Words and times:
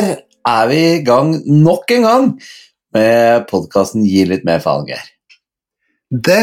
Der 0.00 0.14
er 0.48 0.68
vi 0.70 0.76
i 0.94 1.00
gang 1.04 1.34
nok 1.44 1.90
en 1.92 2.04
gang 2.06 2.28
med 2.94 3.42
podkasten 3.50 4.04
Gi 4.08 4.22
litt 4.28 4.44
mer 4.48 4.60
faen, 4.64 4.86
Geir. 4.88 5.02
The 6.10 6.38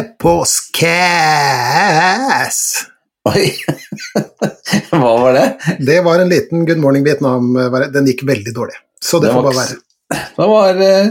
skæs! 0.45 2.59
Oi, 3.27 3.47
hva 4.93 5.13
var 5.23 5.33
det? 5.35 5.47
Det 5.83 5.97
var 6.05 6.21
en 6.21 6.29
liten 6.31 6.65
Good 6.67 6.79
Morning 6.83 7.03
Vietnam. 7.07 7.43
Den 7.95 8.07
gikk 8.11 8.21
veldig 8.29 8.53
dårlig, 8.55 8.77
så 9.03 9.19
det 9.19 9.27
Det 9.31 9.35
får 9.35 9.43
bare 9.47 9.57
være. 9.57 9.75
Det 10.37 10.47
var, 10.53 10.71
eh, 10.85 11.07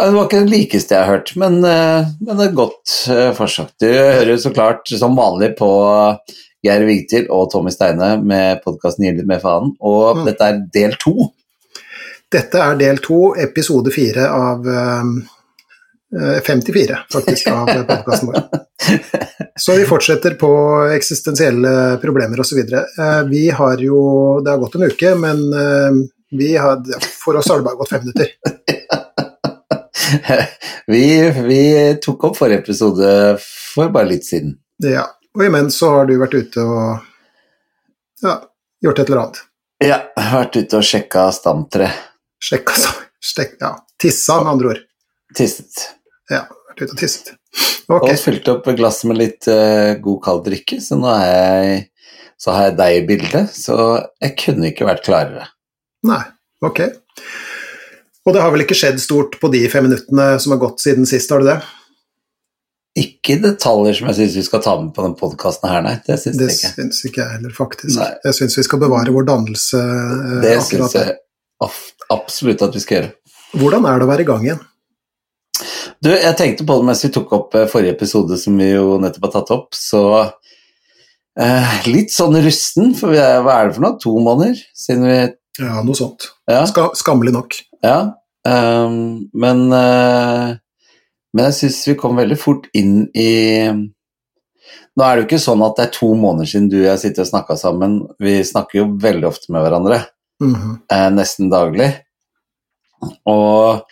det 0.00 0.12
var 0.16 0.24
ikke 0.24 0.42
det 0.46 0.54
likeste 0.54 0.96
jeg 0.96 1.04
har 1.04 1.12
hørt, 1.18 1.30
men, 1.36 1.54
eh, 1.68 2.00
men 2.24 2.34
det 2.40 2.46
er 2.48 2.56
godt 2.62 2.88
forsøk. 3.36 3.70
Du 3.78 3.90
hører 3.92 4.36
så 4.40 4.50
klart 4.56 4.88
som 4.88 5.18
vanlig 5.20 5.50
på 5.60 5.68
Geir 6.64 6.82
Vigtil 6.88 7.28
og 7.28 7.50
Tommy 7.52 7.70
Steine 7.74 8.14
med 8.24 8.64
podkasten 8.64 9.04
Gi 9.04 9.12
litt 9.20 9.28
mer 9.28 9.44
faen, 9.44 9.76
og 9.84 10.16
Mm. 10.16 10.24
dette 10.32 10.42
er 10.48 10.64
del 10.80 10.92
to. 10.96 11.28
Dette 12.32 12.60
er 12.64 12.78
del 12.80 13.00
to, 13.04 13.34
episode 13.36 13.92
fire 13.92 14.28
av 14.32 14.68
eh, 14.68 15.02
54, 16.46 16.98
faktisk, 17.12 17.48
av 17.52 17.68
podkasten 17.88 18.28
vår. 18.30 18.40
Så 19.60 19.76
vi 19.76 19.84
fortsetter 19.84 20.34
på 20.40 20.52
eksistensielle 20.92 21.98
problemer 22.02 22.40
osv. 22.40 22.58
Uh, 22.98 23.22
vi 23.28 23.50
har 23.50 23.78
jo 23.80 24.40
Det 24.44 24.50
har 24.50 24.58
gått 24.58 24.74
en 24.74 24.82
uke, 24.88 25.14
men 25.14 25.42
eh, 25.52 26.00
vi 26.32 26.56
har, 26.56 26.80
for 27.24 27.36
oss 27.36 27.48
har 27.52 27.60
det 27.60 27.68
bare 27.68 27.80
gått 27.80 27.92
fem 27.92 28.00
minutter. 28.06 28.28
Vi, 30.86 31.30
vi 31.30 31.62
tok 32.02 32.24
opp 32.26 32.36
forrige 32.36 32.58
episode 32.58 33.38
for 33.40 33.92
bare 33.94 34.10
litt 34.10 34.26
siden. 34.26 34.56
Ja. 34.82 35.04
Og 35.38 35.44
imens 35.46 35.78
så 35.78 35.88
har 35.94 36.08
du 36.08 36.16
vært 36.20 36.34
ute 36.34 36.64
og 36.64 36.98
ja, 38.24 38.34
gjort 38.84 38.98
et 38.98 39.12
eller 39.12 39.20
annet. 39.22 39.38
Ja, 39.84 39.98
vært 40.34 40.58
ute 40.58 40.80
og 40.82 40.84
sjekka 40.84 41.28
stamtre. 41.32 41.88
Sjekka 42.42 42.74
stek, 43.22 43.56
Ja, 43.62 43.76
tissa, 44.02 44.40
med 44.42 44.52
andre 44.56 44.72
ord. 44.74 44.82
Tisset. 45.38 45.84
Ja, 46.30 46.42
vært 46.68 46.82
ute 46.82 46.90
og 46.94 46.98
tisset. 47.00 47.32
Okay. 47.92 48.14
Og 48.14 48.20
fylte 48.22 48.54
opp 48.56 48.68
glasset 48.78 49.08
med 49.10 49.20
litt 49.20 49.48
uh, 49.50 49.92
god, 50.02 50.18
kald 50.24 50.42
drikke, 50.46 50.78
så 50.82 50.96
nå 50.98 51.10
er 51.12 51.26
jeg, 51.28 51.82
så 52.40 52.54
har 52.56 52.70
jeg 52.70 52.76
deg 52.80 52.96
i 52.96 53.04
bildet. 53.10 53.52
Så 53.54 53.76
jeg 54.22 54.34
kunne 54.40 54.70
ikke 54.72 54.88
vært 54.88 55.04
klarere. 55.06 55.46
Nei, 56.08 56.22
ok. 56.64 56.80
Og 58.26 58.34
det 58.34 58.42
har 58.42 58.52
vel 58.54 58.64
ikke 58.64 58.78
skjedd 58.78 58.98
stort 59.02 59.38
på 59.42 59.50
de 59.52 59.62
fem 59.70 59.86
minuttene 59.88 60.32
som 60.42 60.54
har 60.54 60.60
gått 60.62 60.82
siden 60.82 61.06
sist, 61.10 61.30
har 61.34 61.42
det 61.42 61.52
det? 61.52 61.60
Ikke 63.02 63.38
detaljer 63.40 63.96
som 63.96 64.10
jeg 64.10 64.18
syns 64.18 64.34
vi 64.36 64.44
skal 64.46 64.60
ta 64.64 64.74
med 64.80 64.90
på 64.96 65.04
denne 65.06 65.16
podkasten 65.18 65.70
her, 65.72 65.80
nei. 65.84 65.94
Det 66.06 66.18
syns 66.20 66.36
jeg 66.42 66.52
ikke. 66.56 66.72
Det 66.76 66.84
syns 66.90 67.04
ikke 67.08 67.22
jeg 67.22 67.36
heller, 67.38 67.54
faktisk. 67.56 67.94
Nei. 67.96 68.10
Jeg 68.26 68.36
syns 68.38 68.58
vi 68.60 68.64
skal 68.68 68.82
bevare 68.82 69.14
vår 69.14 69.28
dannelse. 69.30 69.80
Uh, 69.80 70.40
Det 70.44 70.56
syns 70.68 70.96
jeg 70.98 71.14
af- 71.64 71.82
absolutt 72.12 72.62
at 72.64 72.76
vi 72.76 72.82
skal 72.84 72.98
gjøre. 72.98 73.10
Hvordan 73.60 73.88
er 73.88 73.98
det 73.98 74.06
å 74.06 74.12
være 74.12 74.24
i 74.24 74.28
gang 74.28 74.46
igjen? 74.46 74.62
Du, 76.02 76.08
jeg 76.10 76.36
tenkte 76.38 76.66
på 76.66 76.78
det 76.78 76.88
mens 76.88 77.04
vi 77.04 77.12
tok 77.14 77.34
opp 77.36 77.58
eh, 77.58 77.68
forrige 77.70 77.94
episode, 77.94 78.38
som 78.40 78.56
vi 78.58 78.72
jo 78.72 78.96
nettopp 79.02 79.28
har 79.28 79.34
tatt 79.36 79.52
opp, 79.54 79.68
så 79.76 80.02
eh, 80.22 81.76
Litt 81.90 82.14
sånn 82.14 82.38
rusten, 82.42 82.96
for 82.98 83.14
vi 83.14 83.20
er, 83.22 83.42
hva 83.44 83.60
er 83.60 83.70
det 83.70 83.76
for 83.76 83.86
noe? 83.86 84.00
To 84.02 84.16
måneder 84.24 84.58
siden 84.74 85.06
vi 85.08 85.20
Ja, 85.60 85.84
noe 85.84 85.98
sånt. 85.98 86.32
Ja. 86.50 86.64
Ska, 86.70 86.90
skammelig 86.98 87.36
nok. 87.36 87.60
ja 87.84 88.00
Um, 88.42 89.28
men 89.38 89.68
uh, 89.70 90.56
Men 91.30 91.48
jeg 91.48 91.54
syns 91.60 91.76
vi 91.86 91.94
kom 91.94 92.18
veldig 92.18 92.38
fort 92.40 92.64
inn 92.74 93.04
i 93.14 93.28
Nå 93.70 95.04
er 95.06 95.14
det 95.14 95.22
jo 95.22 95.26
ikke 95.28 95.38
sånn 95.44 95.62
at 95.62 95.78
det 95.78 95.84
er 95.86 95.92
to 95.94 96.08
måneder 96.18 96.50
siden 96.50 96.66
du 96.68 96.80
og 96.80 96.88
jeg 96.90 97.00
sitter 97.00 97.24
og 97.24 97.28
snakka 97.30 97.54
sammen. 97.56 97.94
Vi 98.20 98.34
snakker 98.44 98.80
jo 98.82 98.90
veldig 99.00 99.24
ofte 99.30 99.54
med 99.54 99.62
hverandre. 99.64 100.02
Mhm. 100.42 100.72
eh, 100.90 101.08
nesten 101.14 101.50
daglig. 101.52 101.90
Og 103.30 103.82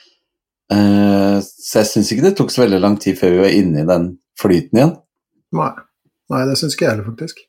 eh, 0.73 1.39
Så 1.43 1.81
jeg 1.81 1.89
syns 1.91 2.11
ikke 2.13 2.27
det 2.29 2.37
tok 2.39 2.51
så 2.55 2.65
veldig 2.65 2.81
lang 2.83 2.99
tid 3.01 3.19
før 3.19 3.31
vi 3.37 3.45
var 3.45 3.55
inne 3.55 3.83
i 3.85 3.89
den 3.89 4.11
flyten 4.41 4.79
igjen. 4.81 4.93
Nei. 5.57 5.71
Nei, 6.31 6.45
det 6.47 6.57
syns 6.61 6.75
ikke 6.77 6.87
jeg 6.87 6.95
heller, 6.95 7.09
faktisk. 7.11 7.41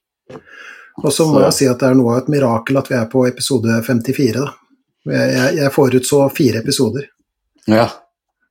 Og 1.01 1.11
så 1.13 1.25
må 1.29 1.41
jeg 1.45 1.53
si 1.53 1.67
at 1.69 1.79
det 1.81 1.89
er 1.91 1.97
noe 1.97 2.15
av 2.15 2.23
et 2.23 2.31
mirakel 2.33 2.77
at 2.79 2.89
vi 2.89 2.95
er 2.97 3.05
på 3.11 3.23
episode 3.29 3.77
54, 3.85 4.41
da. 4.41 4.53
Jeg, 5.11 5.27
jeg, 5.33 5.55
jeg 5.57 5.73
forutså 5.73 6.21
fire 6.33 6.61
episoder. 6.61 7.07
Ja. 7.69 7.87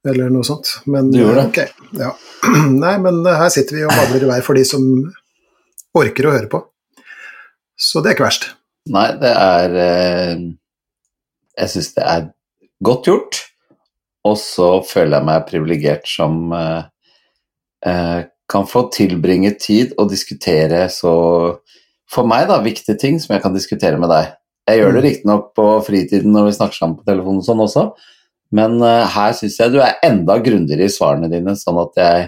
eller 0.07 0.31
noe 0.33 0.47
sånt. 0.47 0.71
Men, 0.87 1.11
Du 1.13 1.19
gjorde 1.21 1.43
det. 1.43 1.49
Okay. 1.51 1.69
ja. 1.99 2.13
Nei, 2.85 2.95
men 3.03 3.21
eh, 3.27 3.37
her 3.43 3.51
sitter 3.53 3.77
vi 3.77 3.85
og 3.85 3.93
babler 3.95 4.25
i 4.25 4.31
vei 4.33 4.41
for 4.47 4.59
de 4.59 4.65
som 4.67 4.87
orker 5.99 6.27
å 6.31 6.35
høre 6.37 6.49
på. 6.51 6.63
Så 7.81 8.01
det 8.03 8.13
er 8.13 8.17
ikke 8.17 8.29
verst. 8.29 8.49
Nei, 8.89 9.09
det 9.21 9.31
er 9.37 9.77
eh, 9.77 10.43
Jeg 11.61 11.73
syns 11.75 11.93
det 11.97 12.07
er 12.07 12.29
godt 12.85 13.11
gjort. 13.11 13.41
Og 14.29 14.37
så 14.41 14.71
føler 14.85 15.19
jeg 15.19 15.29
meg 15.29 15.47
privilegert 15.49 16.09
som 16.09 16.53
eh, 16.57 16.83
eh, 17.89 18.21
kan 18.51 18.67
få 18.69 18.87
tilbringe 18.93 19.53
tid 19.61 19.95
og 20.01 20.11
diskutere 20.13 20.87
så 20.93 21.15
For 22.11 22.27
meg, 22.27 22.49
da, 22.51 22.57
viktige 22.59 22.99
ting 22.99 23.21
som 23.23 23.37
jeg 23.37 23.43
kan 23.45 23.55
diskutere 23.55 23.99
med 24.01 24.11
deg. 24.11 24.33
Jeg 24.67 24.81
gjør 24.81 24.97
det 24.97 24.99
Mm. 25.01 25.05
riktignok 25.05 25.45
på 25.55 25.67
fritiden 25.87 26.33
når 26.35 26.49
vi 26.49 26.55
snakker 26.57 26.75
sammen 26.75 26.97
på 26.99 27.07
telefonen 27.07 27.39
og 27.39 27.47
sånn 27.47 27.63
også, 27.63 27.85
men 28.51 28.83
her 28.83 29.33
syns 29.39 29.61
jeg 29.61 29.71
du 29.71 29.79
er 29.79 30.03
enda 30.03 30.41
grundigere 30.43 30.89
i 30.89 30.91
svarene 30.91 31.31
dine, 31.31 31.55
sånn 31.55 31.79
at 31.79 32.01
jeg 32.03 32.27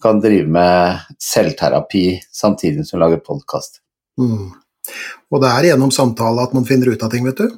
kan 0.00 0.20
drive 0.24 0.48
med 0.48 1.04
selvterapi 1.20 2.06
samtidig 2.32 2.86
som 2.88 2.96
jeg 2.96 3.04
lager 3.04 3.24
podkast. 3.28 3.82
Mm. 4.16 4.54
Og 5.32 5.40
det 5.42 5.50
er 5.50 5.70
gjennom 5.70 5.92
samtale 5.94 6.44
at 6.44 6.54
man 6.56 6.66
finner 6.68 6.92
ut 6.92 7.02
av 7.02 7.12
ting, 7.12 7.24
vet 7.26 7.40
du. 7.40 7.48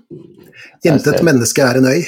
Intet 0.86 1.22
menneske 1.26 1.64
er 1.64 1.80
en 1.80 1.88
øy, 1.90 2.04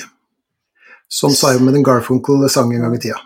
som 1.08 1.32
Simon 1.34 1.82
Garfunkel 1.82 2.46
sang 2.52 2.72
en 2.74 2.84
gang 2.86 2.96
i 2.96 3.00
tida. 3.02 3.18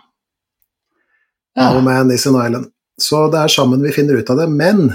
No 1.59 1.81
man 1.85 2.11
is 2.11 2.27
an 2.27 2.39
island. 2.45 2.69
Så 2.97 3.27
det 3.31 3.41
er 3.41 3.51
sammen 3.51 3.81
vi 3.81 3.91
finner 3.93 4.17
ut 4.17 4.29
av 4.29 4.37
det, 4.37 4.47
men 4.49 4.93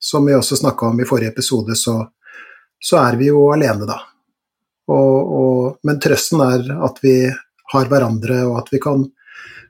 som 0.00 0.26
vi 0.26 0.34
også 0.34 0.56
snakka 0.56 0.86
om 0.86 1.00
i 1.00 1.06
forrige 1.06 1.34
episode, 1.34 1.76
så, 1.76 1.96
så 2.80 2.98
er 3.02 3.18
vi 3.20 3.28
jo 3.28 3.50
alene, 3.52 3.86
da. 3.86 3.98
Og, 4.90 5.32
og, 5.40 5.78
men 5.86 6.00
trøsten 6.02 6.42
er 6.46 6.70
at 6.86 6.98
vi 7.02 7.14
har 7.72 7.90
hverandre, 7.90 8.42
og 8.48 8.58
at 8.62 8.70
vi 8.72 8.80
kan 8.82 9.04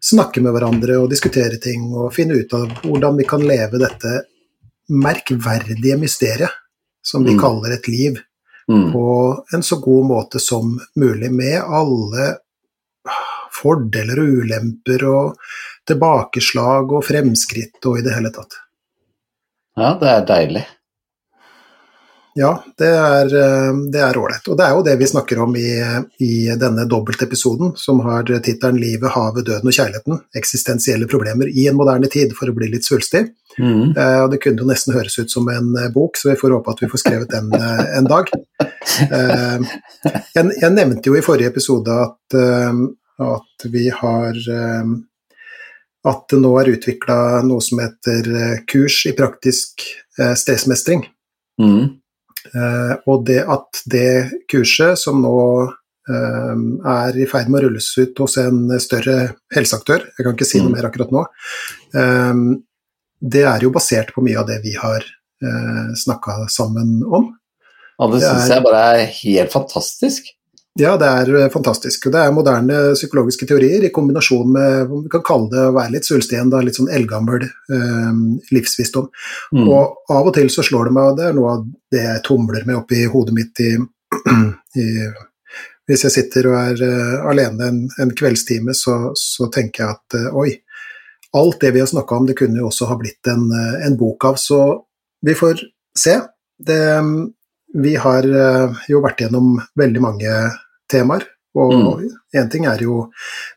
snakke 0.00 0.40
med 0.44 0.54
hverandre 0.54 0.96
og 1.00 1.10
diskutere 1.12 1.58
ting 1.60 1.90
og 1.92 2.12
finne 2.14 2.38
ut 2.40 2.54
av 2.56 2.70
hvordan 2.84 3.18
vi 3.18 3.26
kan 3.28 3.44
leve 3.44 3.80
dette 3.82 4.14
merkverdige 4.90 5.98
mysteriet 6.00 6.59
som 7.02 7.24
vi 7.24 7.34
Mm. 7.34 7.40
kaller 7.40 7.72
et 7.72 7.88
liv, 7.88 8.18
Mm. 8.68 8.92
på 8.92 9.44
en 9.54 9.62
så 9.62 9.76
god 9.82 10.04
måte 10.06 10.38
som 10.40 10.78
mulig, 10.96 11.30
med 11.32 11.62
alle 11.62 12.36
fordeler 13.50 14.20
og 14.20 14.28
ulemper 14.44 15.04
og 15.08 15.36
tilbakeslag 15.86 16.92
og 16.92 17.04
fremskritt 17.04 17.84
og 17.86 17.98
i 17.98 18.02
det 18.02 18.14
hele 18.14 18.30
tatt. 18.30 18.52
Ja, 19.76 19.94
det 20.00 20.08
er 20.08 20.26
deilig. 20.26 20.66
Ja, 22.38 22.50
det 22.78 22.86
er 22.86 23.32
eh, 23.34 23.78
det 23.90 24.00
er 24.06 24.18
ålreit. 24.18 24.46
Og 24.46 24.56
det 24.58 24.66
er 24.66 24.76
jo 24.76 24.84
det 24.86 24.94
vi 25.00 25.08
snakker 25.10 25.40
om 25.42 25.56
i, 25.58 25.72
i 26.22 26.34
denne 26.60 26.84
dobbeltepisoden, 26.86 27.72
som 27.76 28.00
har 28.06 28.22
tittelen 28.28 28.78
'Livet, 28.78 29.10
havet, 29.16 29.46
døden 29.48 29.66
og 29.66 29.74
kjærligheten. 29.74 30.20
Eksistensielle 30.38 31.08
problemer 31.10 31.50
i 31.50 31.66
en 31.68 31.76
moderne 31.76 32.06
tid', 32.06 32.36
for 32.38 32.46
å 32.46 32.54
bli 32.54 32.70
litt 32.70 32.86
svulstig. 32.86 33.26
Mm. 33.58 33.96
Eh, 33.98 34.20
Og 34.22 34.30
det 34.30 34.40
kunne 34.44 34.62
jo 34.62 34.68
nesten 34.70 34.94
høres 34.94 35.18
ut 35.18 35.30
som 35.30 35.48
en 35.50 35.74
eh, 35.76 35.90
bok, 35.90 36.16
så 36.16 36.30
vi 36.30 36.38
får 36.38 36.54
håpe 36.54 36.70
at 36.70 36.82
vi 36.84 36.88
får 36.92 37.02
skrevet 37.02 37.34
den 37.34 37.50
eh, 37.52 37.84
en 37.98 38.06
dag. 38.06 38.30
Eh, 39.10 39.58
Jeg, 40.34 40.50
jeg 40.62 40.72
nevnte 40.72 41.10
jo 41.10 41.16
i 41.18 41.22
forrige 41.24 41.50
episode 41.50 41.92
at, 41.92 42.34
at 43.20 43.64
vi 43.68 43.88
har 43.90 44.38
At 46.00 46.22
det 46.30 46.38
nå 46.40 46.54
er 46.56 46.70
utvikla 46.72 47.42
noe 47.44 47.60
som 47.60 47.82
heter 47.82 48.62
kurs 48.70 49.02
i 49.04 49.12
praktisk 49.12 49.84
stressmestring. 50.16 51.04
Mm. 51.60 51.99
Eh, 52.54 52.94
Og 53.06 53.26
det 53.26 53.42
at 53.44 53.82
det 53.90 54.44
kurset, 54.50 54.98
som 54.98 55.20
nå 55.22 55.36
eh, 56.08 56.56
er 56.94 57.20
i 57.20 57.26
ferd 57.28 57.50
med 57.50 57.60
å 57.60 57.68
rulles 57.68 57.90
ut 57.98 58.18
hos 58.18 58.38
en 58.40 58.64
større 58.80 59.34
helseaktør, 59.54 60.06
jeg 60.16 60.24
kan 60.24 60.34
ikke 60.34 60.48
si 60.48 60.58
noe 60.58 60.70
Mm. 60.70 60.76
mer 60.78 60.88
akkurat 60.88 61.12
nå, 61.12 61.26
eh, 61.94 62.34
det 63.20 63.44
er 63.44 63.60
jo 63.60 63.70
basert 63.70 64.14
på 64.14 64.24
mye 64.24 64.38
av 64.40 64.46
det 64.48 64.62
vi 64.64 64.72
har 64.80 65.04
uh, 65.44 65.92
snakka 65.94 66.48
sammen 66.48 67.02
om. 67.04 67.26
Ja, 67.98 68.06
det 68.08 68.22
syns 68.22 68.48
jeg 68.48 68.64
bare 68.64 68.80
er 68.96 69.10
helt 69.12 69.52
fantastisk. 69.52 70.30
Ja, 70.78 70.92
det 70.96 71.06
er 71.06 71.30
eh, 71.34 71.48
fantastisk. 71.50 72.06
Det 72.12 72.20
er 72.20 72.34
moderne 72.34 72.92
psykologiske 72.94 73.46
teorier 73.48 73.82
i 73.86 73.92
kombinasjon 73.94 74.52
med 74.54 74.92
vi 74.92 75.10
kan 75.10 75.24
kalle 75.26 75.50
det 75.50 75.64
å 75.66 75.74
være 75.74 75.96
litt 75.96 76.06
svulstig 76.06 76.36
igjen, 76.36 76.52
da, 76.52 76.60
litt 76.62 76.78
sånn 76.78 76.92
eldgammel 76.94 77.42
eh, 77.42 78.20
livsvisdom. 78.54 79.08
Mm. 79.56 79.64
Og 79.66 80.14
av 80.14 80.30
og 80.30 80.36
til 80.36 80.50
så 80.52 80.62
slår 80.66 80.88
det 80.88 80.94
meg, 80.94 81.10
og 81.10 81.18
det 81.18 81.26
er 81.26 81.34
noe 81.38 81.56
av 81.56 81.66
det 81.90 82.04
jeg 82.04 82.22
tumler 82.28 82.68
med 82.68 82.78
oppi 82.78 83.02
hodet 83.10 83.34
mitt 83.34 83.64
i, 83.64 83.72
i 84.84 84.86
Hvis 85.90 86.04
jeg 86.06 86.14
sitter 86.14 86.46
og 86.46 86.54
er 86.54 86.80
uh, 86.86 87.30
alene 87.32 87.66
en, 87.66 87.78
en 87.98 88.10
kveldstime, 88.14 88.70
så, 88.78 89.10
så 89.18 89.48
tenker 89.50 89.82
jeg 89.82 89.96
at 89.96 90.16
uh, 90.20 90.36
oi, 90.38 90.52
alt 91.34 91.58
det 91.64 91.72
vi 91.74 91.82
har 91.82 91.88
snakka 91.90 92.14
om, 92.14 92.28
det 92.28 92.36
kunne 92.38 92.60
jo 92.60 92.68
også 92.68 92.86
ha 92.86 92.94
blitt 93.00 93.26
en, 93.26 93.48
en 93.82 93.96
bok 93.98 94.28
av. 94.28 94.38
Så 94.38 94.60
vi 95.26 95.34
får 95.34 95.64
se. 95.98 96.14
Det, 96.62 96.78
vi 97.74 97.94
har 98.00 98.26
jo 98.90 99.02
vært 99.04 99.20
gjennom 99.22 99.54
veldig 99.78 100.02
mange 100.02 100.32
temaer. 100.90 101.26
Og 101.58 101.72
én 101.74 102.44
mm. 102.44 102.50
ting 102.50 102.66
er 102.70 102.82
jo 102.84 103.08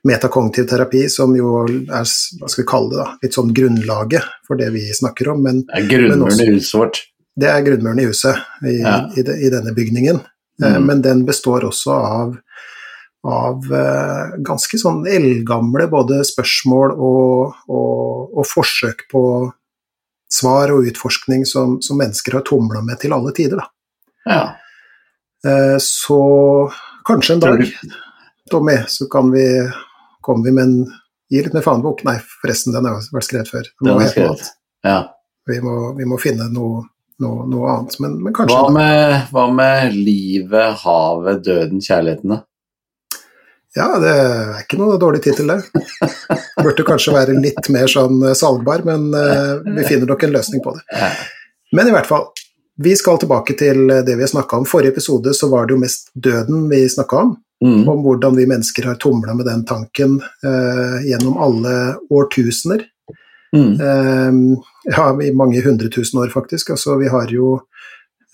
metakognitiv 0.07 0.65
terapi, 0.69 1.05
som 1.13 1.35
jo 1.37 1.59
er 1.61 1.83
hva 1.85 2.03
skal 2.49 2.63
vi 2.63 2.69
kalle 2.69 2.89
det 2.89 2.99
da, 2.99 3.07
litt 3.21 3.37
sånn 3.37 3.51
grunnlaget 3.53 4.29
for 4.47 4.57
det 4.57 4.71
vi 4.73 4.87
snakker 4.97 5.29
om. 5.35 5.43
Men, 5.45 5.61
det 5.69 5.83
er 5.83 5.89
grunnmuren 5.91 6.41
i 6.41 6.47
huset 6.55 6.79
vårt. 6.79 7.01
Det 7.37 7.49
er 7.49 7.65
grunnmuren 7.65 8.01
i 8.01 8.07
huset, 8.09 8.41
i, 8.65 8.79
ja. 8.81 8.97
i, 9.13 9.25
de, 9.25 9.37
i 9.45 9.51
denne 9.53 9.73
bygningen. 9.77 10.21
Mm. 10.61 10.87
Men 10.87 11.03
den 11.05 11.21
består 11.25 11.65
også 11.69 11.93
av, 11.93 12.33
av 13.29 13.69
uh, 13.73 14.33
ganske 14.45 14.77
sånn 14.81 15.01
eldgamle 15.09 15.87
både 15.89 16.21
spørsmål 16.29 16.93
og, 16.93 17.55
og, 17.69 18.33
og, 18.33 18.43
forsøk 18.49 19.05
på 19.13 19.23
svar 20.33 20.73
og 20.73 20.89
utforskning 20.89 21.45
som, 21.49 21.79
som 21.81 21.97
mennesker 22.01 22.39
har 22.39 22.45
tumla 22.45 22.81
med 22.85 23.01
til 23.01 23.13
alle 23.13 23.33
tider. 23.37 23.61
Da. 23.61 23.69
Ja. 24.29 24.41
Uh, 25.43 25.77
så 25.83 26.19
Kanskje 27.03 27.35
en 27.35 27.43
dag, 27.43 27.63
Tommy, 28.51 28.77
så 28.87 29.09
kan 29.11 29.31
vi 29.31 29.43
komme 30.23 30.45
vi 30.45 30.53
med 30.55 30.63
en 30.63 30.77
Gi 31.33 31.41
litt 31.41 31.53
mer 31.55 31.63
fanebok. 31.65 32.03
Nei, 32.05 32.19
forresten, 32.43 32.75
den 32.75 32.85
har 32.85 32.99
vært 33.15 33.25
skrevet 33.25 33.49
før. 33.49 33.69
Er 33.89 34.09
skrevet. 34.11 34.49
Ja. 34.85 34.97
Vi 35.49 35.55
må, 35.63 35.77
vi 35.97 36.05
må 36.05 36.19
finne 36.21 36.45
noe, 36.53 36.83
noe, 37.23 37.45
noe, 37.49 37.71
annet, 37.71 37.95
men, 38.03 38.19
men 38.21 38.35
kanskje 38.35 38.59
hva 38.59 38.69
med, 38.75 39.15
hva 39.33 39.47
med, 39.51 39.95
livet, 39.97 40.77
havet, 40.83 41.41
døden, 41.47 41.81
kjærligheten, 41.81 42.35
da? 42.35 42.43
Ja, 43.73 43.87
det 43.97 44.11
er 44.13 44.61
ikke 44.61 44.77
noe 44.77 44.99
dårlig 45.01 45.23
tittel, 45.25 45.49
det. 45.49 45.83
Burde 46.61 46.85
kanskje 46.85 47.15
være 47.15 47.39
litt 47.41 47.71
mer 47.73 47.89
sånn 47.89 48.21
eh, 48.21 48.37
salgbar, 48.37 48.85
men 48.85 49.09
uh, 49.17 49.65
vi 49.65 49.87
finner 49.87 50.05
nok 50.13 50.27
en 50.27 50.35
løsning 50.35 50.61
på 50.61 50.75
det. 50.77 51.01
Men 51.73 51.89
i 51.89 51.95
hvert 51.95 52.11
fall, 52.11 52.29
vi 52.75 52.95
skal 52.95 53.19
tilbake 53.21 53.53
til 53.57 53.87
det 53.87 54.15
vi 54.15 54.23
har 54.23 54.31
snakka 54.31 54.57
om. 54.57 54.65
Forrige 54.65 54.95
episode 54.95 55.33
så 55.33 55.49
var 55.51 55.67
det 55.67 55.75
jo 55.75 55.81
mest 55.83 56.09
døden 56.13 56.69
vi 56.69 56.89
snakka 56.89 57.17
om. 57.25 57.35
Mm. 57.65 57.89
Om 57.89 58.01
hvordan 58.03 58.35
vi 58.35 58.47
mennesker 58.49 58.83
har 58.89 58.95
tumla 58.99 59.33
med 59.33 59.45
den 59.45 59.61
tanken 59.65 60.17
eh, 60.43 61.05
gjennom 61.07 61.37
alle 61.37 61.95
årtusener. 62.11 62.81
Mm. 63.55 63.73
Eh, 63.79 64.57
ja, 64.83 65.05
i 65.23 65.31
mange 65.33 65.61
hundre 65.61 65.89
tusen 65.89 66.19
år, 66.19 66.27
faktisk. 66.33 66.73
Altså, 66.73 66.97
vi 66.99 67.07
har 67.07 67.31
jo 67.31 67.53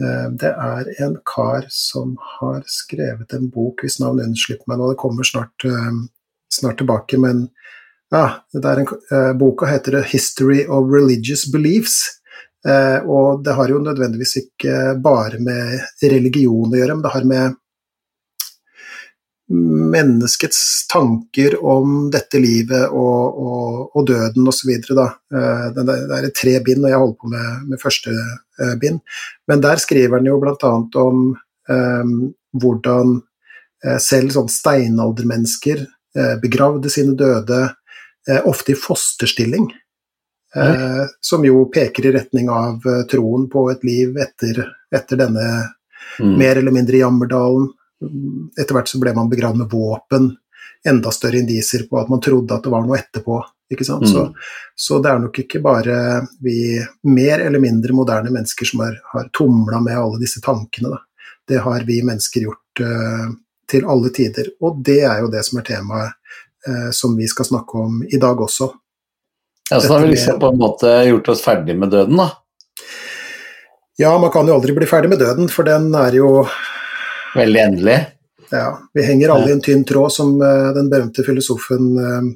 eh, 0.02 0.32
Det 0.32 0.50
er 0.50 0.90
en 1.06 1.18
kar 1.36 1.68
som 1.70 2.16
har 2.40 2.64
skrevet 2.66 3.34
en 3.34 3.50
bok, 3.54 3.84
hvis 3.84 4.00
navnet 4.00 4.32
unnslipper 4.32 4.72
meg 4.72 4.80
nå, 4.80 4.90
det 4.94 5.02
kommer 5.04 5.28
snart, 5.28 5.68
eh, 5.68 5.92
snart 6.54 6.80
tilbake, 6.82 7.20
men 7.22 7.50
ja, 8.10 8.40
det 8.56 8.66
er 8.66 8.82
en, 8.82 8.88
eh, 9.14 9.34
boka 9.38 9.70
heter 9.70 10.02
'History 10.02 10.66
of 10.66 10.90
Religious 10.90 11.46
Beliefs'. 11.54 12.19
Eh, 12.68 13.00
og 13.08 13.44
det 13.46 13.56
har 13.56 13.72
jo 13.72 13.80
nødvendigvis 13.84 14.36
ikke 14.44 14.76
bare 15.04 15.40
med 15.44 16.04
religion 16.12 16.68
å 16.68 16.80
gjøre, 16.80 16.98
men 16.98 17.06
det 17.06 17.14
har 17.16 17.28
med 17.30 17.60
menneskets 19.92 20.88
tanker 20.88 21.56
om 21.66 22.10
dette 22.14 22.40
livet 22.42 22.92
og, 22.94 23.40
og, 23.42 23.80
og 23.98 24.06
døden 24.08 24.50
osv. 24.50 24.70
Eh, 24.76 25.64
det, 25.74 25.96
er 26.18 26.30
tre 26.38 26.58
bind, 26.66 26.86
og 26.86 26.92
jeg 26.92 27.02
holder 27.02 27.18
på 27.18 27.32
med, 27.34 27.64
med 27.72 27.82
første 27.82 28.14
eh, 28.14 28.76
bind. 28.82 29.02
Men 29.50 29.66
der 29.66 29.82
skriver 29.82 30.20
han 30.20 30.30
jo 30.30 30.38
bl.a. 30.42 30.74
om 31.02 31.26
eh, 31.70 32.14
hvordan 32.62 33.20
selv 34.04 34.34
sånn 34.36 34.50
steinaldermennesker 34.52 35.86
begravde 36.44 36.90
sine 36.92 37.14
døde, 37.16 37.62
ofte 38.44 38.74
i 38.74 38.76
fosterstilling. 38.76 39.70
Eh, 40.56 41.06
som 41.22 41.46
jo 41.46 41.66
peker 41.66 42.06
i 42.06 42.12
retning 42.12 42.50
av 42.50 42.88
eh, 42.88 43.04
troen 43.12 43.50
på 43.50 43.68
et 43.72 43.84
liv 43.86 44.18
etter, 44.18 44.64
etter 44.96 45.20
denne 45.20 45.46
mm. 46.20 46.34
mer 46.38 46.56
eller 46.56 46.74
mindre 46.74 47.04
jammerdalen. 47.04 47.70
Etter 48.58 48.74
hvert 48.74 48.90
så 48.90 49.02
ble 49.02 49.14
man 49.14 49.30
begravd 49.30 49.62
med 49.62 49.70
våpen, 49.70 50.32
enda 50.88 51.12
større 51.12 51.42
indisier 51.44 51.86
på 51.90 52.00
at 52.00 52.10
man 52.10 52.22
trodde 52.24 52.56
at 52.56 52.66
det 52.66 52.74
var 52.74 52.86
noe 52.86 52.98
etterpå. 52.98 53.44
Ikke 53.70 53.86
sant? 53.86 54.08
Mm. 54.08 54.12
Så, 54.12 54.26
så, 54.76 54.98
det 55.04 55.12
er 55.12 55.22
nok 55.22 55.38
ikke 55.44 55.62
bare 55.62 55.98
vi 56.42 56.80
mer 57.06 57.44
eller 57.46 57.62
mindre 57.62 57.94
moderne 57.94 58.32
mennesker 58.34 58.66
som 58.66 58.82
har, 58.82 58.96
har 59.12 59.30
tumla 59.36 59.82
med 59.86 60.00
alle 60.00 60.22
disse 60.24 60.42
tankene. 60.42 60.96
Da. 60.96 61.04
Det 61.50 61.62
har 61.62 61.86
vi 61.86 62.00
mennesker 62.06 62.48
gjort 62.48 62.82
uh, 62.82 63.28
til 63.70 63.86
alle 63.86 64.10
tider. 64.16 64.50
Og 64.66 64.82
det 64.86 65.04
er 65.04 65.22
jo 65.22 65.30
det 65.30 65.44
som 65.46 65.62
er 65.62 65.68
temaet 65.68 66.40
uh, 66.66 66.90
som 66.96 67.14
vi 67.20 67.30
skal 67.30 67.46
snakke 67.52 67.84
om 67.84 68.02
i 68.10 68.18
dag 68.18 68.42
også. 68.42 68.72
Ja, 69.70 69.80
Så 69.80 69.88
da 69.88 69.94
har 69.94 70.06
vi 70.06 70.14
liksom 70.14 70.40
på 70.40 70.48
en 70.50 70.58
måte 70.58 70.92
gjort 71.06 71.28
oss 71.30 71.44
ferdig 71.46 71.76
med 71.78 71.92
døden, 71.94 72.18
da? 72.18 72.30
Ja, 74.00 74.14
man 74.20 74.32
kan 74.32 74.48
jo 74.48 74.56
aldri 74.56 74.74
bli 74.74 74.88
ferdig 74.90 75.12
med 75.12 75.20
døden, 75.22 75.50
for 75.52 75.68
den 75.68 75.92
er 75.98 76.16
jo 76.18 76.30
Veldig 77.36 77.60
endelig? 77.62 77.98
Ja. 78.50 78.80
Vi 78.94 79.04
henger 79.06 79.30
alle 79.30 79.52
i 79.52 79.54
en 79.54 79.62
tynn 79.62 79.84
tråd, 79.86 80.14
som 80.14 80.32
uh, 80.42 80.72
den 80.74 80.88
berømte 80.90 81.22
filosofen 81.22 81.92
uh, 82.00 82.30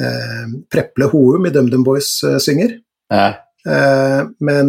uh, 0.00 0.48
Preple 0.72 1.06
Houm 1.12 1.46
i 1.46 1.52
DumDum 1.54 1.84
Boys 1.86 2.16
synger. 2.42 2.80
Ja. 3.12 3.36
Men, 4.40 4.68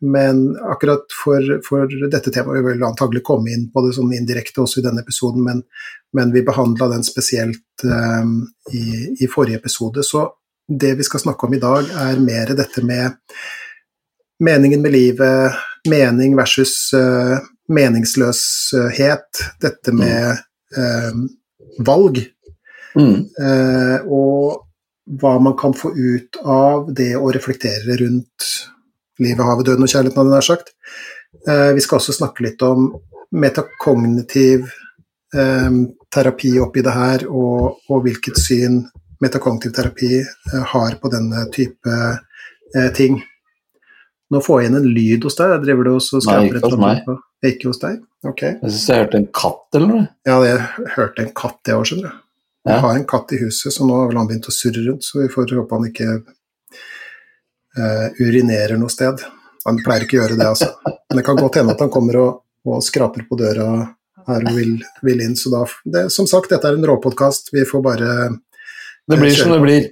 men, 0.00 0.38
akkurat 0.66 1.12
for, 1.14 1.44
for, 1.62 1.90
dette 2.10 2.32
temaet 2.32 2.56
Vi 2.56 2.72
vil 2.72 2.80
antagelig 2.82 3.20
komme 3.22 3.52
inn 3.52 3.68
på 3.70 3.84
det 3.84 3.92
sånn 3.94 4.14
indirekte 4.16 4.64
også 4.64 4.80
i 4.80 4.84
denne 4.86 5.04
episoden, 5.04 5.44
men, 5.46 5.60
men 6.16 6.32
vi 6.34 6.42
behandla 6.42 6.88
den 6.90 7.04
spesielt 7.06 7.84
i, 7.84 8.82
i 9.12 9.28
forrige 9.30 9.60
episode. 9.60 10.02
Så 10.02 10.24
det 10.68 10.94
vi 10.94 11.04
skal 11.04 11.20
snakke 11.20 11.46
om 11.46 11.54
i 11.54 11.60
dag, 11.62 11.88
er 12.06 12.20
mer 12.22 12.54
dette 12.56 12.84
med 12.86 13.18
meningen 14.42 14.82
med 14.82 14.92
livet, 14.92 15.58
mening 15.88 16.36
versus 16.36 16.92
uh, 16.94 17.38
meningsløshet. 17.68 19.42
Dette 19.62 19.94
mm. 19.94 19.98
med 19.98 20.42
uh, 20.78 21.22
valg. 21.86 22.22
Mm. 22.96 23.16
Uh, 23.38 23.98
og 24.06 24.68
hva 25.18 25.36
man 25.42 25.56
kan 25.58 25.74
få 25.74 25.92
ut 25.96 26.38
av 26.44 26.92
det 26.94 27.14
å 27.18 27.30
reflektere 27.34 27.98
rundt 28.00 28.50
livet, 29.22 29.44
havet, 29.44 29.66
døden 29.66 29.84
og 29.86 29.90
kjærligheten, 29.90 30.18
hadde 30.18 30.30
jeg 30.30 30.38
nær 30.38 30.46
sagt. 30.46 30.70
vi 31.74 31.82
skal 31.82 31.98
også 31.98 32.14
snakke 32.14 32.44
litt 32.46 32.62
om 32.64 32.86
metakognitiv 33.34 34.70
terapi 36.12 36.52
oppi 36.62 36.84
det 36.86 36.94
her, 36.94 37.24
og, 37.28 37.82
og 37.90 38.06
hvilket 38.06 38.38
syn 38.40 38.78
metakognitiv 39.22 39.74
terapi 39.76 40.14
eh, 40.20 40.62
har 40.74 40.96
på 41.02 41.10
denne 41.12 41.46
type 41.54 41.98
eh, 42.76 42.88
ting. 42.96 43.20
Nå 44.32 44.40
får 44.40 44.62
jeg 44.62 44.70
inn 44.70 44.80
en 44.80 44.88
lyd 44.96 45.26
hos 45.28 45.36
deg. 45.38 45.52
Jeg 45.54 45.64
driver 45.66 45.88
du 45.88 45.92
ikke 45.98 46.64
hos 46.64 46.80
meg. 46.80 47.02
På. 47.06 47.18
Ikke 47.44 47.68
hos 47.68 47.80
deg? 47.82 48.00
Ok. 48.24 48.42
Jeg 48.46 48.70
syns 48.70 48.88
jeg 48.88 49.04
hørte 49.04 49.20
en 49.20 49.30
katt 49.34 49.78
eller 49.78 49.90
noe. 49.90 50.04
Ja, 50.28 50.38
jeg 50.46 50.92
hørte 50.94 51.26
en 51.26 51.32
katt 51.36 51.58
det 51.66 51.76
òg, 51.76 51.84
skjønner 51.90 52.08
du. 52.08 52.20
Jeg 52.70 52.78
har 52.84 52.94
en 52.94 53.08
katt 53.10 53.32
i 53.34 53.40
huset, 53.40 53.74
så 53.74 53.86
nå 53.86 53.96
har 53.98 54.10
vel 54.10 54.20
han 54.20 54.28
begynt 54.30 54.46
å 54.46 54.54
surre 54.54 54.84
rundt, 54.84 55.02
så 55.02 55.18
vi 55.18 55.30
får 55.32 55.50
håpe 55.58 55.74
han 55.74 55.88
ikke 55.88 56.10
uh, 56.22 58.20
urinerer 58.22 58.78
noe 58.78 58.92
sted. 58.92 59.24
Han 59.66 59.80
pleier 59.82 60.06
ikke 60.06 60.20
å 60.20 60.22
gjøre 60.22 60.38
det, 60.38 60.46
altså. 60.46 60.68
Men 60.86 61.18
det 61.18 61.24
kan 61.26 61.40
godt 61.40 61.58
hende 61.58 61.74
at 61.74 61.82
han 61.82 61.90
kommer 61.90 62.20
og, 62.20 62.38
og 62.70 62.84
skraper 62.86 63.26
på 63.26 63.38
døra 63.40 63.66
her 64.28 64.46
og 64.46 64.54
vil, 64.54 64.76
vil 65.02 65.24
inn, 65.24 65.34
så 65.38 65.50
da 65.50 65.64
det, 65.82 66.06
Som 66.14 66.28
sagt, 66.30 66.54
dette 66.54 66.70
er 66.70 66.78
en 66.78 66.86
råpodkast. 66.86 67.50
Vi 67.54 67.66
får 67.66 67.82
bare 67.82 68.12
det 69.10 69.18
blir 69.18 69.34
som 69.36 69.52
det 69.52 69.60
blir. 69.60 69.88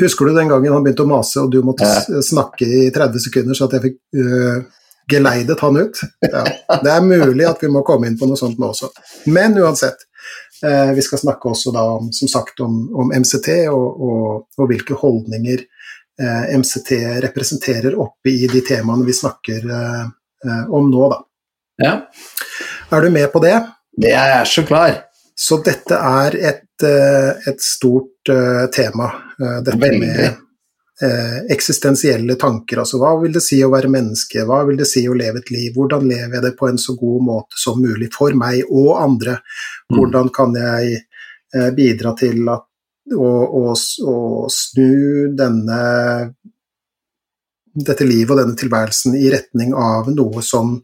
Husker 0.00 0.24
du 0.24 0.34
den 0.34 0.48
gangen 0.48 0.72
han 0.72 0.84
begynte 0.84 1.04
å 1.04 1.10
mase, 1.10 1.42
og 1.42 1.50
du 1.52 1.60
måtte 1.66 1.88
ja. 1.88 2.22
snakke 2.24 2.66
i 2.66 2.86
30 2.94 3.26
sekunder 3.26 3.56
så 3.56 3.66
at 3.68 3.76
jeg 3.76 3.84
fikk 3.88 3.98
uh, 4.16 4.62
geleidet 5.10 5.60
han 5.60 5.80
ut? 5.80 6.00
Ja. 6.24 6.44
Det 6.84 6.94
er 6.94 7.04
mulig 7.04 7.44
at 7.48 7.60
vi 7.62 7.70
må 7.72 7.84
komme 7.86 8.08
inn 8.08 8.16
på 8.20 8.28
noe 8.30 8.40
sånt 8.40 8.60
nå 8.62 8.72
også. 8.72 8.92
Men 9.34 9.58
uansett. 9.60 10.08
Uh, 10.62 10.94
vi 10.94 11.02
skal 11.02 11.18
snakke 11.18 11.50
også 11.50 11.72
da 11.74 11.82
om, 11.96 12.12
som 12.14 12.30
sagt, 12.30 12.60
om, 12.62 12.84
om 12.94 13.08
MCT 13.10 13.48
og, 13.72 14.02
og, 14.06 14.26
og, 14.60 14.66
hvilke 14.70 14.94
holdninger 14.94 15.64
uh, 16.22 16.44
eh, 16.46 16.52
MCT 16.54 16.92
representerer 17.24 17.98
oppe 17.98 18.30
i 18.30 18.46
de 18.46 18.62
temaene 18.62 19.02
vi 19.08 19.16
snakker 19.16 19.66
om 20.74 20.88
nå, 20.90 21.02
da. 21.10 21.18
Ja. 21.82 21.92
Er 22.94 23.04
du 23.04 23.10
med 23.14 23.28
på 23.34 23.42
det? 23.42 23.54
Det 23.98 24.10
er 24.14 24.32
jeg 24.36 24.48
så 24.50 24.64
klar. 24.66 24.96
Så 25.34 25.58
dette 25.64 25.96
er 25.96 26.36
et, 26.52 26.84
et 26.84 27.62
stort 27.64 28.30
uh, 28.30 28.66
tema. 28.74 29.10
Uh, 29.40 29.60
dette 29.64 29.80
Veldig. 29.80 30.00
med 30.06 30.48
eksistensielle 31.50 32.36
tanker. 32.38 32.78
Altså 32.78 33.00
hva 33.00 33.16
vil 33.18 33.32
det 33.34 33.40
si 33.42 33.56
å 33.64 33.72
være 33.72 33.88
menneske, 33.90 34.44
hva 34.46 34.60
vil 34.68 34.76
det 34.78 34.86
si 34.86 35.00
å 35.10 35.16
leve 35.18 35.40
et 35.40 35.48
liv, 35.50 35.72
hvordan 35.74 36.04
lever 36.06 36.36
jeg 36.36 36.44
det 36.44 36.52
på 36.60 36.68
en 36.68 36.78
så 36.78 36.94
god 36.94 37.24
måte 37.26 37.58
som 37.58 37.80
mulig 37.82 38.06
for 38.14 38.36
meg 38.38 38.60
og 38.68 39.00
andre? 39.00 39.34
Mm. 39.40 39.96
Hvordan 39.96 40.30
kan 40.36 40.54
jeg 40.54 41.00
bidra 41.74 42.12
til 42.20 42.46
at, 42.52 42.68
å, 43.18 43.32
å, 43.58 43.74
å 43.74 44.14
snu 44.52 45.34
denne 45.34 45.80
dette 47.72 48.04
livet 48.04 48.34
og 48.34 48.40
denne 48.42 48.58
tilværelsen 48.58 49.16
i 49.16 49.30
retning 49.32 49.72
av 49.78 50.10
noe 50.12 50.42
som 50.44 50.76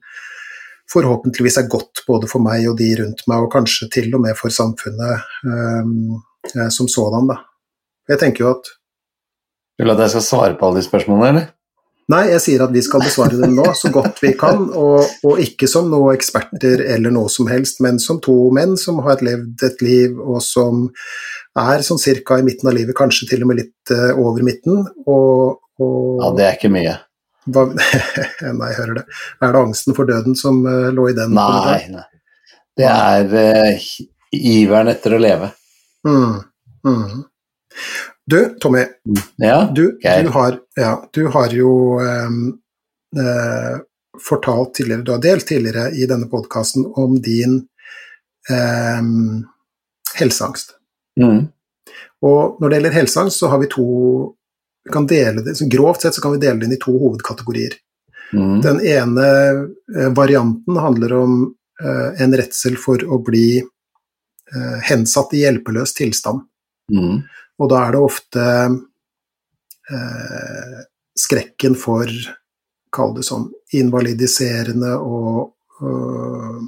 forhåpentligvis 0.93 1.59
er 1.61 1.69
godt 1.71 2.05
både 2.09 2.31
for 2.31 2.45
meg 2.45 2.65
og 2.71 2.79
de 2.81 2.89
rundt 3.03 3.25
meg, 3.29 3.45
og 3.45 3.53
kanskje 3.53 3.91
til 3.93 4.11
og 4.17 4.25
med 4.25 4.37
for 4.39 4.55
samfunnet. 4.55 5.29
Um, 5.45 6.25
som 6.73 6.89
sådan, 6.89 7.29
da. 7.29 7.43
Jeg 8.09 8.21
tenker 8.23 8.45
jo 8.45 8.51
at 8.57 8.75
Vil 9.79 9.91
du 9.91 9.93
at 9.93 10.01
jeg 10.07 10.17
skal 10.17 10.27
svare 10.27 10.59
på 10.59 10.67
alle 10.67 10.81
de 10.81 10.87
spørsmålene, 10.87 11.29
eller? 11.29 11.49
Nei, 12.09 12.23
jeg 12.31 12.41
sier 12.41 12.63
at 12.65 12.73
vi 12.73 12.81
skal 12.81 13.03
besvare 13.05 13.37
dem 13.37 13.53
nå 13.53 13.67
så 13.77 13.91
godt 13.93 14.23
vi 14.23 14.31
kan, 14.39 14.63
og, 14.73 15.11
og 15.29 15.43
ikke 15.45 15.69
som 15.69 15.91
noen 15.93 16.17
eksperter 16.17 16.81
eller 16.97 17.13
noe 17.13 17.29
som 17.31 17.51
helst, 17.53 17.83
men 17.85 18.01
som 18.01 18.17
to 18.25 18.37
menn 18.57 18.79
som 18.81 19.03
har 19.05 19.21
levd 19.25 19.67
et 19.69 19.85
liv, 19.85 20.17
og 20.17 20.41
som 20.43 20.87
er 21.59 21.85
sånn 21.85 22.01
cirka 22.01 22.39
i 22.41 22.47
midten 22.47 22.71
av 22.71 22.79
livet, 22.79 22.97
kanskje 22.97 23.29
til 23.35 23.45
og 23.45 23.53
med 23.53 23.61
litt 23.61 23.93
uh, 23.93 24.17
over 24.17 24.47
midten. 24.47 24.87
Og, 25.05 25.61
og 25.85 26.25
Ja, 26.25 26.33
det 26.39 26.47
er 26.47 26.57
ikke 26.57 26.73
mye. 26.73 26.97
Hva, 27.55 27.65
Nei, 28.61 28.71
hører 28.77 29.01
det. 29.01 29.05
Er 29.43 29.55
det 29.55 29.63
angsten 29.65 29.97
for 29.97 30.09
døden 30.09 30.37
som 30.39 30.61
uh, 30.67 30.89
lå 30.95 31.09
i 31.11 31.17
den? 31.17 31.35
Nei, 31.37 31.81
nei. 31.93 32.05
Det 32.79 32.87
er 32.89 33.35
uh, 33.35 33.89
iveren 34.37 34.93
etter 34.93 35.17
å 35.17 35.21
leve. 35.23 35.51
Mm, 36.07 36.39
mm. 36.87 37.19
Du, 38.29 38.39
Tommy, 38.61 38.85
Ja, 39.41 39.63
du, 39.75 39.85
okay. 39.97 40.23
du, 40.23 40.33
har, 40.35 40.59
ja, 40.77 40.95
du 41.17 41.27
har 41.33 41.55
jo 41.57 41.71
um, 41.99 42.41
uh, 43.17 43.79
fortalt 44.21 44.75
tidligere, 44.77 45.07
du 45.07 45.13
har 45.15 45.23
delt 45.25 45.47
tidligere 45.49 45.91
i 45.97 46.07
denne 46.11 46.29
podkasten 46.29 46.85
om 47.01 47.17
din 47.23 47.63
um, 48.51 49.47
helseangst. 50.19 50.77
mm. 51.21 51.47
Og 52.27 52.59
når 52.59 52.69
det 52.69 52.79
gjelder 52.79 52.97
helseangst, 52.97 53.39
så 53.39 53.49
har 53.53 53.61
vi 53.63 53.69
to 53.71 53.85
vi 54.89 54.93
kan 54.93 55.07
dele 55.07 55.45
det, 55.45 55.55
så 55.59 55.69
Grovt 55.71 56.03
sett 56.03 56.17
så 56.17 56.25
kan 56.25 56.33
vi 56.35 56.41
dele 56.43 56.59
det 56.61 56.69
inn 56.69 56.77
i 56.79 56.81
to 56.81 56.95
hovedkategorier. 56.97 57.77
Mm. 58.33 58.61
Den 58.65 58.81
ene 58.81 59.27
eh, 59.97 60.11
varianten 60.17 60.77
handler 60.77 61.13
om 61.13 61.55
eh, 61.85 62.23
en 62.23 62.37
redsel 62.37 62.77
for 62.81 63.05
å 63.05 63.21
bli 63.25 63.59
eh, 63.61 64.79
hensatt 64.91 65.35
i 65.37 65.45
hjelpeløs 65.45 65.95
tilstand. 65.97 66.45
Mm. 66.93 67.23
Og 67.59 67.71
da 67.73 67.85
er 67.85 67.97
det 67.97 68.03
ofte 68.05 68.45
eh, 69.93 70.77
skrekken 71.19 71.77
for, 71.79 72.13
kall 72.95 73.15
det 73.17 73.25
sånn, 73.27 73.49
invalidiserende 73.77 74.95
og 74.97 75.55
øh, 75.85 76.61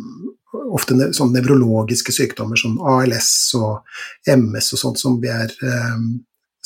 ofte 0.74 1.12
sånn 1.16 1.32
nevrologiske 1.34 2.12
sykdommer 2.14 2.58
som 2.60 2.80
ALS 2.82 3.30
og 3.58 3.84
MS 4.28 4.72
og 4.74 4.82
sånt 4.82 5.00
som 5.00 5.20
vi 5.22 5.30
er 5.32 5.52
eh, 5.64 5.96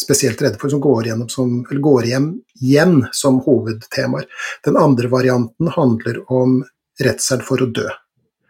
spesielt 0.01 0.43
redde 0.43 0.59
for, 0.59 0.73
som 0.73 0.81
går, 0.83 1.11
som, 1.31 1.61
går 1.65 2.09
hjem 2.11 2.31
igjen 2.61 3.05
som 3.13 3.41
hovedtemaer. 3.45 4.27
Den 4.65 4.77
andre 4.77 5.09
varianten 5.09 5.71
handler 5.75 6.23
om 6.33 6.63
redselen 7.01 7.45
for 7.47 7.63
å 7.63 7.71
dø. 7.71 7.87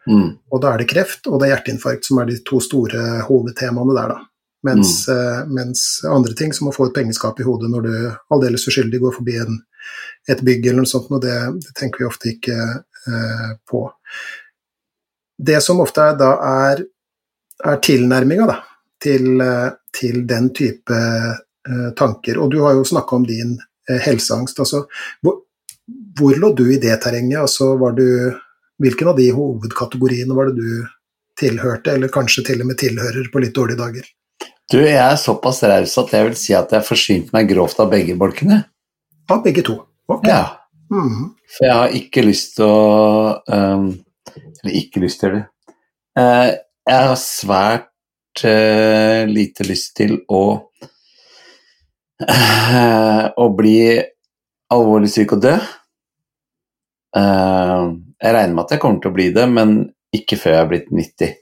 Mm. 0.09 0.37
Og 0.53 0.61
da 0.61 0.75
er 0.75 0.83
det 0.83 0.91
kreft 0.91 1.29
og 1.31 1.41
det 1.41 1.49
er 1.49 1.55
hjerteinfarkt 1.55 2.09
som 2.09 2.21
er 2.21 2.29
de 2.29 2.39
to 2.45 2.61
store 2.65 3.25
hovedtemaene 3.29 3.97
der, 3.97 4.17
da. 4.17 4.23
Mens, 4.65 5.09
eh, 5.13 5.45
mens 5.53 6.01
andre 6.09 6.33
ting, 6.33 6.53
som 6.57 6.71
å 6.71 6.73
få 6.73 6.87
et 6.89 6.95
pengeskap 6.97 7.41
i 7.41 7.45
hodet 7.45 7.69
når 7.69 7.85
du 7.85 7.97
aldeles 8.33 8.65
uskyldig 8.65 9.01
går 9.03 9.13
forbi 9.19 9.37
en, 9.43 9.59
et 10.33 10.41
bygg 10.41 10.71
eller 10.71 10.85
noe 10.85 10.89
sånt, 10.89 11.11
og 11.13 11.21
det, 11.21 11.37
det 11.61 11.75
tenker 11.77 12.01
vi 12.01 12.09
ofte 12.09 12.31
ikke 12.33 12.57
eh, 12.57 13.51
på. 13.69 13.83
Det 15.37 15.61
som 15.61 15.83
ofte 15.85 16.07
er, 16.09 16.17
da 16.17 16.31
er, 16.49 16.81
er 17.61 17.83
tilnærminga 17.85 18.49
til, 19.05 19.35
eh, 19.45 19.69
til 19.95 20.25
den 20.27 20.51
type 20.57 20.97
eh, 20.99 21.91
tanker, 21.99 22.39
og 22.43 22.51
du 22.53 22.61
har 22.65 22.75
jo 22.79 22.85
snakka 22.85 23.17
om 23.17 23.27
din 23.29 23.57
eh, 23.89 24.01
helseangst. 24.05 24.59
altså 24.61 24.85
hvor, 25.23 25.41
hvor 26.19 26.37
lå 26.41 26.53
du 26.57 26.67
i 26.73 26.81
det 26.83 26.97
terrenget? 27.05 27.41
Altså, 27.45 27.75
var 27.81 27.95
du, 27.97 28.05
hvilken 28.83 29.09
av 29.13 29.17
de 29.19 29.31
hovedkategoriene 29.37 30.37
var 30.37 30.51
det 30.51 30.59
du 30.61 30.85
tilhørte, 31.41 31.95
eller 31.95 32.13
kanskje 32.15 32.45
til 32.47 32.63
og 32.63 32.71
med 32.71 32.79
tilhører 32.79 33.31
på 33.33 33.43
litt 33.43 33.55
dårlige 33.57 33.81
dager? 33.81 34.11
Du, 34.73 34.79
jeg 34.81 34.97
er 34.97 35.17
såpass 35.21 35.63
raus 35.69 35.97
at 36.01 36.13
jeg 36.15 36.25
vil 36.29 36.37
si 36.41 36.55
at 36.57 36.71
jeg 36.73 36.87
forsynte 36.87 37.35
meg 37.37 37.51
grovt 37.51 37.81
av 37.83 37.91
begge 37.93 38.15
bolkene. 38.19 38.63
Ja, 39.29 39.41
begge 39.45 39.65
to. 39.67 39.81
Ok. 40.09 40.29
Ja, 40.29 40.61
Mhm. 40.93 41.31
for 41.49 41.65
jeg 41.65 41.75
har 41.75 41.95
ikke 41.97 42.23
lyst 42.23 42.57
til 42.57 42.65
å 42.69 43.41
um, 43.49 43.87
Eller 44.63 44.75
ikke 44.77 45.01
lyst 45.01 45.21
til 45.21 45.33
det. 45.33 45.43
Uh, 46.19 46.53
jeg 46.87 47.07
har 47.09 47.17
svært 47.17 47.87
lite 48.43 49.67
lyst 49.69 49.95
til 49.97 50.17
å 50.27 50.43
eh, 52.23 53.25
å 53.37 53.47
bli 53.57 53.79
alvorlig 54.75 55.11
syk 55.13 55.37
og 55.37 55.45
dø. 55.45 55.55
Eh, 57.17 57.85
jeg 58.25 58.37
regner 58.37 58.55
med 58.55 58.65
at 58.65 58.75
jeg 58.75 58.83
kommer 58.83 59.03
til 59.03 59.13
å 59.13 59.17
bli 59.17 59.31
det, 59.35 59.47
men 59.51 59.77
ikke 60.15 60.39
før 60.41 60.57
jeg 60.57 60.63
er 60.63 60.71
blitt 60.71 60.93
90. 60.95 61.35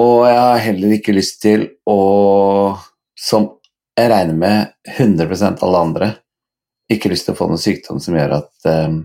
Og 0.00 0.26
jeg 0.26 0.38
har 0.40 0.64
heller 0.64 0.96
ikke 0.96 1.14
lyst 1.14 1.40
til 1.44 1.68
å, 1.86 1.98
som 3.14 3.48
jeg 3.94 4.10
regner 4.10 4.38
med 4.38 4.72
100 4.96 5.62
alle 5.62 5.82
andre, 5.86 6.08
ikke 6.90 7.12
lyst 7.12 7.28
til 7.28 7.36
å 7.36 7.38
få 7.38 7.46
noen 7.48 7.62
sykdom 7.62 8.00
som 8.02 8.16
gjør 8.18 8.34
at 8.40 8.68
eh, 8.68 8.96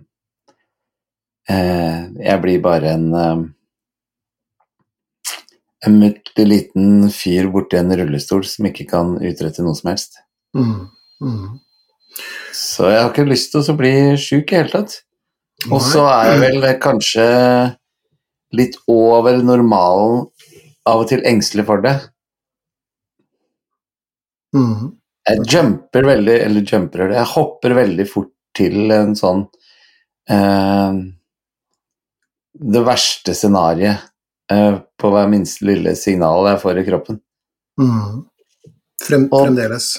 eh, 1.53 1.99
jeg 2.25 2.41
blir 2.43 2.63
bare 2.65 2.95
en 2.97 3.05
eh, 3.13 3.43
en 5.87 5.99
mørk 6.01 6.31
liten 6.39 7.09
fyr 7.13 7.47
borti 7.53 7.79
en 7.79 7.93
rullestol 7.95 8.43
som 8.47 8.67
ikke 8.67 8.87
kan 8.89 9.15
utrette 9.15 9.63
noe 9.63 9.77
som 9.77 9.91
helst. 9.93 10.19
Mm. 10.57 10.89
Mm. 11.23 11.59
Så 12.55 12.89
jeg 12.89 13.01
har 13.01 13.11
ikke 13.11 13.29
lyst 13.29 13.53
til 13.53 13.63
å 13.63 13.77
bli 13.79 13.93
sjuk 14.19 14.51
i 14.51 14.59
hele 14.59 14.73
tatt. 14.73 14.97
Og 15.69 15.81
så 15.83 16.05
er 16.07 16.29
jeg 16.31 16.41
vel 16.43 16.67
kanskje 16.79 17.27
litt 18.55 18.77
over 18.89 19.37
normalen 19.43 20.25
av 20.89 21.03
og 21.03 21.09
til 21.11 21.23
engstelig 21.27 21.67
for 21.67 21.83
det. 21.83 21.95
Mm. 24.55 24.95
Jeg 25.29 25.45
jumper 25.51 26.07
veldig, 26.07 26.35
eller 26.47 26.65
jumper 26.65 27.11
jeg 27.13 27.31
hopper 27.35 27.75
veldig 27.77 28.05
fort 28.09 28.31
til 28.57 28.89
en 28.89 29.11
sånn 29.13 29.43
eh, 30.33 30.95
Det 32.73 32.81
verste 32.87 33.35
scenarioet 33.37 34.08
på 34.49 35.09
hver 35.13 35.27
minste 35.29 35.65
lille 35.67 35.93
signal 35.95 36.47
jeg 36.49 36.61
får 36.63 36.79
i 36.81 36.85
kroppen. 36.87 37.19
Mm. 37.79 38.23
Frem, 39.05 39.27
Og- 39.31 39.45
fremdeles. 39.45 39.91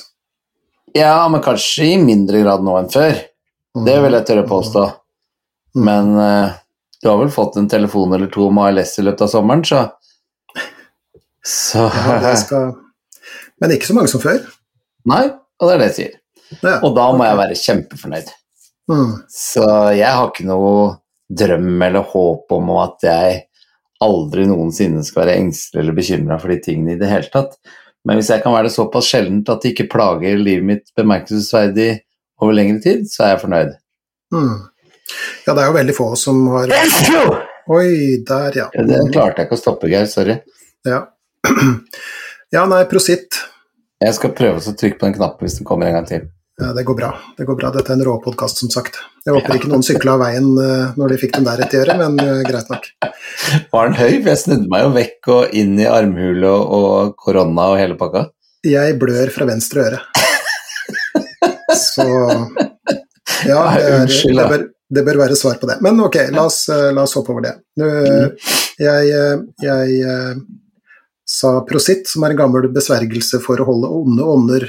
Ja, 0.95 1.29
men 1.31 1.41
kanskje 1.45 1.85
i 1.93 1.99
mindre 2.03 2.41
grad 2.43 2.65
nå 2.67 2.75
enn 2.81 2.89
før. 2.91 3.15
Mm. 3.77 3.85
Det 3.87 3.95
vil 4.03 4.17
jeg 4.19 4.27
tørre 4.27 4.47
påstå. 4.51 4.83
Mm. 5.77 5.85
Men 5.87 6.09
uh, 6.19 6.57
du 7.03 7.09
har 7.09 7.19
vel 7.21 7.31
fått 7.31 7.57
en 7.61 7.69
telefon 7.71 8.13
eller 8.17 8.27
to 8.33 8.49
om 8.49 8.59
ALS 8.59 8.97
i 8.99 9.05
løpet 9.07 9.23
av 9.29 9.31
sommeren, 9.37 9.63
så 9.65 9.87
Så 11.47 11.87
Ja, 11.95 12.35
skal... 12.37 12.75
Men 13.61 13.71
ikke 13.73 13.87
så 13.87 13.95
mange 13.97 14.11
som 14.13 14.21
før. 14.21 14.43
Nei, 15.09 15.23
og 15.31 15.69
det 15.69 15.75
er 15.75 15.79
det 15.81 15.87
jeg 15.91 15.97
sier. 15.97 16.17
Ja. 16.61 16.75
Og 16.85 16.93
da 16.97 17.07
må 17.17 17.25
jeg 17.25 17.39
være 17.39 17.57
kjempefornøyd. 17.63 18.33
Mhm. 18.91 19.15
Så 19.31 19.65
jeg 19.95 20.11
har 20.11 20.27
ikke 20.29 20.49
noe 20.49 20.99
drøm 21.31 21.81
eller 21.87 22.03
håp 22.11 22.53
om 22.57 22.71
at 22.83 23.07
jeg 23.07 23.39
aldri 24.05 24.47
noensinne 24.49 25.05
skal 25.05 25.25
være 25.25 25.37
engstelig 25.43 25.83
eller 25.83 25.97
bekymra 25.97 26.39
for 26.41 26.53
de 26.53 26.59
tingene 26.65 26.95
i 26.95 27.01
det 27.01 27.11
hele 27.11 27.29
tatt. 27.33 27.59
Men 28.09 28.17
hvis 28.17 28.31
jeg 28.33 28.43
kan 28.45 28.55
være 28.55 28.71
det 28.71 28.75
såpass 28.77 29.11
sjeldent 29.13 29.51
at 29.53 29.61
det 29.63 29.75
ikke 29.75 29.91
plager 29.93 30.41
livet 30.41 30.67
mitt 30.67 30.87
bemerkelsesverdig 30.97 31.91
over 32.41 32.57
lengre 32.57 32.81
tid, 32.85 33.05
så 33.13 33.27
er 33.27 33.35
jeg 33.35 33.43
fornøyd. 33.45 33.75
Mm. 34.33 34.57
Ja, 35.45 35.53
det 35.53 35.61
er 35.61 35.69
jo 35.69 35.77
veldig 35.77 35.97
få 35.97 36.11
som 36.17 36.43
har 36.55 36.71
Oi, 37.71 38.23
der, 38.27 38.57
ja. 38.57 38.67
Den 38.75 39.13
klarte 39.13 39.43
jeg 39.43 39.47
ikke 39.47 39.59
å 39.59 39.61
stoppe, 39.61 39.91
Geir. 39.91 40.09
Sorry. 40.11 40.41
Ja, 40.89 41.05
ja 42.57 42.65
nei, 42.67 42.81
prositt. 42.91 43.37
Jeg 44.01 44.17
skal 44.17 44.33
prøve 44.35 44.59
å 44.59 44.75
trykke 44.75 44.99
på 44.99 45.07
den 45.07 45.15
knappen 45.19 45.47
hvis 45.47 45.61
den 45.61 45.69
kommer 45.69 45.87
en 45.87 46.01
gang 46.01 46.09
til. 46.09 46.25
Ja, 46.61 46.73
det 46.77 46.83
går 46.89 46.97
bra. 46.99 47.13
Det 47.37 47.47
går 47.49 47.57
bra. 47.61 47.71
Dette 47.73 47.93
er 47.93 48.01
en 48.01 48.05
råpodkast, 48.05 48.65
som 48.65 48.73
sagt. 48.73 48.99
Jeg 49.25 49.37
håper 49.37 49.61
ikke 49.61 49.71
noen 49.71 49.85
sykla 49.87 50.17
av 50.17 50.25
veien 50.25 50.49
eh, 50.61 50.97
når 50.99 51.15
de 51.15 51.21
fikk 51.21 51.37
den 51.37 51.47
der 51.47 51.61
rett 51.63 51.77
i 51.77 51.81
øret, 51.81 52.01
men 52.01 52.19
eh, 52.25 52.43
greit 52.49 52.73
nok. 52.73 52.91
Var 53.73 53.89
den 53.89 53.97
høy? 53.99 54.13
For 54.21 54.31
jeg 54.33 54.43
snudde 54.45 54.71
meg 54.71 54.85
jo 54.85 54.93
vekk 54.97 55.31
og 55.35 55.55
inn 55.57 55.79
i 55.81 55.89
armhule 55.89 56.51
og, 56.51 57.15
korona 57.21 57.71
og 57.73 57.81
hele 57.81 57.97
pakka. 58.01 58.29
Jeg 58.67 58.99
blør 59.01 59.33
fra 59.33 59.49
venstre 59.49 59.87
øre. 59.89 60.01
Så 61.81 62.05
Ja, 63.47 63.61
det, 63.73 63.85
er, 63.89 64.11
det, 64.11 64.47
bør, 64.53 64.65
det 64.97 65.05
bør 65.07 65.19
være 65.23 65.37
svar 65.39 65.57
på 65.61 65.69
det. 65.71 65.79
Men 65.85 66.01
ok, 66.05 66.19
la 66.35 66.45
oss, 66.51 66.65
eh, 66.73 66.91
la 66.93 67.07
oss 67.07 67.17
hoppe 67.17 67.33
over 67.33 67.47
det. 67.47 67.55
Jeg 68.81 69.15
eh, 69.17 69.45
jeg 69.65 70.03
eh, 70.05 70.43
sa 71.31 71.55
prositt, 71.65 72.11
som 72.11 72.27
er 72.27 72.35
en 72.35 72.41
gammel 72.43 72.69
besvergelse 72.75 73.41
for 73.45 73.63
å 73.63 73.69
holde 73.69 73.89
onde 74.01 74.27
ånder 74.35 74.67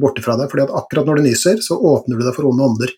borte 0.00 0.22
fra 0.22 0.38
deg. 0.38 0.46
fordi 0.50 0.62
at 0.68 0.76
akkurat 0.78 1.10
når 1.10 1.18
du 1.18 1.26
nyser, 1.26 1.58
så 1.64 1.74
åpner 1.74 2.20
du 2.20 2.22
deg 2.22 2.36
for 2.36 2.46
onde 2.48 2.68
ånder. 2.68 2.92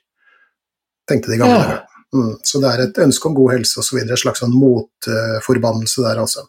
Tenkte 1.08 1.32
de 1.32 1.40
gamle. 1.40 1.78
Ja. 1.80 1.95
Mm, 2.16 2.34
så 2.46 2.60
det 2.62 2.68
er 2.72 2.82
et 2.86 3.00
ønske 3.04 3.28
om 3.28 3.34
god 3.36 3.52
helse 3.56 3.80
osv. 3.82 3.98
En 4.02 4.20
slags 4.20 4.40
sånn 4.42 4.54
motforbannelse 4.56 6.04
der, 6.06 6.20
altså. 6.22 6.46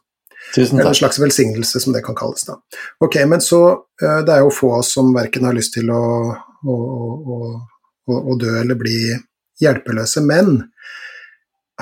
Tusen 0.55 0.79
Eller 0.79 0.93
en 0.93 0.95
slags 0.95 1.19
velsignelse, 1.19 1.81
som 1.83 1.95
det 1.95 2.05
kan 2.05 2.15
kalles. 2.15 2.45
da. 2.47 2.55
Ok, 3.03 3.17
men 3.27 3.41
så 3.43 3.59
eh, 4.01 4.21
Det 4.23 4.31
er 4.33 4.45
jo 4.45 4.53
få 4.53 4.71
av 4.77 4.85
oss 4.85 4.93
som 4.95 5.11
verken 5.15 5.43
har 5.49 5.57
lyst 5.57 5.73
til 5.75 5.91
å, 5.91 6.03
å, 6.63 6.77
å, 7.35 7.39
å, 8.15 8.37
dø 8.39 8.53
eller 8.61 8.79
bli 8.79 8.97
hjelpeløse, 9.59 10.23
men 10.23 10.61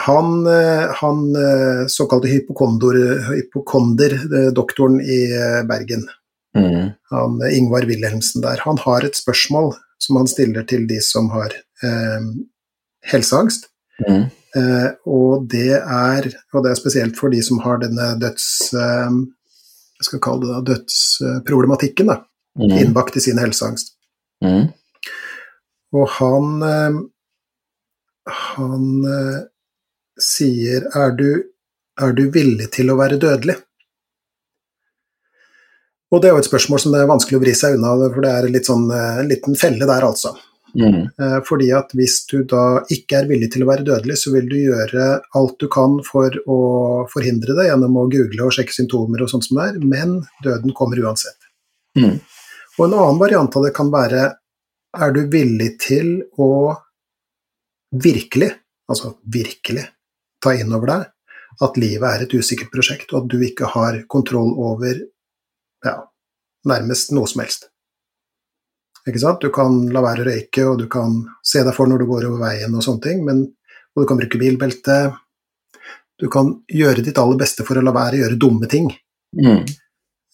han, 0.07 0.31
eh, 0.49 0.89
han 0.99 1.21
eh, 1.39 1.85
såkalte 1.91 2.31
hypokonder, 2.31 2.97
hypokonder 3.29 4.17
eh, 4.17 4.51
doktoren 4.55 4.97
i 5.01 5.21
Bergen, 5.69 6.07
Mm. 6.55 6.93
han 7.11 7.41
Ingvar 7.51 7.83
Wilhelmsen 7.83 8.39
der, 8.39 8.61
han 8.63 8.77
har 8.79 9.03
et 9.03 9.17
spørsmål 9.19 9.73
som 9.99 10.15
han 10.15 10.29
stiller 10.31 10.63
til 10.63 10.85
de 10.87 11.01
som 11.03 11.27
har 11.33 11.51
eh, 11.83 12.27
helseangst. 13.11 13.67
Mm. 14.03 14.25
Eh, 14.55 14.87
og 15.07 15.47
det 15.51 15.77
er 15.77 16.27
og 16.53 16.63
det 16.63 16.71
er 16.71 16.79
spesielt 16.79 17.17
for 17.19 17.31
de 17.33 17.41
som 17.43 17.59
har 17.63 17.81
denne 17.83 18.13
døds... 18.21 18.47
Eh, 18.73 19.17
jeg 19.95 20.09
skal 20.09 20.19
kalle 20.19 20.43
det 20.43 20.53
da, 20.53 20.61
dødsproblematikken 20.73 22.09
da, 22.11 22.21
Mm. 22.55 22.71
innbakt 22.79 23.17
i 23.17 23.21
sin 23.23 23.39
helseangst. 23.39 23.93
Mm. 24.43 24.69
Og 25.95 26.05
han 26.19 26.63
eh, 26.63 27.01
Han 28.55 28.85
eh, 29.05 29.41
sier 30.19 30.87
er 30.95 31.11
du, 31.19 31.27
er 31.99 32.13
du 32.15 32.23
villig 32.31 32.69
til 32.73 32.89
å 32.89 32.95
være 32.97 33.19
dødelig? 33.19 33.57
Og 36.11 36.21
det 36.21 36.29
er 36.29 36.35
jo 36.35 36.41
et 36.43 36.47
spørsmål 36.47 36.79
som 36.81 36.95
det 36.95 37.01
er 37.03 37.11
vanskelig 37.11 37.37
å 37.37 37.43
vri 37.43 37.53
seg 37.57 37.75
unna, 37.75 37.91
for 38.07 38.23
det 38.23 38.31
er 38.31 38.47
litt 38.53 38.69
sånn, 38.69 38.87
eh, 38.93 39.19
en 39.21 39.29
liten 39.29 39.59
felle 39.59 39.85
der, 39.85 40.07
altså. 40.07 40.31
Mm. 40.75 41.07
Eh, 41.07 41.37
Fordi 41.47 41.69
at 41.75 41.93
hvis 41.95 42.19
du 42.29 42.41
da 42.47 42.81
ikke 42.91 43.21
er 43.21 43.29
villig 43.29 43.51
til 43.53 43.63
å 43.63 43.69
være 43.69 43.85
dødelig, 43.87 44.17
så 44.19 44.33
vil 44.35 44.49
du 44.51 44.57
gjøre 44.59 45.07
alt 45.39 45.57
du 45.61 45.67
kan 45.71 45.97
for 46.05 46.35
å 46.51 46.59
forhindre 47.11 47.55
det 47.57 47.69
gjennom 47.69 47.99
å 48.01 48.07
google 48.11 48.47
og 48.47 48.55
sjekke 48.55 48.75
symptomer 48.75 49.23
og 49.23 49.31
sånt 49.31 49.47
som 49.47 49.59
det 49.59 49.69
er, 49.71 49.81
men 49.81 50.17
døden 50.43 50.75
kommer 50.75 50.99
uansett. 51.03 51.49
Mm. 51.97 52.19
Og 52.75 52.87
en 52.87 52.97
annen 52.97 53.21
variant 53.21 53.55
av 53.55 53.67
det 53.67 53.75
kan 53.75 53.91
være 53.93 54.27
er 54.95 55.15
du 55.15 55.25
villig 55.31 55.75
til 55.83 56.17
å 56.39 56.75
virkelig, 57.95 58.51
altså 58.91 59.15
virkelig, 59.31 59.85
ta 60.43 60.53
inn 60.53 60.73
over 60.75 60.91
deg 60.91 61.11
at 61.63 61.77
livet 61.79 62.05
er 62.09 62.25
et 62.25 62.33
usikkert 62.35 62.71
prosjekt, 62.73 63.13
og 63.13 63.23
at 63.23 63.31
du 63.31 63.39
ikke 63.45 63.69
har 63.71 64.01
kontroll 64.11 64.51
over 64.59 64.99
ja, 65.85 65.95
nærmest 66.67 67.13
noe 67.15 67.29
som 67.31 67.43
helst. 67.45 67.69
Ikke 69.05 69.21
sant? 69.21 69.41
Du 69.41 69.53
kan 69.53 69.83
la 69.93 70.01
være 70.01 70.23
å 70.23 70.27
røyke, 70.31 70.65
og 70.65 70.79
du 70.81 70.87
kan 70.91 71.19
se 71.45 71.61
deg 71.65 71.75
for 71.75 71.89
når 71.89 72.01
du 72.01 72.09
går 72.09 72.27
over 72.29 72.41
veien 72.47 72.73
og 72.73 72.85
sånne 72.85 73.03
ting, 73.05 73.21
men, 73.27 73.43
og 73.93 74.03
du 74.03 74.09
kan 74.09 74.19
bruke 74.21 74.41
bilbelte. 74.41 74.99
Du 76.17 76.27
kan 76.31 76.55
gjøre 76.71 77.03
ditt 77.05 77.19
aller 77.21 77.37
beste 77.37 77.65
for 77.67 77.77
å 77.77 77.83
la 77.85 77.93
være 77.93 78.17
å 78.17 78.23
gjøre 78.23 78.39
dumme 78.41 78.69
ting. 78.71 78.89
Mm. 79.37 79.61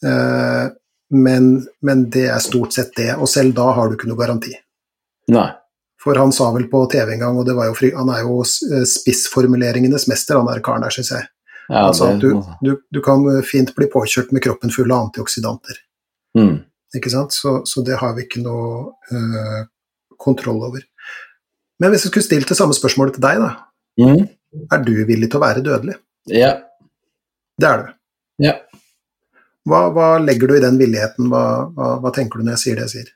Eh, 0.07 0.67
men, 1.11 1.49
men 1.83 2.05
det 2.13 2.29
er 2.31 2.39
stort 2.43 2.77
sett 2.77 2.95
det, 2.95 3.09
og 3.17 3.27
selv 3.27 3.57
da 3.57 3.67
har 3.75 3.89
du 3.89 3.97
ikke 3.97 4.07
noe 4.07 4.21
garanti. 4.21 4.53
Nei. 5.35 5.49
For 6.01 6.17
han 6.17 6.31
sa 6.33 6.47
vel 6.55 6.69
på 6.71 6.85
TV 6.89 7.11
en 7.17 7.25
gang, 7.25 7.37
og 7.37 7.45
det 7.45 7.57
var 7.57 7.67
jo 7.69 7.91
han 7.97 8.15
er 8.15 8.23
jo 8.23 8.39
eh, 8.45 8.87
spissformuleringenes 8.87 10.07
mester, 10.09 10.39
han 10.39 10.47
der 10.47 10.63
karen 10.63 10.87
der, 10.87 10.95
syns 10.95 11.11
jeg. 11.11 11.27
Ja, 11.67 11.89
altså, 11.89 12.13
det, 12.15 12.23
du, 12.23 12.39
du, 12.63 12.71
du 12.87 13.03
kan 13.03 13.27
fint 13.47 13.75
bli 13.75 13.91
påkjørt 13.91 14.31
med 14.31 14.43
kroppen 14.47 14.71
full 14.71 14.91
av 14.91 15.09
antioksidanter. 15.09 15.83
mm. 16.39 16.59
Ikke 16.97 17.11
sant? 17.13 17.35
Så, 17.35 17.61
så 17.67 17.83
det 17.87 17.99
har 18.01 18.15
vi 18.17 18.25
ikke 18.25 18.41
noe 18.43 18.91
uh, 19.13 19.61
kontroll 20.19 20.59
over. 20.67 20.83
Men 21.81 21.93
hvis 21.93 22.05
jeg 22.05 22.11
skulle 22.11 22.27
stilt 22.27 22.51
det 22.51 22.57
samme 22.59 22.75
spørsmålet 22.77 23.17
til 23.17 23.25
deg, 23.25 23.41
da. 23.41 23.51
Mm. 24.01 24.25
Er 24.71 24.83
du 24.83 24.93
villig 25.07 25.31
til 25.31 25.39
å 25.39 25.45
være 25.45 25.63
dødelig? 25.65 25.95
Ja. 26.29 26.51
Det 27.61 27.69
er 27.69 27.81
du. 27.81 27.93
Ja. 28.45 28.57
Hva, 29.67 29.85
hva 29.93 30.07
legger 30.21 30.49
du 30.49 30.57
i 30.57 30.63
den 30.63 30.77
villigheten? 30.81 31.29
Hva, 31.31 31.45
hva, 31.75 31.93
hva 32.01 32.11
tenker 32.15 32.41
du 32.41 32.45
når 32.45 32.57
jeg 32.57 32.63
sier 32.63 32.79
det 32.79 32.87
jeg 32.87 32.93
sier? 32.95 33.13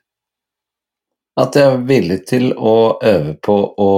At 1.36 1.58
jeg 1.58 1.68
er 1.68 1.84
villig 1.84 2.20
til 2.30 2.48
å 2.56 2.96
øve 3.04 3.34
på 3.44 3.56
å 3.82 3.92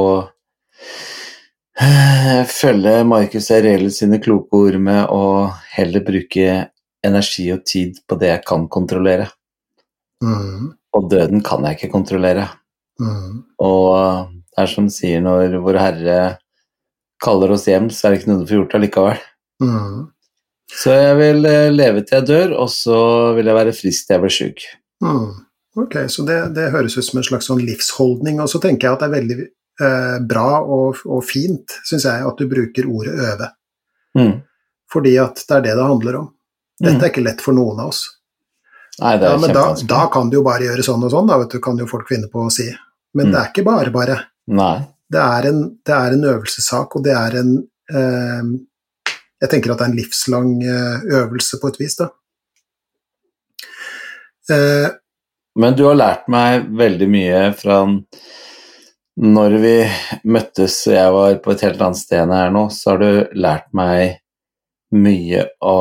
eh, 1.79 2.43
følge 2.51 2.97
Marcus 3.07 3.53
Aurelius 3.55 4.01
sine 4.03 4.19
kloke 4.25 4.59
ord 4.59 4.79
med 4.83 5.05
å 5.15 5.23
heller 5.77 6.03
bruke 6.07 6.65
energi 7.07 7.47
og 7.55 7.63
tid 7.69 8.01
på 8.09 8.19
det 8.19 8.33
jeg 8.33 8.45
kan 8.49 8.67
kontrollere. 8.73 9.29
Mm, 10.25 10.73
Og 10.97 11.11
døden 11.11 11.43
kan 11.47 11.65
jeg 11.65 11.77
ikke 11.79 11.93
kontrollere. 11.93 12.49
mm, 13.01 13.45
Og 13.63 14.29
det 14.33 14.63
er 14.65 14.67
som 14.67 14.89
sier 14.91 15.21
når 15.23 15.59
Vår 15.63 15.79
Herre 15.79 16.39
kaller 17.23 17.53
oss 17.55 17.67
hjem, 17.67 17.91
så 17.91 18.07
er 18.09 18.15
det 18.15 18.21
ikke 18.21 18.31
noe 18.33 18.41
du 18.43 18.47
får 18.51 18.59
gjort 18.63 18.75
allikevel. 18.79 19.21
mm, 19.63 20.07
Så 20.71 20.93
jeg 20.93 21.17
vil 21.19 21.47
eh, 21.47 21.71
leve 21.71 22.03
til 22.05 22.19
jeg 22.19 22.27
dør, 22.29 22.57
og 22.59 22.69
så 22.71 22.99
vil 23.37 23.47
jeg 23.47 23.55
være 23.57 23.73
frisk 23.77 24.07
til 24.07 24.15
jeg 24.15 24.25
blir 24.25 24.35
sjuk. 24.39 24.65
mm. 25.05 25.29
Ok, 25.79 25.95
så 26.11 26.25
det, 26.27 26.55
det 26.57 26.73
høres 26.73 26.97
ut 26.99 27.05
som 27.07 27.19
en 27.21 27.25
slags 27.29 27.47
sånn 27.47 27.61
livsholdning, 27.63 28.41
og 28.43 28.49
så 28.51 28.59
tenker 28.59 28.89
jeg 28.89 28.97
at 28.97 29.03
det 29.05 29.07
er 29.07 29.15
veldig 29.21 29.37
eh, 29.45 30.17
bra 30.27 30.59
og, 30.65 30.97
og 31.07 31.21
fint, 31.23 31.77
syns 31.87 32.03
jeg, 32.09 32.25
at 32.27 32.41
du 32.41 32.49
bruker 32.51 32.89
ordet 32.91 33.15
øve. 33.15 33.51
Mm. 34.19 34.33
Fordi 34.91 35.13
at 35.23 35.39
det 35.45 35.55
er 35.55 35.63
det 35.69 35.77
det 35.79 35.85
handler 35.87 36.19
om. 36.19 36.29
Dette 36.83 36.99
er 37.05 37.13
ikke 37.13 37.23
lett 37.23 37.45
for 37.45 37.55
noen 37.55 37.79
av 37.79 37.93
oss. 37.93 38.01
Nei, 39.01 39.15
det 39.19 39.27
er 39.29 39.31
Ja, 39.35 39.39
men 39.43 39.53
da, 39.55 39.65
da 39.87 40.07
kan 40.13 40.31
du 40.31 40.39
jo 40.39 40.45
bare 40.47 40.65
gjøre 40.67 40.83
sånn 40.87 41.05
og 41.07 41.11
sånn, 41.13 41.29
da, 41.31 41.37
vet 41.39 41.51
du, 41.55 41.61
kan 41.63 41.79
jo 41.79 41.87
folk 41.87 42.09
finne 42.11 42.29
på 42.33 42.47
å 42.47 42.51
si. 42.53 42.67
Men 43.15 43.27
Mm. 43.29 43.33
det 43.33 43.41
er 43.41 43.51
ikke 43.53 43.65
bare 43.65 43.91
bare. 43.95 44.17
Nei. 44.49 44.77
Det 45.11 45.21
er 45.23 45.47
en, 45.49 45.61
det 45.87 45.95
er 45.95 46.13
en 46.17 46.25
øvelsessak, 46.35 46.97
og 46.97 47.05
det 47.05 47.15
er 47.17 47.37
en 47.41 47.53
eh, 47.91 48.43
Jeg 49.41 49.51
tenker 49.51 49.71
at 49.73 49.79
det 49.79 49.87
er 49.87 49.91
en 49.93 49.97
livslang 49.97 50.49
eh, 50.67 51.05
øvelse 51.23 51.61
på 51.63 51.69
et 51.71 51.79
vis, 51.81 51.95
da. 51.97 52.09
Eh, 54.51 54.89
Men 55.57 55.75
du 55.75 55.85
har 55.89 55.95
lært 55.99 56.29
meg 56.31 56.67
veldig 56.79 57.09
mye 57.11 57.41
fra 57.59 57.81
når 59.19 59.55
vi 59.59 59.73
møttes 60.31 60.77
og 60.87 60.95
jeg 60.95 61.13
var 61.17 61.39
på 61.43 61.51
et 61.55 61.63
helt 61.67 61.81
annet 61.83 61.99
sted 61.99 62.21
enn 62.23 62.31
jeg 62.37 62.47
er 62.47 62.53
nå, 62.55 62.61
så 62.71 62.93
har 62.93 62.99
du 63.03 63.39
lært 63.43 63.67
meg 63.75 64.21
mye 64.95 65.43
å 65.67 65.75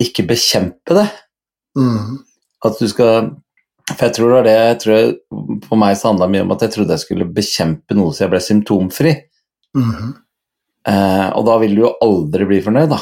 ikke 0.00 0.26
bekjempe 0.28 0.96
det. 0.96 1.06
mm, 1.78 2.18
At 2.64 2.80
du 2.80 2.88
skal 2.90 3.30
For 3.90 4.06
jeg 4.06 4.14
tror 4.16 4.28
det 4.28 4.36
var 4.36 4.46
det 4.46 4.56
jeg 4.56 4.80
tror 4.84 5.60
på 5.66 5.78
meg 5.78 5.96
så 5.98 6.10
handla 6.10 6.28
mye 6.30 6.44
om 6.44 6.52
at 6.54 6.62
jeg 6.62 6.74
trodde 6.76 6.94
jeg 6.94 7.04
skulle 7.04 7.30
bekjempe 7.34 7.96
noe 7.98 8.14
så 8.14 8.24
jeg 8.24 8.32
ble 8.34 8.42
symptomfri. 8.44 9.14
Mm. 9.76 10.12
Eh, 10.88 11.28
og 11.36 11.42
da 11.48 11.56
vil 11.60 11.74
du 11.76 11.82
jo 11.82 11.96
aldri 12.04 12.46
bli 12.48 12.60
fornøyd, 12.64 12.92
da. 12.92 13.00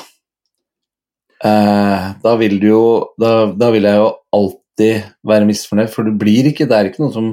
Eh, 1.44 2.06
da 2.24 2.32
vil 2.40 2.56
du 2.58 2.66
jo 2.70 2.84
da, 3.20 3.50
da 3.54 3.68
vil 3.74 3.86
jeg 3.86 4.00
jo 4.00 4.08
alltid 4.38 5.10
være 5.28 5.46
misfornøyd, 5.50 5.92
for 5.92 6.08
du 6.08 6.16
blir 6.18 6.48
ikke 6.50 6.66
Det 6.66 6.74
er 6.74 6.88
ikke 6.88 7.04
noe 7.04 7.14
som 7.14 7.28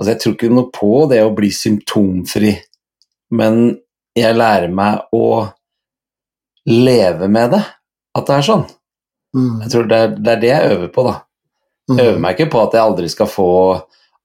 Altså, 0.00 0.14
jeg 0.14 0.20
tror 0.22 0.34
ikke 0.34 0.48
noe 0.56 0.70
på 0.72 0.92
det 1.10 1.20
å 1.22 1.34
bli 1.36 1.50
symptomfri, 1.52 2.54
men 3.36 3.58
jeg 4.16 4.34
lærer 4.34 4.72
meg 4.72 5.12
å 5.14 5.44
leve 6.66 7.28
med 7.30 7.52
det, 7.52 7.60
at 8.18 8.26
det 8.28 8.34
er 8.38 8.46
sånn. 8.46 8.64
mm, 9.36 9.62
Jeg 9.64 9.70
tror 9.72 9.88
det 9.90 9.98
er 9.98 10.08
det, 10.16 10.32
er 10.36 10.40
det 10.42 10.50
jeg 10.52 10.70
øver 10.76 10.88
på, 10.94 11.04
da. 11.08 11.14
mm, 11.90 11.96
Jeg 11.98 12.06
øver 12.10 12.22
meg 12.24 12.36
ikke 12.38 12.50
på 12.52 12.62
at 12.66 12.76
jeg 12.76 12.82
aldri 12.86 13.08
skal 13.12 13.30
få 13.32 13.48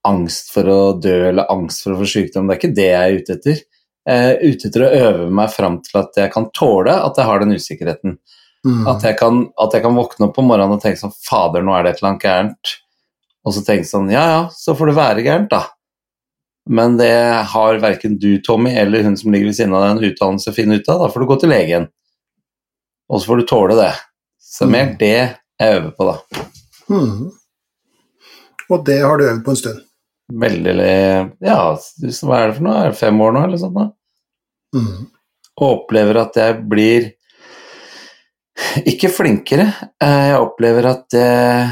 angst 0.07 0.51
for 0.53 0.69
å 0.71 0.79
dø 1.03 1.15
eller 1.29 1.49
angst 1.51 1.83
for 1.83 1.93
å 1.95 1.99
få 2.01 2.07
sykdom, 2.07 2.47
det 2.47 2.55
er 2.55 2.59
ikke 2.61 2.75
det 2.77 2.89
jeg 2.89 3.03
er 3.11 3.17
ute 3.21 3.37
etter. 3.37 3.61
Jeg 4.07 4.27
er 4.31 4.43
ute 4.53 4.67
etter 4.69 4.83
å 4.85 4.91
øve 5.03 5.29
meg 5.35 5.49
fram 5.51 5.81
til 5.83 5.97
at 5.99 6.15
jeg 6.15 6.31
kan 6.31 6.45
tåle 6.55 6.93
at 6.95 7.17
jeg 7.19 7.27
har 7.27 7.39
den 7.43 7.55
usikkerheten. 7.57 8.17
mm, 8.65 8.83
At 8.87 9.03
jeg 9.03 9.17
kan, 9.19 9.41
at 9.59 9.73
jeg 9.75 9.83
kan 9.83 9.95
våkne 9.97 10.29
opp 10.29 10.37
om 10.39 10.47
morgenen 10.47 10.77
og 10.77 10.81
tenke 10.83 11.01
sånn 11.01 11.15
Fader, 11.27 11.61
nå 11.63 11.73
er 11.75 11.83
det 11.83 11.91
et 11.95 11.99
eller 12.01 12.13
annet 12.13 12.23
gærent. 12.27 12.75
Og 13.47 13.53
så 13.55 13.63
tenke 13.67 13.87
sånn 13.87 14.09
Ja 14.11 14.23
ja, 14.31 14.39
så 14.51 14.75
får 14.75 14.91
det 14.91 14.95
være 14.95 15.23
gærent, 15.27 15.49
da. 15.51 15.65
Men 16.69 16.97
det 16.99 17.11
har 17.51 17.77
verken 17.79 18.17
du, 18.19 18.37
Tommy, 18.43 18.73
eller 18.75 19.03
hun 19.03 19.15
som 19.19 19.31
ligger 19.31 19.47
ved 19.51 19.55
siden 19.55 19.75
av 19.75 19.83
deg, 19.85 19.91
en 19.97 20.09
utdannelse 20.11 20.51
å 20.51 20.55
finne 20.55 20.75
ut 20.79 20.89
av. 20.91 20.99
Da 21.03 21.07
får 21.13 21.23
du 21.23 21.27
gå 21.29 21.37
til 21.39 21.49
legen. 21.51 21.85
Og 23.09 23.21
så 23.21 23.29
får 23.31 23.37
du 23.41 23.45
tåle 23.47 23.75
det. 23.79 23.93
Så 24.41 24.65
Mm. 24.67 24.71
mer 24.71 24.95
det 24.99 25.11
jeg 25.59 25.73
øver 25.75 25.91
på, 25.97 26.05
da. 26.11 26.45
mm. 26.89 27.31
Og 28.69 28.85
det 28.85 28.97
har 29.01 29.17
du 29.17 29.23
øvd 29.23 29.43
på 29.45 29.49
en 29.53 29.55
stund. 29.55 29.83
Veldig 30.27 30.73
Ja, 31.41 31.59
hva 31.77 32.39
er 32.41 32.47
det 32.49 32.55
for 32.57 32.63
noe? 32.65 32.81
Er 32.83 32.89
det 32.91 32.97
fem 32.99 33.21
år 33.21 33.31
nå, 33.31 33.43
eller 33.45 33.57
sånt? 33.61 33.75
da? 33.77 33.85
Mm, 34.75 35.05
Og 35.61 35.67
opplever 35.87 36.17
at 36.21 36.35
jeg 36.35 36.57
blir 36.69 37.13
ikke 38.85 39.09
flinkere. 39.09 39.67
eh, 40.01 40.27
Jeg 40.33 40.41
opplever 40.41 40.85
at 40.91 41.05
jeg 41.13 41.71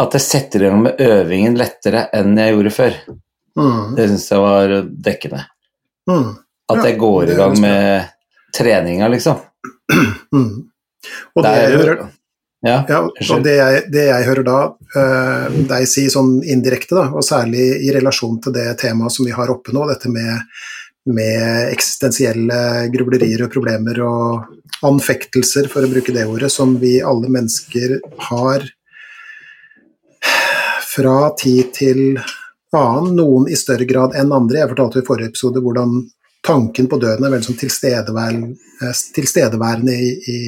at 0.00 0.12
jeg 0.14 0.22
setter 0.22 0.60
gjennom 0.62 0.84
med 0.86 1.00
øvingen 1.02 1.56
lettere 1.58 2.04
enn 2.14 2.36
jeg 2.38 2.54
gjorde 2.54 2.70
før. 2.70 2.98
mm, 3.58 3.96
Det 3.96 4.08
syns 4.08 4.28
jeg 4.30 4.40
var 4.40 4.74
dekkende. 5.08 5.44
mm, 6.08 6.28
At 6.70 6.76
Ja, 6.76 6.84
jeg 6.84 6.98
går 6.98 7.30
i 7.32 7.34
gang 7.34 7.60
med 7.60 8.08
treninga, 8.58 9.08
liksom. 9.12 9.40
mm. 10.34 10.54
Og 11.36 11.44
det, 11.44 11.52
jeg 11.56 11.76
hører, 11.76 12.06
Ja. 12.66 12.80
Ja, 12.90 13.04
og 13.06 13.44
det 13.46 13.54
jeg, 13.54 13.82
det 13.94 14.08
jeg 14.08 14.26
hører 14.26 14.46
da, 14.46 14.58
uh, 14.96 15.58
deg 15.70 15.86
si 15.90 16.08
sånn 16.10 16.40
indirekte, 16.42 16.96
da, 16.98 17.06
og 17.14 17.26
særlig 17.26 17.68
i 17.86 17.92
relasjon 17.94 18.40
til 18.42 18.56
det 18.56 18.72
temaet 18.82 19.14
som 19.14 19.28
vi 19.28 19.36
har 19.36 19.52
oppe 19.54 19.74
nå, 19.74 19.84
dette 19.90 20.10
med, 20.10 20.58
med 21.06 21.70
eksistensielle 21.70 22.88
grublerier 22.94 23.46
og 23.46 23.54
problemer 23.54 24.02
og 24.02 24.82
anfektelser, 24.88 25.70
for 25.70 25.86
å 25.86 25.92
bruke 25.92 26.14
det 26.14 26.26
ordet, 26.26 26.50
som 26.54 26.74
vi 26.82 26.98
alle 26.98 27.30
mennesker 27.30 27.98
har 28.30 28.66
fra 30.88 31.30
tid 31.38 31.72
til 31.78 32.02
annen, 32.74 33.14
noen 33.16 33.48
i 33.48 33.56
større 33.56 33.86
grad 33.88 34.16
enn 34.18 34.34
andre. 34.34 34.62
Jeg 34.62 34.72
fortalte 34.72 35.02
i 35.02 35.06
forrige 35.06 35.32
episode 35.32 35.62
hvordan 35.64 36.00
tanken 36.48 36.88
på 36.88 36.98
døden 37.02 37.26
er 37.28 37.34
veldig 37.34 37.50
sånn 37.50 37.60
tilstedeværende, 37.60 38.90
tilstedeværende 39.16 39.94
i, 39.94 40.10
i, 40.32 40.38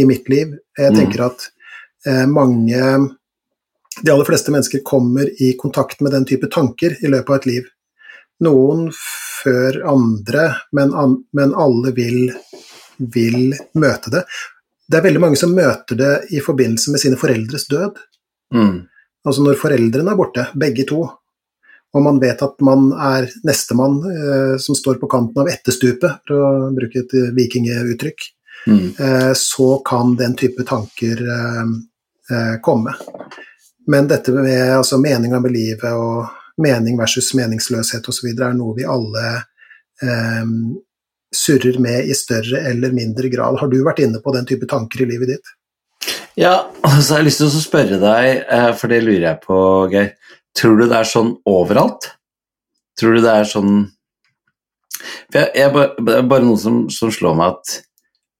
i 0.00 0.08
mitt 0.08 0.28
liv. 0.32 0.56
Jeg 0.78 0.92
Mm. 0.92 0.98
tenker 0.98 1.26
at 1.28 1.46
eh, 2.06 2.26
mange 2.26 2.82
de 4.02 4.12
aller 4.12 4.28
fleste 4.28 4.52
mennesker 4.52 4.82
kommer 4.84 5.28
i 5.42 5.54
kontakt 5.56 6.00
med 6.04 6.12
den 6.12 6.26
type 6.28 6.48
tanker 6.52 6.96
i 7.00 7.08
løpet 7.08 7.30
av 7.30 7.36
et 7.40 7.46
liv. 7.48 7.70
Noen 8.44 8.90
før 8.92 9.78
andre, 9.88 10.48
men, 10.76 10.92
an, 10.92 11.16
men 11.32 11.54
alle 11.56 11.92
vil, 11.96 12.26
vil, 12.98 13.54
møte 13.80 14.12
det. 14.12 14.24
Det 14.86 14.98
er 14.98 15.06
veldig 15.08 15.22
mange 15.22 15.40
som 15.40 15.54
møter 15.56 15.98
det 15.98 16.12
i 16.36 16.42
forbindelse 16.44 16.92
med 16.92 17.02
sine 17.02 17.16
foreldres 17.20 17.64
død. 17.72 17.96
Mm. 18.54 18.84
Altså 19.26 19.42
når 19.46 19.56
foreldrene 19.58 20.12
er 20.12 20.18
borte, 20.20 20.44
begge 20.54 20.84
to, 20.88 21.06
og 21.94 22.02
man 22.02 22.18
vet 22.20 22.42
at 22.42 22.60
man 22.64 22.90
er 22.92 23.28
nestemann 23.46 24.00
eh, 24.10 24.56
som 24.62 24.74
står 24.76 24.98
på 25.00 25.08
kanten 25.10 25.42
av 25.42 25.48
etterstupet, 25.52 26.22
for 26.26 26.34
å 26.40 26.72
bruke 26.76 27.04
et 27.04 27.14
vikinguttrykk, 27.36 28.32
Mm. 28.66 28.94
eh, 28.98 29.32
så 29.34 29.78
kan 29.84 30.16
den 30.16 30.32
type 30.34 30.64
tanker 30.66 31.20
eh, 31.22 31.68
eh, 32.34 32.54
komme. 32.62 32.94
Men 33.86 34.08
dette 34.08 34.32
med 34.34 34.72
altså, 34.78 34.98
meninga 34.98 35.38
med 35.40 35.52
livet 35.54 35.92
og 35.94 36.26
mening 36.58 36.98
versus 36.98 37.28
meningsløshet 37.38 38.08
osv. 38.08 38.26
er 38.32 38.56
noe 38.58 38.74
vi 38.74 38.82
alle 38.88 39.26
eh, 40.02 40.50
surrer 41.36 41.78
med 41.78 42.10
i 42.10 42.14
større 42.14 42.64
eller 42.72 42.90
mindre 42.96 43.28
grad. 43.30 43.60
Har 43.60 43.70
du 43.70 43.78
vært 43.84 44.02
inne 44.02 44.18
på 44.24 44.34
den 44.34 44.46
type 44.48 44.66
tanker 44.66 45.04
i 45.04 45.10
livet 45.12 45.36
ditt? 45.36 45.54
Ja, 46.34 46.66
så 46.82 47.14
har 47.14 47.22
jeg 47.22 47.28
lyst 47.30 47.44
til 47.44 47.52
å 47.52 47.62
spørre 47.62 48.00
deg, 48.02 48.44
eh, 48.50 48.72
for 48.74 48.90
det 48.90 49.04
lurer 49.04 49.28
jeg 49.28 49.44
på, 49.46 49.60
Geir. 49.94 50.10
Tror 50.56 50.80
du 50.80 50.86
det 50.88 51.00
er 51.00 51.08
sånn 51.08 51.34
overalt? 51.48 52.10
Tror 52.96 53.16
du 53.16 53.24
det 53.24 53.34
er 53.42 53.48
sånn 53.48 53.74
For 55.28 55.42
jeg, 55.42 55.50
jeg, 55.58 55.88
Det 56.06 56.14
er 56.16 56.30
bare 56.30 56.46
noe 56.46 56.60
som, 56.60 56.86
som 56.92 57.12
slår 57.12 57.36
meg 57.36 57.58
at 57.58 57.76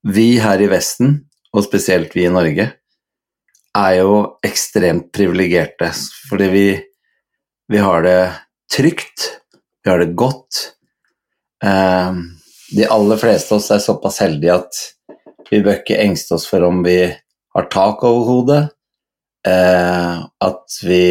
vi 0.07 0.37
her 0.39 0.63
i 0.63 0.69
Vesten, 0.71 1.17
og 1.51 1.65
spesielt 1.67 2.13
vi 2.15 2.29
i 2.29 2.31
Norge, 2.31 2.69
er 3.77 3.95
jo 3.99 4.39
ekstremt 4.47 5.09
privilegerte. 5.15 5.89
Fordi 6.31 6.47
vi, 6.53 6.67
vi 7.73 7.81
har 7.83 8.05
det 8.07 8.21
trygt, 8.73 9.27
vi 9.83 9.91
har 9.91 9.99
det 9.99 10.15
godt. 10.15 10.61
Eh, 11.65 12.21
de 12.77 12.87
aller 12.87 13.19
fleste 13.19 13.55
av 13.55 13.59
oss 13.59 13.73
er 13.75 13.83
såpass 13.83 14.21
heldige 14.23 14.61
at 14.61 14.81
vi 15.51 15.61
bør 15.63 15.81
ikke 15.81 15.99
engste 16.03 16.39
oss 16.39 16.47
for 16.51 16.65
om 16.67 16.85
vi 16.87 17.01
har 17.07 17.69
tak 17.73 18.03
over 18.07 18.31
hodet, 18.31 18.63
eh, 19.47 20.23
at 20.23 20.79
vi 20.87 21.03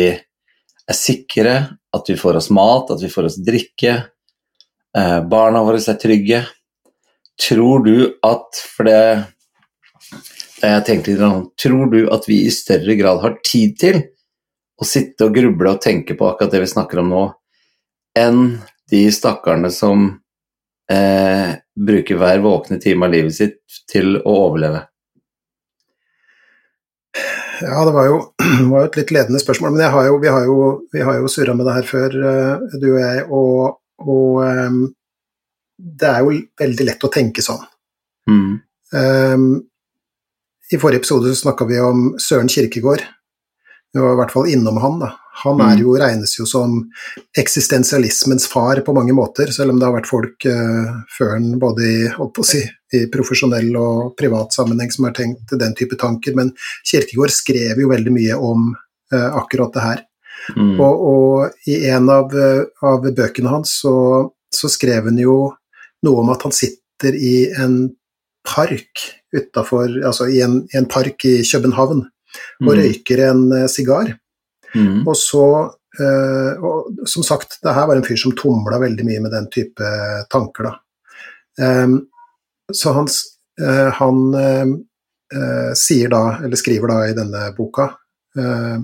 er 0.89 0.97
sikre, 0.97 1.55
at 1.95 2.09
vi 2.09 2.17
får 2.19 2.39
oss 2.41 2.51
mat, 2.53 2.91
at 2.93 3.01
vi 3.01 3.09
får 3.11 3.29
oss 3.29 3.37
drikke, 3.41 3.95
eh, 4.97 5.19
barna 5.29 5.63
våre 5.65 5.81
er 5.81 5.99
trygge. 6.01 6.43
Tror 7.41 7.83
du 7.83 8.15
at 8.23 8.55
For 8.55 8.87
det, 8.87 9.25
jeg 10.61 10.83
tenkte 10.87 11.11
litt 11.11 11.23
om, 11.25 11.49
Tror 11.59 11.89
du 11.91 12.05
at 12.13 12.27
vi 12.29 12.45
i 12.45 12.51
større 12.53 12.95
grad 12.95 13.19
har 13.21 13.39
tid 13.43 13.75
til 13.79 14.01
å 14.79 14.87
sitte 14.87 15.27
og 15.27 15.35
gruble 15.35 15.73
og 15.75 15.81
tenke 15.83 16.15
på 16.15 16.29
akkurat 16.29 16.51
det 16.51 16.63
vi 16.63 16.71
snakker 16.71 17.01
om 17.01 17.11
nå, 17.11 17.25
enn 18.19 18.41
de 18.91 19.03
stakkarene 19.11 19.71
som 19.71 20.07
eh, 20.91 21.55
bruker 21.75 22.19
hver 22.19 22.43
våkne 22.43 22.79
time 22.83 23.07
av 23.07 23.15
livet 23.15 23.35
sitt 23.35 23.81
til 23.91 24.19
å 24.21 24.35
overleve? 24.47 24.85
Ja, 27.61 27.85
det 27.87 27.93
var 27.95 28.09
jo, 28.09 28.19
det 28.59 28.67
var 28.71 28.87
et 28.87 28.99
litt 28.99 29.13
ledende 29.15 29.41
spørsmål, 29.41 29.75
men 29.75 29.93
har 29.93 30.09
jo, 30.09 30.19
vi 30.21 30.31
har 30.31 30.45
jo, 30.47 30.57
vi 30.93 31.03
har 31.05 31.19
jo 31.21 31.31
surra 31.31 31.55
med 31.55 31.67
det 31.67 31.77
her 31.77 31.89
før, 31.89 32.17
eh, 32.31 32.77
du 32.81 32.89
og 32.93 32.99
jeg, 33.01 33.25
og, 33.29 33.77
og 34.03 34.41
eh, 34.45 34.79
det 35.75 36.09
er 36.09 36.23
jo 36.23 36.35
veldig 36.61 36.87
lett 36.89 37.05
å 37.07 37.11
tenke 37.11 37.43
sånn. 37.45 37.63
Mm. 38.31 38.51
Um, 38.95 39.49
I 40.71 40.79
forrige 40.81 41.03
episode 41.03 41.31
så 41.31 41.43
snakka 41.43 41.67
vi 41.69 41.81
om 41.83 42.07
Søren 42.21 42.49
Kirkegård. 42.51 43.03
Vi 43.95 44.01
var 44.03 44.13
i 44.13 44.19
hvert 44.19 44.33
fall 44.33 44.49
innom 44.51 44.77
han. 44.83 44.99
da. 44.99 45.13
Han 45.43 45.59
er 45.61 45.75
Mm. 45.75 45.81
jo, 45.81 45.93
regnes 45.99 46.33
jo 46.39 46.45
som 46.47 46.89
eksistensialismens 47.37 48.47
far 48.47 48.79
på 48.83 48.93
mange 48.95 49.13
måter, 49.15 49.51
selv 49.51 49.71
om 49.71 49.79
det 49.79 49.85
har 49.87 49.95
vært 49.95 50.09
folk 50.09 50.45
uh, 50.47 51.03
før 51.17 51.33
han 51.35 51.59
både 51.59 51.83
i, 51.83 52.09
si, 52.43 52.61
i 52.93 53.05
profesjonell 53.11 53.75
og 53.79 54.15
privat 54.19 54.55
sammenheng 54.55 54.91
som 54.91 55.07
har 55.07 55.15
tenkt 55.15 55.55
den 55.59 55.75
type 55.75 55.95
tanker. 55.99 56.35
Men 56.35 56.51
Kirkegård 56.83 57.31
skrev 57.31 57.79
jo 57.79 57.91
veldig 57.91 58.13
mye 58.15 58.35
om 58.35 58.73
uh, 59.13 59.29
akkurat 59.39 59.73
det 59.75 59.83
her. 59.83 60.03
Mm. 60.55 60.79
Og, 60.79 61.05
og 61.09 61.69
i 61.71 61.85
en 61.89 62.09
av, 62.11 62.33
eh, 62.35 62.65
av 62.85 63.05
bøkene 63.15 63.49
hans 63.49 63.79
så, 63.81 63.95
så 64.53 64.69
skrev 64.69 65.07
han 65.09 65.17
jo 65.17 65.37
noe 66.05 66.21
om 66.21 66.29
at 66.29 66.43
han 66.45 66.53
sitter 66.53 67.15
i 67.17 67.47
en 67.57 67.95
park 68.45 69.07
utafor 69.33 69.89
Altså 70.05 70.27
i 70.29 70.43
en, 70.45 70.59
i 70.69 70.77
en 70.77 70.85
park 70.85 71.25
i 71.25 71.39
København 71.41 72.05
og 72.61 72.71
Mm. 72.71 72.77
røyker 72.81 73.23
en 73.29 73.43
eh, 73.51 73.67
sigar. 73.71 74.13
Mm. 74.75 75.07
Og 75.07 75.15
så 75.15 75.45
eh, 75.99 76.63
og 76.63 77.07
Som 77.07 77.23
sagt, 77.23 77.59
det 77.63 77.73
her 77.73 77.87
var 77.87 77.95
en 77.95 78.03
fyr 78.03 78.17
som 78.19 78.33
tumla 78.35 78.79
veldig 78.81 79.05
mye 79.07 79.21
med 79.23 79.31
den 79.31 79.47
type 79.53 79.93
tanker, 80.29 80.63
da. 80.69 80.73
Så 82.73 82.91
han, 82.91 83.07
eh, 83.61 83.91
han 83.93 84.33
eh, 84.35 85.73
sier 85.77 86.09
da, 86.09 86.39
eller 86.43 86.55
skriver 86.59 86.87
da 86.91 87.07
i 87.07 87.13
denne 87.17 87.51
boka, 87.57 87.89
eh, 88.37 88.77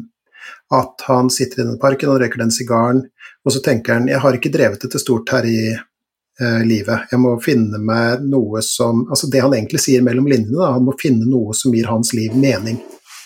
at 0.71 1.01
han 1.07 1.29
sitter 1.29 1.59
i 1.59 1.65
denne 1.65 1.79
parken 1.81 2.09
og 2.13 2.21
røyker 2.21 2.39
den 2.43 2.53
sigaren, 2.53 3.03
og 3.45 3.51
så 3.53 3.61
tenker 3.65 3.97
han 3.97 4.07
jeg 4.07 4.21
har 4.21 4.37
ikke 4.37 4.53
drevet 4.53 4.81
det 4.81 4.91
til 4.93 5.01
stort 5.03 5.33
her 5.33 5.47
i 5.49 5.73
eh, 5.73 6.61
livet, 6.63 7.09
jeg 7.11 7.19
må 7.19 7.35
finne 7.43 7.81
meg 7.81 8.23
noe 8.23 8.61
som 8.65 9.03
Altså 9.09 9.27
det 9.31 9.41
han 9.43 9.53
egentlig 9.57 9.81
sier 9.83 10.05
mellom 10.05 10.29
linjene, 10.29 10.57
da, 10.61 10.71
han 10.77 10.85
må 10.87 10.95
finne 11.01 11.27
noe 11.27 11.57
som 11.57 11.73
gir 11.75 11.89
hans 11.91 12.13
liv 12.17 12.35
mening. 12.37 12.79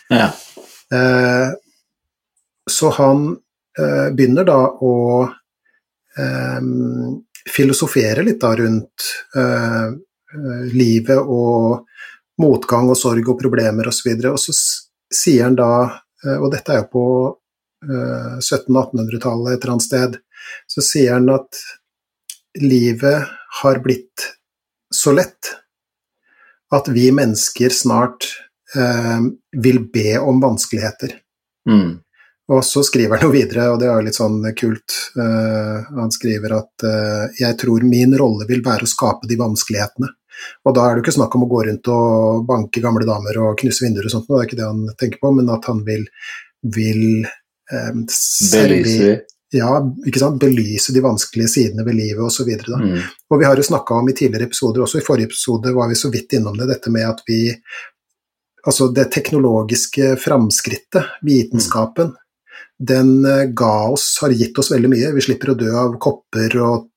Ja. 0.09 0.25
Eh, 0.91 1.49
så 2.71 2.89
han 2.89 3.37
eh, 3.79 4.09
begynner 4.13 4.47
da 4.47 4.59
å 4.69 4.95
eh, 6.17 6.61
filosofere 7.49 8.23
litt 8.25 8.41
da 8.41 8.55
rundt 8.57 9.09
eh, 9.35 9.87
eh, 10.35 10.65
livet 10.73 11.21
og 11.21 11.85
motgang 12.41 12.89
og 12.91 12.99
sorg 12.99 13.29
og 13.31 13.39
problemer 13.39 13.89
osv. 13.89 14.11
Og, 14.15 14.21
så 14.21 14.33
og 14.33 14.39
så 14.41 14.57
sier 15.13 15.47
han 15.47 15.57
da, 15.59 15.71
eh, 16.25 16.37
og 16.37 16.51
dette 16.53 16.73
er 16.73 16.83
jo 16.83 16.91
på 16.93 17.07
eh, 17.85 18.37
1700-1800-tallet 18.41 19.53
et 19.53 19.59
eller 19.59 19.75
annet 19.75 19.89
sted, 19.89 20.17
så 20.69 20.85
sier 20.85 21.17
han 21.17 21.29
at 21.33 21.61
livet 22.61 23.29
har 23.61 23.81
blitt 23.83 24.29
så 24.93 25.11
lett 25.15 25.51
at 26.73 26.87
vi 26.91 27.09
mennesker 27.13 27.73
snart 27.73 28.27
vil 28.75 29.79
be 29.93 30.17
om 30.19 30.41
vanskeligheter. 30.43 31.13
Mm. 31.69 31.93
Og 32.53 32.61
så 32.65 32.83
skriver 32.85 33.17
han 33.17 33.25
jo 33.25 33.33
videre, 33.33 33.69
og 33.73 33.79
det 33.81 33.87
er 33.89 33.95
jo 33.97 34.05
litt 34.05 34.17
sånn 34.19 34.37
kult, 34.57 34.95
eh, 35.17 35.87
han 35.97 36.11
skriver 36.13 36.53
at 36.59 36.85
eh, 36.85 37.23
jeg 37.39 37.57
tror 37.61 37.85
min 37.89 38.13
rolle 38.19 38.45
vil 38.49 38.61
være 38.65 38.85
å 38.85 38.91
skape 38.91 39.29
de 39.29 39.37
vanskelighetene. 39.39 40.11
Og 40.67 40.75
da 40.75 40.83
er 40.83 40.93
det 40.93 41.01
jo 41.01 41.05
ikke 41.07 41.15
snakk 41.15 41.37
om 41.37 41.45
å 41.47 41.49
gå 41.49 41.63
rundt 41.65 41.89
og 41.89 42.43
banke 42.45 42.83
gamle 42.83 43.07
damer 43.07 43.39
og 43.41 43.55
knuse 43.61 43.87
vinduer 43.87 44.05
og 44.05 44.13
sånt, 44.13 44.29
det 44.29 44.37
er 44.37 44.49
ikke 44.49 44.59
det 44.59 44.67
han 44.67 44.83
tenker 44.99 45.23
på, 45.23 45.31
men 45.33 45.49
at 45.55 45.65
han 45.71 45.81
vil, 45.87 46.05
vil 46.75 47.05
eh, 47.25 48.03
servi- 48.13 48.83
Belyser 48.83 49.23
ja, 49.55 49.79
belyse 50.39 50.91
de 50.91 51.01
vanskelige 51.01 51.47
sidene 51.47 51.85
ved 51.85 51.95
livet 51.95 52.23
osv. 52.23 52.49
Mm. 52.67 52.97
Og 53.29 53.39
vi 53.39 53.45
har 53.45 53.55
jo 53.55 53.63
snakka 53.63 54.01
om 54.01 54.09
i 54.09 54.15
tidligere 54.17 54.49
episoder, 54.49 54.83
også 54.83 54.99
i 54.99 55.05
forrige 55.05 55.29
episode 55.29 55.71
var 55.73 55.87
vi 55.87 55.95
så 55.95 56.11
vidt 56.11 56.33
innom 56.35 56.57
det, 56.57 56.67
dette 56.73 56.91
med 56.91 57.07
at 57.07 57.21
vi 57.27 57.39
Altså 58.65 58.89
det 58.93 59.09
teknologiske 59.13 60.15
framskrittet, 60.21 61.17
vitenskapen, 61.25 62.15
den 62.79 63.25
eh, 63.25 63.45
ga 63.53 63.89
oss, 63.93 64.17
har 64.21 64.33
gitt 64.35 64.57
oss 64.59 64.71
veldig 64.73 64.91
mye. 64.91 65.13
Vi 65.15 65.23
slipper 65.23 65.53
å 65.53 65.59
dø 65.59 65.71
av 65.85 65.95
kopper 66.01 66.57
og 66.63 66.89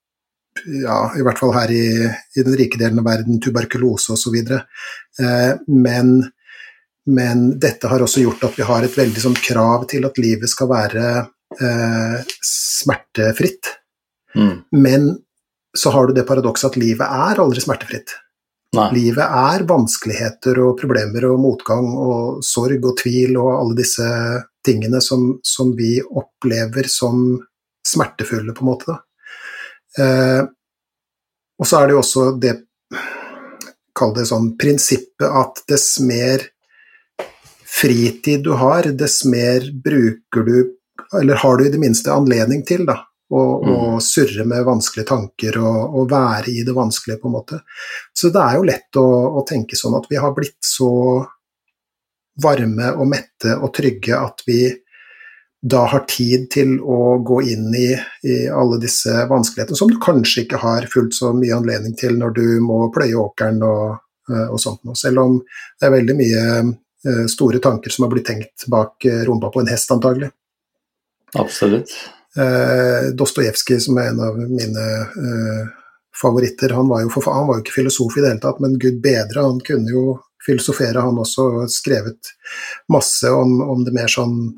ja, 0.65 0.97
i 1.15 1.23
hvert 1.23 1.39
fall 1.39 1.53
her 1.55 1.71
i, 1.71 1.85
i 2.35 2.43
den 2.43 2.57
rike 2.59 2.79
delen 2.79 2.99
av 2.99 3.07
verden, 3.07 3.39
tuberkulose 3.41 4.15
osv. 4.15 4.35
Eh, 4.41 5.51
men, 5.71 6.15
men 7.09 7.45
dette 7.61 7.91
har 7.91 8.03
også 8.03 8.23
gjort 8.25 8.47
at 8.49 8.57
vi 8.59 8.67
har 8.67 8.85
et 8.85 8.97
veldig 8.97 9.25
sånn 9.27 9.39
krav 9.39 9.87
til 9.91 10.07
at 10.09 10.19
livet 10.21 10.51
skal 10.51 10.71
være 10.71 11.05
eh, 11.21 12.33
smertefritt. 12.45 13.75
Mm. 14.35 14.55
Men 14.75 15.11
så 15.77 15.93
har 15.93 16.09
du 16.09 16.17
det 16.17 16.27
paradokset 16.27 16.73
at 16.73 16.81
livet 16.81 17.05
er 17.29 17.41
aldri 17.41 17.61
smertefritt. 17.63 18.17
Nei. 18.77 18.89
Livet 18.93 19.25
er 19.25 19.63
vanskeligheter 19.65 20.59
og 20.61 20.75
problemer 20.77 21.25
og 21.31 21.39
motgang 21.41 21.87
og 21.89 22.43
sorg 22.45 22.83
og 22.85 22.99
tvil 23.01 23.39
og 23.41 23.49
alle 23.55 23.79
disse 23.79 24.05
tingene 24.65 25.01
som, 25.01 25.39
som 25.41 25.71
vi 25.77 25.95
opplever 26.03 26.85
som 26.91 27.39
smertefulle, 27.87 28.53
på 28.53 28.61
en 28.61 28.69
måte. 28.69 28.97
Eh, 29.97 30.43
og 31.59 31.67
så 31.67 31.79
er 31.79 31.89
det 31.89 31.97
jo 31.97 32.03
også 32.03 32.31
det 32.41 32.57
Kall 33.99 34.13
det 34.15 34.29
sånn 34.29 34.53
prinsippet 34.55 35.25
at 35.25 35.57
dess 35.67 35.97
mer 35.99 36.45
fritid 37.67 38.45
du 38.45 38.53
har, 38.55 38.87
dess 38.95 39.25
mer 39.27 39.65
bruker 39.83 40.45
du 40.45 40.53
Eller 41.19 41.41
har 41.41 41.57
du 41.57 41.65
i 41.65 41.71
det 41.73 41.81
minste 41.81 42.13
anledning 42.13 42.61
til, 42.63 42.85
da, 42.87 43.08
å, 43.29 43.41
og, 43.61 43.97
surre 44.03 44.45
med 44.47 44.65
vanskelige 44.67 45.09
tanker 45.11 45.59
og, 45.61 45.97
og 45.99 46.11
være 46.11 46.53
i 46.53 46.63
det 46.65 46.75
vanskelige, 46.75 47.19
på 47.21 47.29
en 47.29 47.37
måte. 47.37 47.61
Så 48.15 48.31
det 48.33 48.41
er 48.41 48.57
jo 48.57 48.67
lett 48.69 48.99
å, 49.01 49.07
å 49.39 49.45
tenke 49.47 49.77
sånn 49.79 49.97
at 49.99 50.09
vi 50.09 50.19
har 50.21 50.33
blitt 50.35 50.59
så 50.65 50.91
varme 52.39 52.93
og 52.95 53.09
mette 53.11 53.55
og 53.59 53.73
trygge 53.75 54.17
at 54.17 54.45
vi 54.47 54.61
da 55.59 55.83
har 55.91 56.05
tid 56.07 56.45
til 56.53 56.77
å 56.79 57.17
gå 57.27 57.41
inn 57.51 57.73
i, 57.75 57.89
i, 58.23 58.35
alle 58.47 58.77
disse 58.79 59.11
vanskelighetene 59.27 59.75
som 59.75 59.89
du 59.91 59.97
kanskje 60.01 60.45
ikke 60.45 60.61
har 60.61 60.87
fullt 60.91 61.17
så 61.17 61.33
mye 61.35 61.57
anledning 61.57 61.97
til 61.99 62.15
når 62.19 62.37
du 62.37 62.45
må 62.63 62.85
pløye 62.95 63.17
åkeren 63.19 63.59
og, 63.67 63.97
eh, 64.31 64.45
og 64.45 64.61
sånt 64.63 64.85
noe. 64.87 64.95
Selv 64.95 65.25
om 65.25 65.35
det 65.41 65.89
er 65.89 65.97
veldig 65.97 66.15
mye 66.15 66.45
uh, 66.63 67.25
store 67.31 67.59
tanker 67.63 67.91
som 67.91 68.07
har 68.07 68.13
blitt 68.13 68.29
tenkt 68.31 68.69
bak 68.71 69.03
uh, 69.03 69.19
rumpa 69.27 69.51
på 69.51 69.65
en 69.65 69.73
hest, 69.73 69.91
antagelig. 69.91 70.31
Absolutt. 71.35 71.91
Uh, 72.39 73.09
Dostojevskij, 73.19 73.81
som 73.83 73.97
er 73.99 74.13
en 74.13 74.23
av 74.23 74.37
mine 74.39 74.85
favoritter, 76.21 76.71
han 76.75 76.87
var, 76.87 77.01
jo, 77.03 77.11
han 77.25 77.47
var 77.47 77.57
jo 77.57 77.63
ikke 77.63 77.75
filosof 77.75 78.17
i 78.17 78.23
det 78.23 78.31
hele 78.31 78.43
tatt, 78.43 78.61
men 78.63 78.79
gud 78.79 79.01
bedre, 79.03 79.43
han 79.43 79.59
kunne 79.65 79.91
jo 79.91 80.17
filosofere, 80.45 81.03
han 81.03 81.19
også, 81.19 81.45
og 81.61 81.71
skrevet 81.71 82.31
masse 82.91 83.29
om, 83.31 83.59
om 83.61 83.83
det 83.85 83.93
mer 83.95 84.11
sånn 84.11 84.49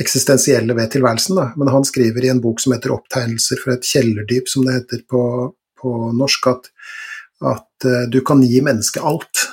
eksistensielle 0.00 0.74
ved 0.76 0.92
tilværelsen. 0.94 1.36
Da. 1.36 1.50
Men 1.60 1.72
han 1.74 1.86
skriver 1.86 2.24
i 2.24 2.32
en 2.32 2.42
bok 2.42 2.60
som 2.60 2.74
heter 2.74 2.94
'Opptegnelser 2.94 3.60
fra 3.62 3.76
et 3.76 3.86
kjellerdyp', 3.86 4.48
som 4.48 4.64
det 4.66 4.78
heter 4.78 5.04
på, 5.10 5.22
på 5.80 5.94
norsk, 6.16 6.46
at, 6.46 6.70
at 7.54 7.88
uh, 7.88 8.04
du 8.12 8.20
kan 8.20 8.42
gi 8.42 8.60
mennesket 8.64 9.04
alt. 9.04 9.46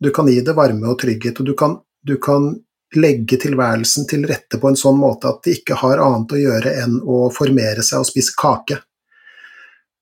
Du 0.00 0.10
kan 0.10 0.28
gi 0.28 0.40
det 0.40 0.56
varme 0.56 0.88
og 0.88 1.00
trygghet, 1.02 1.40
og 1.40 1.46
du 1.46 1.54
kan, 1.54 1.78
du 2.06 2.16
kan 2.16 2.54
legge 2.96 3.36
tilværelsen 3.38 4.06
til 4.10 4.24
rette 4.26 4.58
på 4.58 4.70
en 4.70 4.78
sånn 4.78 4.98
måte 4.98 5.30
at 5.30 5.44
det 5.44 5.60
ikke 5.60 5.78
har 5.78 6.02
annet 6.02 6.32
å 6.34 6.40
gjøre 6.40 6.72
enn 6.82 6.96
å 7.06 7.28
formere 7.34 7.84
seg 7.86 8.02
og 8.02 8.08
spise 8.08 8.34
kake. 8.38 8.80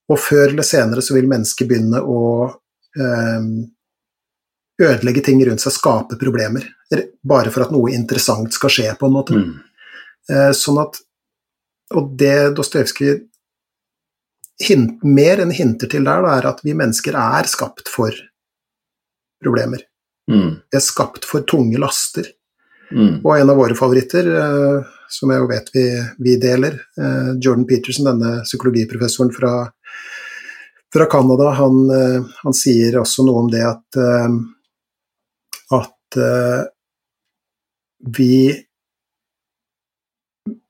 Og 0.09 0.21
før 0.21 0.55
eller 0.55 0.65
senere 0.65 1.05
så 1.05 1.17
vil 1.19 1.29
mennesket 1.29 1.69
begynne 1.69 2.01
å 2.01 2.23
eh, 2.97 3.49
ødelegge 4.89 5.25
ting 5.27 5.43
rundt 5.45 5.61
seg, 5.61 5.75
skape 5.77 6.17
problemer. 6.21 6.65
Bare 7.21 7.53
for 7.53 7.67
at 7.67 7.75
noe 7.75 7.93
interessant 7.93 8.55
skal 8.57 8.73
skje, 8.73 8.89
på 8.97 9.09
en 9.09 9.17
måte. 9.19 9.37
Mm. 9.37 9.53
Eh, 10.33 10.53
sånn 10.57 10.81
at 10.85 11.05
Og 11.97 12.11
det 12.21 12.53
Dostojevskij 12.53 13.15
mer 15.09 15.41
enn 15.41 15.53
hinter 15.55 15.89
til 15.89 16.05
der, 16.05 16.21
da, 16.21 16.35
er 16.37 16.49
at 16.51 16.59
vi 16.65 16.75
mennesker 16.77 17.15
er 17.17 17.47
skapt 17.49 17.89
for 17.89 18.13
problemer. 19.41 19.81
Mm. 20.29 20.59
Vi 20.69 20.77
er 20.77 20.85
skapt 20.85 21.25
for 21.25 21.47
tunge 21.49 21.79
laster. 21.81 22.27
Mm. 22.93 23.21
Og 23.25 23.39
en 23.39 23.51
av 23.51 23.57
våre 23.57 23.75
favoritter, 23.77 24.29
eh, 24.37 24.87
som 25.09 25.33
jeg 25.33 25.43
jo 25.43 25.49
vet 25.51 25.73
vi, 25.75 25.87
vi 26.25 26.37
deler, 26.41 26.79
eh, 27.01 27.33
Jordan 27.41 27.67
Peterson, 27.69 28.09
denne 28.09 28.45
psykologiprofessoren 28.45 29.33
fra, 29.35 29.53
fra 30.93 31.09
Canada, 31.11 31.51
han, 31.59 31.83
eh, 31.91 32.23
han, 32.43 32.57
sier 32.57 33.01
også 33.01 33.27
noe 33.27 33.45
om 33.45 33.51
det 33.53 33.65
at, 33.67 34.01
at 35.77 36.19
vi 38.17 38.33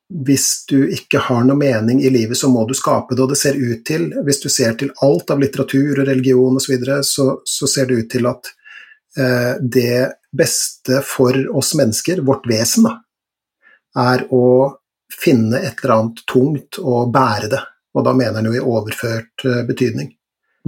hvis 0.09 0.65
du 0.69 0.89
ikke 0.89 1.21
har 1.21 1.43
noe 1.45 1.59
mening 1.61 2.01
i 2.01 2.11
livet, 2.11 2.39
så 2.41 2.49
må 2.49 2.63
du 2.67 2.73
skape 2.75 3.15
det. 3.15 3.23
Og 3.23 3.33
det 3.33 3.37
ser 3.39 3.59
ut 3.61 3.83
til, 3.87 4.07
hvis 4.25 4.41
du 4.41 4.49
ser 4.49 4.73
til 4.81 4.91
alt 5.05 5.31
av 5.31 5.43
litteratur 5.43 6.01
og 6.01 6.09
religion 6.09 6.57
osv., 6.57 6.65
så, 6.65 6.73
videre, 6.73 6.97
så 7.05 7.27
så 7.45 7.69
ser 7.69 7.91
det 7.91 7.99
ut 8.01 8.11
til 8.11 8.27
at 8.31 8.49
det 9.17 10.13
beste 10.37 11.01
for 11.07 11.35
oss 11.57 11.73
mennesker, 11.75 12.21
vårt 12.27 12.45
vesen, 12.47 12.85
da, 12.85 12.93
er 13.99 14.27
å 14.35 14.45
finne 15.13 15.61
et 15.61 15.83
eller 15.83 15.95
annet 15.95 16.25
tungt 16.29 16.81
og 16.83 17.13
bære 17.13 17.51
det. 17.53 17.61
Og 17.97 18.05
da 18.07 18.15
mener 18.15 18.39
han 18.39 18.49
jo 18.51 18.57
i 18.57 18.63
overført 18.63 19.47
eh, 19.49 19.63
betydning. 19.69 20.13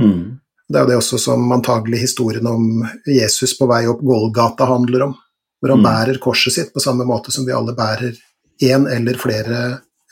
Mm. 0.00 0.40
Det 0.70 0.78
er 0.78 0.86
jo 0.86 0.90
det 0.92 1.00
også 1.00 1.18
som 1.20 1.52
antagelig 1.52 2.04
historien 2.06 2.46
om 2.46 2.84
Jesus 3.06 3.56
på 3.58 3.68
vei 3.70 3.84
opp 3.90 4.02
Golgata 4.06 4.68
handler 4.70 5.10
om. 5.10 5.14
Hvor 5.60 5.74
han 5.74 5.82
mm. 5.82 5.86
bærer 5.86 6.20
korset 6.22 6.56
sitt 6.56 6.72
på 6.74 6.82
samme 6.82 7.04
måte 7.04 7.34
som 7.34 7.44
vi 7.46 7.54
alle 7.54 7.74
bærer 7.76 8.16
én 8.64 8.86
eller 8.90 9.20
flere 9.20 9.60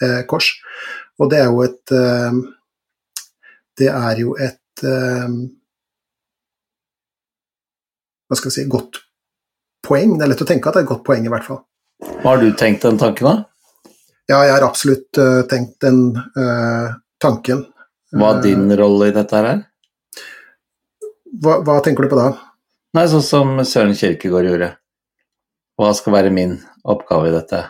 eh, 0.03 0.23
kors. 0.29 0.53
Og 1.19 1.31
det 1.33 1.43
er 1.43 1.51
jo 1.51 1.65
et 1.65 1.95
eh, 1.97 2.41
Det 3.79 3.89
er 3.95 4.19
jo 4.19 4.35
et 4.35 4.83
eh, 4.83 5.29
Hva 8.29 8.37
skal 8.37 8.53
vi 8.53 8.57
si 8.59 8.71
godt 8.71 9.03
poeng. 9.89 10.17
Det 10.19 10.27
er 10.27 10.33
lett 10.33 10.45
å 10.45 10.49
tenke 10.49 10.69
at 10.69 10.77
det 10.77 10.83
er 10.83 10.87
et 10.87 10.93
godt 10.93 11.07
poeng, 11.07 11.25
i 11.25 11.33
hvert 11.33 11.47
fall. 11.47 11.63
Har 12.25 12.43
du 12.43 12.51
tenkt 12.59 12.85
den 12.87 13.01
tanken, 13.01 13.29
da? 13.29 13.93
Ja, 14.29 14.43
jeg 14.45 14.53
har 14.53 14.67
absolutt 14.67 15.21
uh, 15.21 15.41
tenkt 15.49 15.79
den 15.85 16.03
uh, 16.37 16.99
tanken. 17.23 17.65
Hva 18.13 18.35
er 18.37 18.45
din 18.45 18.69
rolle 18.77 19.09
i 19.09 19.15
dette 19.17 19.41
her? 19.41 19.63
Hva, 21.39 21.59
hva, 21.65 21.79
tenker 21.85 22.05
du 22.05 22.13
på 22.13 22.19
da? 22.19 22.29
Nei, 22.97 23.07
Sånn 23.09 23.25
som 23.25 23.57
Søren 23.69 23.97
Kirkegård 23.97 24.49
gjorde. 24.49 24.71
Hva 25.79 25.93
skal 25.97 26.17
være 26.17 26.33
min 26.35 26.57
oppgave 26.89 27.31
i 27.31 27.35
dette? 27.35 27.63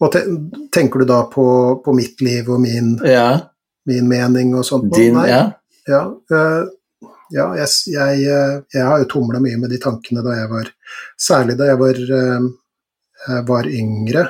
Og 0.00 0.12
te 0.14 0.22
tenker 0.72 1.02
du 1.02 1.10
da 1.10 1.22
på, 1.30 1.44
på, 1.84 1.94
mitt 1.94 2.22
liv 2.24 2.48
og 2.48 2.62
min, 2.62 2.94
ja. 3.04 3.34
min 3.90 4.06
mening 4.08 4.54
og 4.56 4.64
sånt? 4.66 4.88
Din, 4.94 5.18
Nei. 5.18 5.28
ja. 5.28 5.42
Ja, 5.90 6.04
uh, 6.08 6.70
ja 7.30 7.46
jeg, 7.58 7.68
jeg, 7.92 8.24
eh, 8.26 8.56
jeg, 8.74 8.84
har 8.86 9.02
jo 9.02 9.08
tumla 9.10 9.40
mye 9.42 9.58
med 9.60 9.72
de 9.72 9.78
tankene 9.82 10.24
da 10.26 10.34
jeg 10.38 10.50
var 10.50 10.72
Særlig 11.20 11.54
da 11.60 11.68
jeg 11.68 11.78
var, 11.78 11.98
uh, 12.10 13.40
var 13.46 13.68
yngre. 13.68 14.24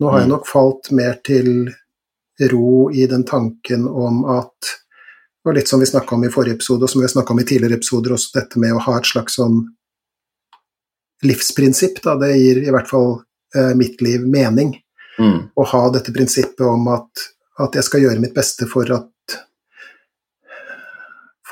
Nå 0.00 0.10
har 0.10 0.22
jeg 0.22 0.28
mm. 0.30 0.32
nok 0.32 0.46
falt 0.48 0.90
mer 0.96 1.18
til 1.24 1.70
ro 2.50 2.88
i 2.90 3.04
den 3.06 3.22
tanken 3.28 3.84
om 3.86 4.24
at 4.32 4.72
og 5.44 5.56
litt 5.56 5.68
som 5.68 5.80
vi 5.82 5.86
snakka 5.86 6.14
om 6.14 6.24
i 6.24 6.30
forrige 6.30 6.54
episode, 6.54 6.86
og 6.86 6.90
som 6.90 7.00
vi 7.00 7.06
har 7.06 7.10
snakka 7.10 7.34
om 7.34 7.40
i 7.42 7.46
tidligere 7.46 7.80
episoder, 7.80 8.14
også 8.14 8.38
dette 8.38 8.60
med 8.62 8.76
å 8.76 8.82
ha 8.84 8.94
et 8.98 9.08
slags 9.08 9.38
sånn 9.40 9.56
livsprinsipp. 11.26 11.98
Da. 12.04 12.14
Det 12.20 12.30
gir 12.36 12.60
i 12.62 12.70
hvert 12.70 12.90
fall 12.90 13.16
eh, 13.56 13.72
mitt 13.78 13.98
liv 14.04 14.22
mening. 14.22 14.76
Mm. 15.18 15.48
Å 15.58 15.64
ha 15.72 15.82
dette 15.94 16.14
prinsippet 16.14 16.62
om 16.66 16.86
at, 16.94 17.24
at, 17.58 17.74
jeg 17.74 17.88
skal 17.88 18.04
gjøre 18.04 18.22
mitt 18.22 18.36
beste 18.36 18.70
for 18.70 18.88
at 18.94 19.08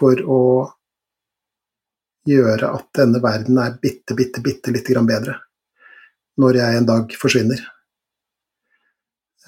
For 0.00 0.16
å 0.24 0.42
gjøre 2.30 2.70
at 2.76 2.88
denne 2.96 3.20
verden 3.22 3.58
er 3.62 3.76
bitte, 3.82 4.16
bitte, 4.18 4.42
bitte 4.44 4.72
lite 4.74 4.94
grann 4.94 5.08
bedre 5.08 5.36
når 6.40 6.56
jeg 6.56 6.78
en 6.78 6.86
dag 6.88 7.14
forsvinner. 7.20 7.60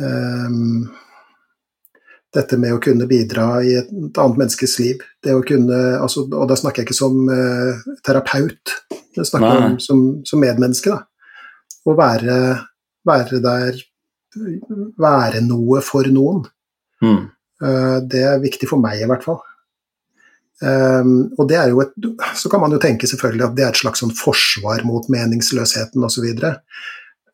Um, 0.02 0.90
dette 2.32 2.56
med 2.60 2.74
å 2.74 2.80
kunne 2.82 3.06
bidra 3.08 3.46
i 3.64 3.74
et 3.78 3.92
annet 3.92 4.40
menneskes 4.40 4.78
liv. 4.80 5.04
Det 5.24 5.34
å 5.36 5.44
kunne, 5.46 5.78
altså, 6.00 6.26
og 6.26 6.48
da 6.50 6.56
snakker 6.58 6.82
jeg 6.82 6.90
ikke 6.90 6.98
som 6.98 7.16
uh, 7.28 7.80
terapeut, 8.04 8.74
jeg 9.12 9.28
snakker 9.28 9.48
Nei. 9.48 9.70
om 9.70 9.78
som, 9.82 10.04
som 10.28 10.40
medmenneske. 10.40 10.92
Da. 10.92 11.38
Å 11.88 11.96
være, 11.98 12.36
være 13.08 13.40
der 13.44 13.80
være 15.00 15.42
noe 15.44 15.82
for 15.84 16.08
noen. 16.08 16.44
Mm. 17.04 17.24
Uh, 17.62 17.98
det 18.08 18.22
er 18.24 18.42
viktig 18.42 18.68
for 18.70 18.80
meg, 18.80 19.02
i 19.02 19.08
hvert 19.10 19.24
fall. 19.26 19.42
Um, 20.62 21.32
og 21.40 21.48
det 21.50 21.56
er 21.58 21.72
jo 21.72 21.80
et, 21.82 21.90
Så 22.38 22.46
kan 22.48 22.60
man 22.62 22.70
jo 22.70 22.78
tenke 22.78 23.08
selvfølgelig 23.10 23.48
at 23.48 23.54
det 23.56 23.64
er 23.64 23.72
et 23.72 23.80
slags 23.80 23.98
sånn 23.98 24.12
forsvar 24.14 24.84
mot 24.86 25.08
meningsløsheten 25.10 26.04
osv. 26.06 26.28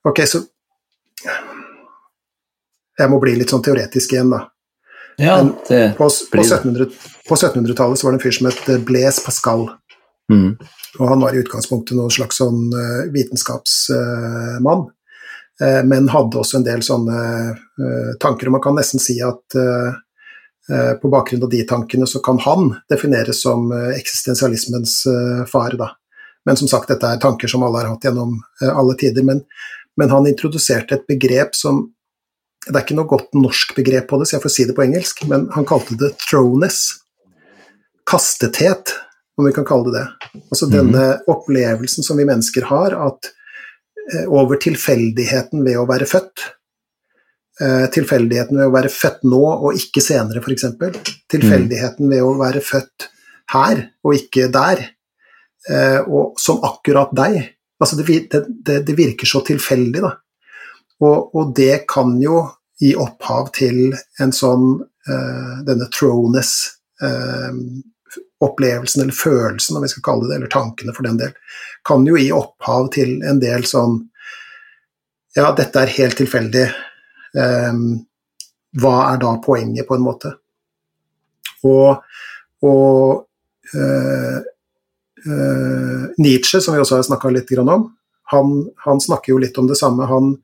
Ok, 0.08 0.22
så 0.24 0.40
Jeg 2.98 3.10
må 3.12 3.20
bli 3.22 3.36
litt 3.38 3.52
sånn 3.52 3.62
teoretisk 3.62 4.14
igjen, 4.16 4.32
da. 4.32 4.46
Ja, 5.18 5.36
det 5.68 5.82
på, 5.98 6.06
på 6.08 6.42
1700-tallet 6.42 6.96
1700 7.28 7.98
så 7.98 8.06
var 8.06 8.14
det 8.14 8.18
en 8.18 8.22
fyr 8.22 8.34
som 8.34 8.48
het 8.48 8.86
Blaise 8.86 9.22
Pascal. 9.22 9.68
Mm. 10.32 10.56
Og 10.98 11.10
han 11.10 11.22
var 11.22 11.34
i 11.34 11.42
utgangspunktet 11.42 11.98
noen 11.98 12.10
slags 12.14 12.38
sånn 12.40 12.68
uh, 12.74 13.06
vitenskapsmann. 13.14 14.86
Eh, 15.62 15.84
men 15.84 16.08
hadde 16.08 16.38
også 16.38 16.60
en 16.60 16.66
del 16.66 16.84
sånne 16.86 17.18
eh, 17.50 18.12
tanker. 18.22 18.48
Og 18.48 18.58
man 18.58 18.64
kan 18.64 18.76
nesten 18.78 19.02
si 19.02 19.18
at 19.24 19.58
eh, 19.58 19.96
på 21.02 21.08
bakgrunn 21.08 21.42
av 21.46 21.48
de 21.48 21.62
tankene 21.64 22.06
så 22.06 22.20
kan 22.20 22.36
han 22.44 22.66
defineres 22.92 23.38
som 23.40 23.70
eksistensialismens 23.72 24.98
far. 25.48 25.72
Da. 25.80 25.86
Men 26.44 26.58
som 26.60 26.68
sagt, 26.68 26.90
dette 26.92 27.08
er 27.08 27.22
tanker 27.22 27.48
som 27.48 27.64
alle 27.64 27.80
har 27.80 27.94
hatt 27.94 28.04
gjennom 28.04 28.34
alle 28.68 28.96
tider. 29.00 29.24
Men, 29.24 29.40
men 29.96 30.12
han 30.12 30.28
introduserte 30.28 30.98
et 30.98 31.06
begrep 31.08 31.56
som 31.56 31.86
Det 32.68 32.74
er 32.74 32.84
ikke 32.84 32.98
noe 32.98 33.08
godt 33.08 33.36
norsk 33.38 33.70
begrep 33.78 34.10
på 34.10 34.18
det, 34.20 34.26
så 34.28 34.34
jeg 34.36 34.42
får 34.42 34.52
si 34.52 34.64
det 34.68 34.74
på 34.76 34.82
engelsk, 34.84 35.22
men 35.30 35.46
han 35.54 35.64
kalte 35.64 35.94
det 35.96 36.10
'throwness'. 36.20 36.98
Kastethet, 38.04 38.92
om 39.38 39.46
vi 39.46 39.54
kan 39.56 39.64
kalle 39.64 39.88
det 39.88 40.02
det. 40.02 40.42
Altså 40.50 40.66
mm. 40.66 40.74
denne 40.74 41.04
opplevelsen 41.32 42.04
som 42.04 42.20
vi 42.20 42.26
mennesker 42.28 42.66
har, 42.68 42.92
at 42.92 43.30
Eh, 44.12 44.28
over 44.32 44.56
tilfeldigheten 44.56 45.64
ved 45.66 45.76
å 45.76 45.86
være 45.88 46.08
født. 46.08 46.46
Eh, 47.58 47.86
tilfeldigheten 47.90 48.54
ved 48.54 48.68
å 48.68 48.74
være 48.74 48.90
født 48.92 49.24
nå 49.26 49.40
og 49.42 49.74
ikke 49.74 50.02
senere, 50.04 50.38
f.eks. 50.38 50.68
Tilfeldigheten 51.32 52.06
ved 52.06 52.22
å 52.22 52.36
være 52.38 52.62
født 52.62 53.08
her 53.50 53.80
og 54.06 54.14
ikke 54.14 54.46
der, 54.54 54.84
eh, 55.66 55.98
og 56.06 56.38
som 56.38 56.62
akkurat 56.62 57.10
deg. 57.18 57.40
Altså 57.82 57.98
det, 57.98 58.20
det, 58.30 58.78
det 58.86 58.94
virker 58.94 59.26
så 59.26 59.42
tilfeldig, 59.46 60.04
da. 60.04 60.12
Og, 61.02 61.34
og, 61.34 61.50
det 61.54 61.84
kan 61.90 62.14
jo 62.22 62.44
gi 62.78 62.92
opphav 62.98 63.50
til 63.54 63.92
en 64.22 64.32
sånn 64.34 64.64
uh, 64.82 65.54
denne 65.66 65.86
throwness 65.94 66.56
uh, 67.02 67.54
opplevelsen 68.42 69.04
eller 69.04 69.14
følelsen, 69.14 69.78
om 69.78 69.86
vi 69.86 69.90
skal 69.92 70.04
kalle 70.08 70.26
det, 70.26 70.40
eller 70.40 70.50
tankene 70.50 70.94
for 70.94 71.06
den 71.06 71.20
del, 71.20 71.34
kan 71.86 72.02
jo 72.06 72.18
gi 72.18 72.32
opphav 72.34 72.90
til 72.94 73.16
en 73.26 73.38
del 73.42 73.66
sånn 73.66 74.00
ja, 75.38 75.52
dette 75.54 75.84
er 75.84 75.94
helt 76.00 76.18
tilfeldig. 76.18 76.66
Um, 77.38 77.82
hva 78.78 78.96
er 79.12 79.20
da 79.22 79.36
poenget, 79.42 79.86
på 79.88 79.96
en 79.96 80.04
måte? 80.04 80.34
Og, 81.66 82.02
og 82.66 83.24
uh, 83.74 84.38
uh, 85.26 86.04
Nietzsche, 86.18 86.60
som 86.60 86.74
vi 86.74 86.82
også 86.82 86.98
har 86.98 87.08
snakka 87.08 87.32
litt 87.34 87.52
om, 87.58 87.88
han, 88.28 88.54
han, 88.84 89.00
snakker 89.00 89.32
jo 89.32 89.42
litt 89.42 89.58
om 89.58 89.68
det 89.70 89.78
samme. 89.80 90.06
Han, 90.06 90.34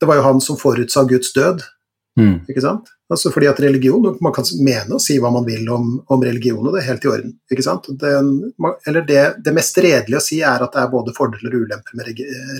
det 0.00 0.08
var 0.10 0.18
jo 0.18 0.26
han 0.26 0.40
som 0.42 0.58
forutsa 0.58 1.04
Guds 1.08 1.32
død. 1.36 1.62
Mm. 2.18 2.40
Ikke 2.50 2.64
sant? 2.64 2.88
Altså 3.08 3.30
fordi 3.32 3.46
at 3.48 3.60
religion, 3.62 4.16
Man 4.20 4.34
kan 4.34 4.44
mene 4.60 4.96
og 4.96 5.02
si 5.02 5.16
hva 5.22 5.30
man 5.32 5.46
vil 5.46 5.68
om, 5.72 5.92
om 6.10 6.24
religion, 6.24 6.64
og 6.66 6.74
det 6.74 6.82
er 6.82 6.88
helt 6.90 7.04
i 7.06 7.12
orden. 7.12 7.36
ikke 7.50 7.64
sant? 7.64 7.86
Den, 8.00 8.32
eller 8.86 9.06
det, 9.06 9.22
det, 9.44 9.54
mest 9.56 9.78
redelige 9.78 10.18
å 10.18 10.24
si 10.24 10.40
er 10.42 10.64
at 10.64 10.74
det 10.74 10.82
er 10.82 10.90
både 10.92 11.14
fordeler 11.16 11.54
og 11.54 11.68
ulemper 11.68 11.98
med 11.98 12.10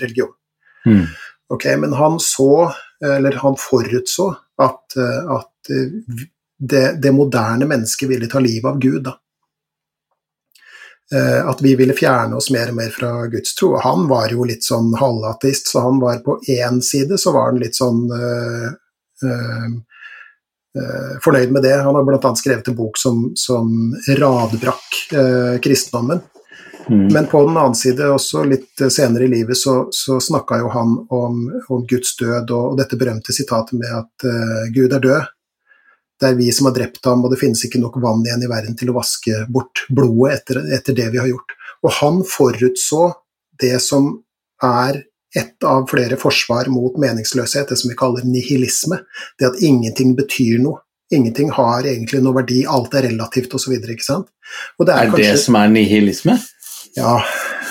religion. 0.00 0.30
Mm. 0.86 1.04
Ok, 1.52 1.66
Men 1.82 1.96
han 1.98 2.20
så, 2.22 2.68
eller 3.04 3.38
han 3.42 3.54
forutså, 3.58 4.32
at, 4.58 4.96
at 4.98 5.70
det, 6.58 6.82
det, 7.02 7.12
moderne 7.14 7.66
mennesket 7.70 8.10
ville 8.10 8.26
ta 8.26 8.40
livet 8.42 8.70
av 8.70 8.78
Gud. 8.82 9.02
da. 9.06 9.14
Eh, 11.14 11.48
at 11.48 11.62
vi 11.62 11.74
ville 11.74 11.94
fjerne 11.96 12.36
oss 12.36 12.50
mer 12.52 12.68
og 12.68 12.76
mer 12.76 12.90
fra 12.92 13.10
Guds 13.32 13.54
tro. 13.56 13.76
Han 13.80 14.08
var 14.10 14.28
jo 14.32 14.44
litt 14.48 14.66
sånn 14.66 14.90
halvateist, 14.98 15.70
så 15.72 15.86
han 15.86 16.00
var 16.02 16.20
på 16.24 16.36
én 16.52 16.82
side 16.84 17.16
så 17.18 17.32
var 17.32 17.52
han 17.52 17.60
litt 17.62 17.78
sånn 17.78 18.02
øh, 18.12 18.66
øh, 19.24 19.68
fornøyd 21.24 21.54
med 21.54 21.64
det. 21.64 21.78
Han 21.80 21.96
har 21.96 22.04
bl.a. 22.04 22.34
skrevet 22.36 22.68
en 22.68 22.76
bok 22.76 23.00
som, 23.00 23.30
som 23.40 23.72
radbrakk 24.20 24.98
øh, 25.16 25.56
kristendommen. 25.64 26.20
Mm. 26.88 27.06
Men 27.12 27.26
på 27.26 27.42
den 27.46 27.56
annen 27.56 27.76
side, 27.76 28.06
også 28.12 28.44
litt 28.48 28.80
senere 28.92 29.26
i 29.26 29.32
livet, 29.32 29.58
så, 29.60 29.88
så 29.94 30.16
snakka 30.22 30.60
jo 30.62 30.70
han 30.72 30.94
om, 31.14 31.42
om, 31.68 31.82
Guds 31.88 32.14
død 32.16 32.48
og, 32.48 32.62
og, 32.72 32.78
dette 32.80 32.96
berømte 33.00 33.34
sitatet 33.36 33.76
med 33.80 33.92
at 33.92 34.28
uh, 34.28 34.62
Gud 34.74 34.94
er 34.96 35.04
død. 35.04 35.34
Det 36.18 36.30
er 36.30 36.38
vi 36.38 36.48
som 36.54 36.66
har 36.70 36.74
drept 36.74 37.04
ham, 37.06 37.22
og 37.24 37.30
det 37.32 37.38
finnes 37.40 37.60
ikke 37.66 37.80
nok 37.82 38.00
vann 38.02 38.24
igjen 38.26 38.42
i 38.42 38.50
verden 38.50 38.78
til 38.78 38.90
å 38.90 38.96
vaske 38.96 39.44
bort 39.52 39.84
blodet 39.92 40.40
etter, 40.40 40.64
etter 40.78 40.96
det 40.96 41.12
vi 41.12 41.20
har 41.20 41.28
gjort. 41.30 41.54
Og 41.86 41.94
han 42.00 42.24
forutså 42.26 43.12
det 43.60 43.76
som 43.84 44.10
er 44.64 45.04
ett 45.36 45.64
av 45.64 45.86
flere 45.90 46.16
forsvar 46.16 46.66
mot 46.72 46.96
meningsløshet, 46.98 47.68
det 47.68 47.76
som 47.76 47.92
vi 47.92 47.96
kaller 47.98 48.26
nihilisme. 48.26 48.98
Det 49.38 49.50
at 49.52 49.62
ingenting 49.62 50.16
betyr 50.18 50.58
noe. 50.64 50.82
Ingenting 51.14 51.52
har 51.56 51.86
egentlig 51.88 52.20
noe 52.20 52.36
verdi, 52.36 52.62
alt 52.68 52.92
er 52.98 53.06
relativt 53.08 53.54
osv. 53.56 53.78
Er, 53.78 53.86
det 53.86 53.94
er, 53.96 54.90
er 54.92 55.12
kanskje, 55.12 55.22
det 55.22 55.38
som 55.40 55.56
er 55.56 55.70
nihilisme? 55.72 56.34
Ja, 56.98 57.24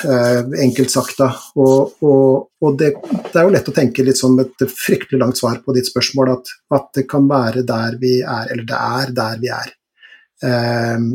eh, 0.05 0.61
enkelt 0.63 0.91
sagt, 0.91 1.17
da. 1.19 1.31
Og, 1.59 2.03
og, 2.03 2.49
og 2.63 2.77
det, 2.79 2.93
det, 3.11 3.33
er 3.35 3.47
jo 3.47 3.53
lett 3.55 3.71
å 3.71 3.75
tenke 3.75 4.05
litt 4.07 4.21
med 4.31 4.45
et 4.47 4.71
fryktelig 4.71 5.19
langt 5.19 5.39
svar 5.39 5.59
på 5.65 5.75
ditt 5.75 5.89
spørsmål, 5.89 6.35
at, 6.37 6.53
at, 6.77 6.91
det 6.95 7.07
kan 7.11 7.27
være 7.29 7.65
der 7.67 7.97
vi 8.01 8.19
er, 8.21 8.53
eller 8.53 8.67
det 8.67 8.83
er 9.01 9.17
der 9.17 9.41
vi 9.41 9.51
er. 9.57 9.73
Um, 10.47 11.09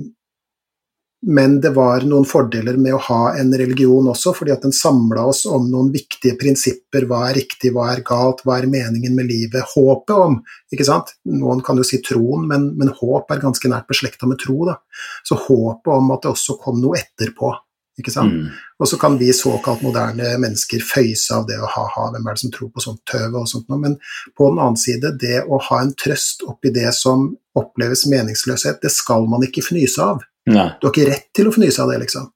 men 1.22 1.60
det 1.62 1.70
var 1.76 2.02
noen 2.02 2.24
fordeler 2.26 2.76
med 2.82 2.96
å 2.96 3.02
ha 3.06 3.20
en 3.38 3.52
religion 3.54 4.08
også, 4.10 4.32
fordi 4.34 4.50
at 4.50 4.64
den 4.66 4.74
samla 4.74 5.28
oss 5.30 5.44
om 5.46 5.68
noen 5.70 5.92
viktige 5.94 6.34
prinsipper. 6.40 7.06
Hva 7.06 7.28
er 7.28 7.38
riktig, 7.38 7.70
hva 7.76 7.92
er 7.92 8.02
galt, 8.06 8.42
hva 8.42 8.56
er 8.58 8.66
meningen 8.70 9.14
med 9.14 9.30
livet? 9.30 9.70
Håpet 9.76 10.16
om, 10.16 10.40
ikke 10.74 10.88
sant. 10.88 11.14
Noen 11.30 11.62
kan 11.62 11.78
jo 11.78 11.86
si 11.86 12.02
troen, 12.02 12.48
men, 12.50 12.72
men 12.78 12.90
håp 12.98 13.30
er 13.30 13.44
ganske 13.44 13.70
nært 13.70 13.86
beslekta 13.92 14.26
med 14.26 14.42
tro, 14.42 14.64
da. 14.66 14.80
Så 15.22 15.38
håpet 15.46 15.94
om 15.94 16.10
at 16.10 16.26
det 16.26 16.34
også 16.34 16.58
kom 16.64 16.82
noe 16.82 16.98
etterpå. 16.98 17.54
Ikke 18.00 18.12
sant? 18.12 18.32
Mm. 18.32 18.48
Og 18.80 18.88
så 18.88 18.96
kan 19.00 19.18
vi 19.20 19.28
såkalt 19.36 19.82
moderne 19.84 20.30
mennesker 20.40 20.80
føyse 20.86 21.34
av 21.36 21.44
det 21.48 21.58
å 21.60 21.68
ha-ha, 21.68 22.06
hvem 22.14 22.24
er 22.24 22.36
det 22.36 22.42
som 22.44 22.52
tror 22.54 22.70
på 22.72 22.84
sånt 22.84 23.02
tøv 23.10 23.36
og 23.36 23.48
sånt 23.50 23.68
noe. 23.68 23.80
Men 23.82 23.98
på 24.38 24.48
den 24.48 24.60
annen 24.62 24.80
side, 24.80 25.12
det 25.20 25.42
å 25.44 25.60
ha 25.68 25.80
en 25.82 25.92
trøst 26.00 26.44
oppi 26.48 26.72
det 26.72 26.88
som 26.96 27.28
oppleves 27.58 28.06
meningsløshet, 28.08 28.80
det 28.80 28.92
skal 28.94 29.28
man 29.28 29.44
ikke 29.44 29.64
fnyse 29.66 30.00
av. 30.00 30.24
Nei. 30.48 30.70
Du 30.80 30.88
har 30.88 30.94
ikke 30.94 31.10
rett 31.10 31.28
til 31.36 31.50
å 31.50 31.54
fnyse 31.54 31.84
av 31.84 31.92
det, 31.92 32.00
liksom. 32.06 32.30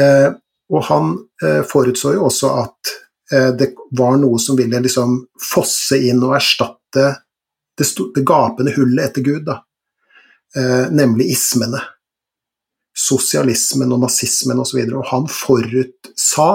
Eh, 0.00 0.30
og 0.72 0.86
han 0.88 1.12
eh, 1.44 1.60
forutså 1.68 2.14
jo 2.16 2.24
også 2.30 2.54
at 2.64 2.94
eh, 3.36 3.50
det 3.58 3.74
var 3.94 4.16
noe 4.18 4.40
som 4.42 4.56
ville 4.58 4.80
liksom 4.82 5.20
fosse 5.52 6.00
inn 6.08 6.24
og 6.24 6.38
erstatte 6.40 7.10
det, 7.76 7.86
det 8.16 8.24
gapende 8.26 8.72
hullet 8.78 9.10
etter 9.10 9.26
Gud, 9.26 9.44
da. 9.44 9.60
Eh, 10.56 10.88
nemlig 10.94 11.34
ismene 11.36 11.82
sosialismen 12.94 13.92
og 13.92 14.04
nazismen 14.04 14.60
osv. 14.62 14.80
Og, 14.84 14.90
så 14.90 15.00
og 15.00 15.08
han 15.10 15.26
forutsa, 15.30 16.50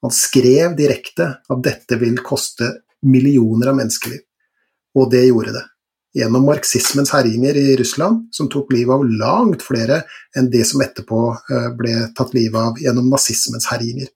han 0.00 0.14
skrev 0.14 0.76
direkte, 0.78 1.28
at 1.52 1.64
dette 1.64 1.98
vil 2.00 2.16
koste 2.24 2.70
millioner 3.06 3.72
av 3.72 3.78
menneskeliv. 3.80 4.22
Og 4.98 5.10
det 5.12 5.26
gjorde 5.28 5.54
det. 5.58 5.66
Gjennom 6.20 6.48
marxismens 6.48 7.12
herjinger 7.14 7.54
i 7.60 7.76
Russland, 7.78 8.24
som 8.34 8.48
tok 8.50 8.72
livet 8.74 8.96
av 8.96 9.04
langt 9.06 9.62
flere 9.62 10.00
enn 10.36 10.48
det 10.50 10.64
som 10.66 10.82
etterpå 10.82 11.20
eh, 11.36 11.68
ble 11.78 11.94
tatt 12.18 12.34
livet 12.34 12.58
av 12.58 12.80
gjennom 12.82 13.06
nazismens 13.12 13.68
herjinger. 13.70 14.10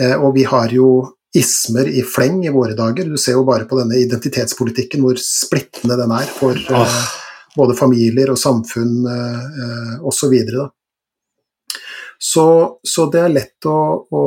Eh, 0.00 0.16
og 0.16 0.34
vi 0.34 0.48
har 0.50 0.74
jo 0.74 0.90
ismer 1.36 1.86
i 1.86 2.02
fleng 2.02 2.40
i 2.42 2.50
våre 2.50 2.74
dager. 2.74 3.06
Du 3.06 3.20
ser 3.20 3.38
jo 3.38 3.46
bare 3.46 3.68
på 3.70 3.78
denne 3.78 4.00
identitetspolitikken 4.02 5.04
hvor 5.04 5.20
splittende 5.22 6.00
den 6.00 6.16
er 6.16 6.26
for 6.40 6.58
oh 6.74 7.02
både 7.56 7.76
familier 7.78 8.30
og 8.32 8.38
samfunn 8.38 9.06
eh, 9.06 9.94
osv. 10.06 10.34
Så, 10.54 10.68
så 12.18 12.80
Så 12.82 13.06
det 13.10 13.22
er 13.24 13.32
lett 13.32 13.66
å, 13.66 13.78
å, 14.10 14.24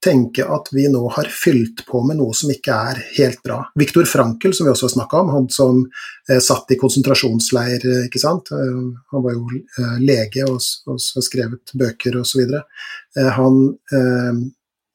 tenke 0.00 0.46
at 0.48 0.70
vi 0.72 0.86
nå 0.88 1.02
har 1.12 1.28
fylt 1.28 1.82
på 1.84 2.00
med 2.08 2.16
noe 2.16 2.32
som 2.32 2.48
ikke 2.48 2.72
er 2.72 3.00
helt 3.18 3.42
bra. 3.44 3.58
Viktor 3.76 4.06
Frankel, 4.08 4.54
som 4.56 4.64
vi 4.64 4.72
også 4.72 4.86
har 4.86 4.94
snakka 4.94 5.18
om, 5.20 5.32
han 5.34 5.48
som 5.52 5.82
eh, 6.30 6.38
satt 6.40 6.72
i 6.72 6.78
konsentrasjonsleir, 6.80 7.84
eh, 7.84 8.06
ikke 8.08 8.22
sant. 8.22 8.48
Eh, 8.56 8.78
han 9.12 9.26
var 9.26 9.36
jo 9.36 9.44
eh, 9.60 9.98
lege 10.00 10.46
og, 10.48 10.56
og 10.88 10.96
har 10.96 11.26
skrevet 11.26 11.74
bøker 11.76 12.16
osv. 12.22 12.40
Eh, 12.48 13.28
han 13.36 13.60
eh, 13.98 14.40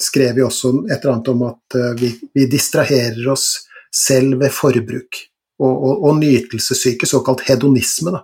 skrev 0.01 0.41
jo 0.41 0.49
også 0.49 0.73
et 0.87 0.97
eller 0.97 1.13
annet 1.13 1.31
om 1.35 1.45
at 1.51 1.77
vi, 2.01 2.09
vi 2.33 2.49
distraherer 2.49 3.29
oss 3.31 3.45
selv 3.93 4.41
ved 4.41 4.51
forbruk 4.51 5.21
og, 5.59 5.73
og, 5.73 6.05
og 6.09 6.17
nytelsessyke, 6.19 7.07
såkalt 7.07 7.45
hedonisme. 7.47 8.11
Da. 8.15 8.23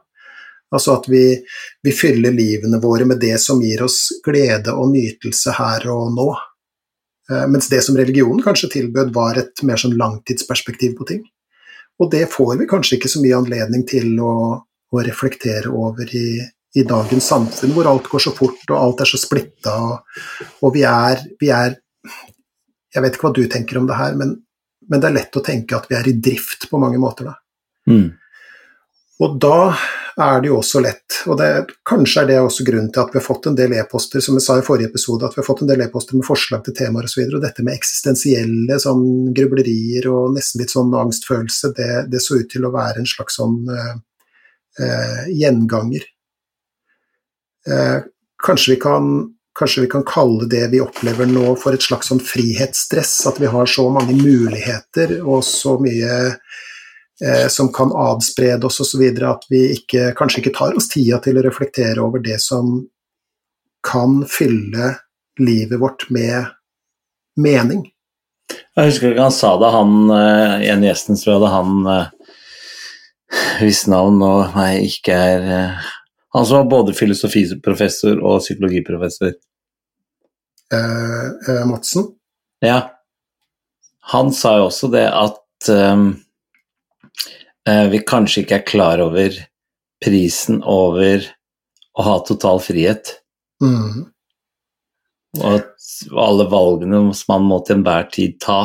Altså 0.72 0.96
at 0.96 1.10
vi, 1.12 1.26
vi, 1.84 1.91
fyller 1.96 2.32
livene 2.36 2.80
våre 2.84 3.06
med 3.08 3.20
det 3.20 3.36
som 3.44 3.60
gir 3.63 3.84
oss 3.84 4.08
glede 4.24 4.72
og 4.72 4.94
nytelse 4.94 5.56
her 5.58 5.88
og 5.91 6.15
nå. 6.15 6.30
Eh, 7.32 7.46
mens 7.52 7.67
det 7.72 7.82
som 7.86 7.98
religionen 8.00 8.44
kanskje 8.44 8.72
tilbød, 8.78 9.12
var 9.15 9.39
et 9.41 9.63
mer 9.67 9.80
sånn 9.82 9.98
langtidsperspektiv 10.00 10.96
på 11.00 11.08
ting. 11.12 11.26
Og 12.02 12.10
det 12.12 12.26
får 12.32 12.56
vi 12.62 12.70
kanskje 12.70 12.98
ikke 12.98 13.12
så 13.12 13.22
mye 13.24 13.38
anledning 13.38 13.84
til 13.88 14.15
å, 14.24 14.34
å 14.63 15.04
reflektere 15.06 15.70
over 15.70 16.08
i, 16.17 16.39
i, 16.76 16.86
dagens 16.88 17.28
samfunn, 17.34 17.76
hvor 17.76 17.89
alt 17.91 18.08
går 18.10 18.24
så 18.24 18.34
fort 18.36 18.63
og 18.72 18.78
alt 18.80 19.04
er 19.04 19.12
så 19.12 19.20
splitta, 19.22 19.76
og, 19.76 20.24
og 20.63 20.74
vi, 20.78 20.86
er, 20.88 21.22
vi 21.39 21.52
er 21.54 21.78
Jeg 22.91 23.04
vet 23.04 23.15
ikke 23.15 23.28
hva 23.28 23.36
du 23.36 23.46
tenker 23.48 23.78
om 23.80 23.86
det 23.88 23.96
her, 24.00 24.15
men 24.20 24.34
men 24.91 25.01
det 25.01 25.08
er 25.10 25.15
lett 25.15 25.38
å 25.39 25.43
tenke 25.45 25.77
at 25.77 25.88
vi 25.89 25.95
er 25.95 26.10
i 26.12 26.17
drift 26.19 26.67
på 26.69 26.80
mange 26.82 26.99
måter. 26.99 27.32
Da. 27.32 27.38
Mm. 27.88 28.10
Og 29.21 29.38
da 29.39 29.58
er 30.21 30.41
det 30.41 30.49
jo 30.49 30.58
også 30.60 30.82
lett, 30.84 31.21
og 31.30 31.38
det, 31.39 31.47
kanskje 31.88 32.23
er 32.23 32.27
det 32.27 32.38
også 32.41 32.65
grunnen 32.67 32.89
til 32.91 33.04
at 33.04 33.13
vi 33.13 33.19
har 33.19 33.23
fått 33.23 33.47
en 33.47 33.58
del 33.58 33.75
e-poster, 33.77 34.23
som 34.23 34.36
jeg 34.36 34.43
sa 34.43 34.58
i 34.60 34.65
forrige 34.65 34.89
episode, 34.89 35.23
at 35.23 35.38
vi 35.38 35.39
har 35.39 35.47
fått 35.47 35.62
en 35.63 35.69
del 35.69 35.84
e-poster 35.86 36.17
med 36.17 36.27
forslag 36.27 36.63
til 36.65 36.75
temaer 36.75 37.08
osv. 37.08 37.12
Og, 37.12 37.13
så 37.13 37.21
videre, 37.21 37.38
og 37.39 37.45
dette 37.45 37.65
med 37.65 37.77
eksistensielle 37.77 38.80
sånn 38.84 39.06
grublerier 39.37 40.10
og 40.12 40.35
nesten 40.35 40.63
litt 40.63 40.73
sånn 40.73 40.92
angstfølelse, 40.98 41.71
det, 41.77 41.92
det 42.12 42.23
så 42.23 42.42
ut 42.42 42.50
til 42.52 42.65
å 42.67 42.73
være 42.73 43.04
en 43.04 43.12
slags 43.13 43.37
sånn 43.39 43.60
eh, 43.71 43.94
eh, 44.83 45.21
gjenganger. 45.37 46.08
Eh, 47.69 48.00
kanskje 48.42 48.75
vi 48.75 48.81
kan 48.83 49.13
Kanskje 49.60 49.83
vi 49.83 49.89
kan 49.91 50.04
kalle 50.08 50.47
det 50.49 50.67
vi 50.71 50.81
opplever 50.81 51.27
nå 51.27 51.56
for 51.60 51.75
et 51.75 51.83
slags 51.83 52.08
sånn 52.12 52.21
frihetsstress, 52.23 53.13
at 53.27 53.41
vi 53.41 53.49
har 53.52 53.67
så 53.67 53.89
mange 53.91 54.15
muligheter 54.15 55.17
og 55.19 55.43
så 55.43 55.75
mye 55.81 56.13
eh, 56.31 57.47
som 57.52 57.71
kan 57.75 57.91
adsprede 57.91 58.69
oss 58.69 58.79
osv., 58.83 59.04
at 59.27 59.47
vi 59.52 59.65
ikke, 59.75 60.13
kanskje 60.17 60.43
ikke 60.43 60.56
tar 60.56 60.77
oss 60.79 60.87
tida 60.93 61.19
til 61.23 61.39
å 61.39 61.45
reflektere 61.45 61.99
over 62.04 62.23
det 62.23 62.39
som 62.43 62.79
kan 63.83 64.21
fylle 64.29 64.95
livet 65.41 65.81
vårt 65.81 66.08
med 66.13 66.47
mening. 67.35 67.83
Jeg 68.52 68.87
husker 68.87 69.12
ikke 69.12 69.27
han 69.27 69.35
sa 69.35 69.56
det, 69.60 69.73
han 69.73 69.93
i 70.63 70.71
en 70.71 70.83
gjesten 70.85 71.19
råd, 71.19 71.47
han 71.52 71.91
eh, 71.91 72.10
hvis 73.62 73.85
navn 73.91 74.19
nå 74.21 74.31
ikke 74.83 75.15
er 75.15 75.49
eh, 75.56 75.89
han 76.34 76.46
som 76.46 76.58
var 76.58 76.69
både 76.71 76.96
filosofiprofessor 76.96 78.21
og 78.23 78.40
psykologiprofessor. 78.44 79.34
Eh, 80.73 81.25
eh, 81.50 81.65
Madsen? 81.67 82.08
Ja. 82.60 82.82
Han 84.00 84.32
sa 84.34 84.56
jo 84.58 84.69
også 84.69 84.88
det 84.94 85.06
at 85.12 85.69
um, 85.69 86.06
eh, 87.67 87.86
vi 87.92 88.00
kanskje 88.08 88.46
ikke 88.46 88.62
er 88.62 88.67
klar 88.67 89.04
over 89.04 89.36
prisen 90.02 90.62
over 90.63 91.27
å 91.94 92.06
ha 92.08 92.15
total 92.25 92.63
frihet. 92.63 93.17
Mm. 93.62 94.08
Og 95.42 95.48
at 95.52 95.92
alle 96.15 96.48
valgene 96.52 97.04
som 97.15 97.36
man 97.36 97.50
må 97.52 97.60
til 97.65 97.79
enhver 97.79 98.08
tid 98.12 98.40
ta, 98.44 98.62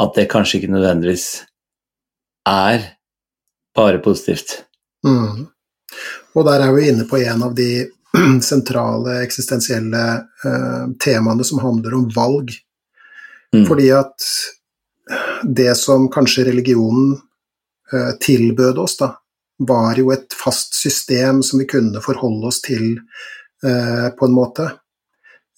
at 0.00 0.14
det 0.16 0.28
kanskje 0.32 0.60
ikke 0.60 0.74
nødvendigvis 0.76 1.26
er 2.48 2.84
bare 3.76 4.00
positivt. 4.04 4.62
Mm. 5.06 5.48
Og 6.34 6.46
der 6.48 6.64
er 6.64 6.72
vi 6.76 6.88
inne 6.90 7.06
på 7.08 7.20
en 7.20 7.44
av 7.48 7.54
de 7.56 7.86
sentrale 8.44 9.20
eksistensielle 9.22 10.04
eh, 10.46 10.84
temaene 11.02 11.44
som 11.44 11.62
handler 11.62 11.96
om 11.98 12.08
valg. 12.14 12.52
Mm. 13.52 13.66
Fordi 13.68 13.90
at 13.96 14.28
det 15.42 15.74
som 15.76 16.08
kanskje 16.12 16.44
religionen 16.44 17.16
eh, 17.92 18.12
tilbød 18.20 18.78
oss, 18.78 18.96
da, 19.00 19.12
var 19.58 19.98
jo 19.98 20.10
et 20.14 20.34
fast 20.44 20.74
system 20.74 21.42
som 21.42 21.60
vi 21.60 21.68
kunne 21.70 22.02
forholde 22.02 22.48
oss 22.48 22.60
til 22.64 22.96
eh, 23.64 24.08
på 24.16 24.26
en 24.26 24.36
måte. 24.36 24.70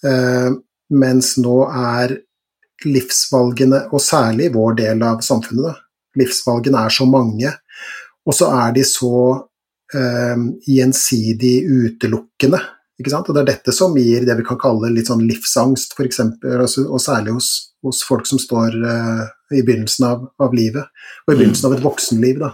Eh, 0.05 0.51
mens 0.95 1.35
nå 1.41 1.59
er 1.70 2.18
livsvalgene, 2.85 3.87
og 3.95 4.03
særlig 4.03 4.51
vår 4.55 4.78
del 4.82 5.05
av 5.07 5.22
samfunnet, 5.24 5.70
da, 5.70 5.74
livsvalgene 6.20 6.85
er 6.87 6.95
så 6.95 7.07
mange, 7.09 7.53
og 8.24 8.37
så 8.37 8.51
er 8.57 8.74
de 8.76 8.85
så 8.89 9.14
gjensidig 9.95 11.57
utelukkende. 11.70 12.59
Ikke 13.01 13.11
sant? 13.11 13.28
Og 13.28 13.34
Det 13.34 13.42
er 13.42 13.51
dette 13.51 13.74
som 13.74 13.97
gir 13.99 14.26
det 14.26 14.36
vi 14.38 14.47
kan 14.47 14.59
kalle 14.61 14.92
litt 14.92 15.11
sånn 15.11 15.24
livsangst, 15.26 15.97
for 15.97 16.07
altså, 16.07 16.84
og 16.86 17.03
særlig 17.03 17.34
hos, 17.34 17.49
hos, 17.82 18.05
folk 18.07 18.28
som 18.30 18.38
står 18.38 18.76
eh, 18.78 19.24
i 19.59 19.64
begynnelsen 19.66 20.07
av, 20.07 20.28
av, 20.38 20.55
livet, 20.55 20.86
og 21.26 21.34
i 21.34 21.38
begynnelsen 21.40 21.68
av 21.70 21.76
et 21.76 21.84
voksenliv. 21.84 22.45
da. 22.45 22.53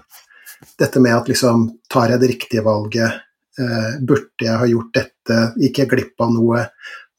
Dette 0.81 1.03
med 1.03 1.17
at 1.17 1.29
liksom, 1.29 1.69
tar 1.93 2.15
jeg 2.15 2.23
det 2.23 2.33
riktige 2.33 2.65
valget, 2.65 3.21
eh, 3.61 4.01
burde 4.01 4.49
jeg 4.49 4.63
ha 4.63 4.71
gjort 4.71 4.97
dette, 4.97 5.39
gikk 5.61 5.83
jeg 5.83 5.93
glipp 5.93 6.25
av 6.25 6.33
noe, 6.39 6.65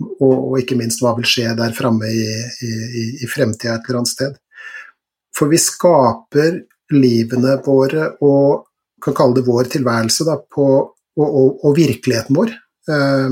og, 0.01 0.33
og, 0.33 0.55
ikke 0.57 0.79
minst 0.79 1.03
hva 1.03 1.13
vil 1.13 1.27
skje 1.29 1.51
der 1.59 1.75
framme 1.77 2.09
i, 2.09 2.25
i, 2.65 3.03
i 3.21 3.29
fremtida 3.29 3.75
et 3.75 3.85
eller 3.85 4.01
annet 4.01 4.15
sted. 4.15 4.39
For 5.37 5.51
vi 5.51 5.61
skaper 5.61 6.57
livene 6.91 7.53
våre 7.63 8.15
og 8.25 8.70
kan 9.01 9.15
kalle 9.17 9.37
det 9.37 9.45
vår 9.47 9.69
tilværelse 9.73 10.27
da, 10.27 10.37
på, 10.55 10.67
og, 11.17 11.27
og, 11.27 11.63
og, 11.63 11.71
virkeligheten 11.77 12.37
vår 12.37 12.51
eh, 12.91 13.31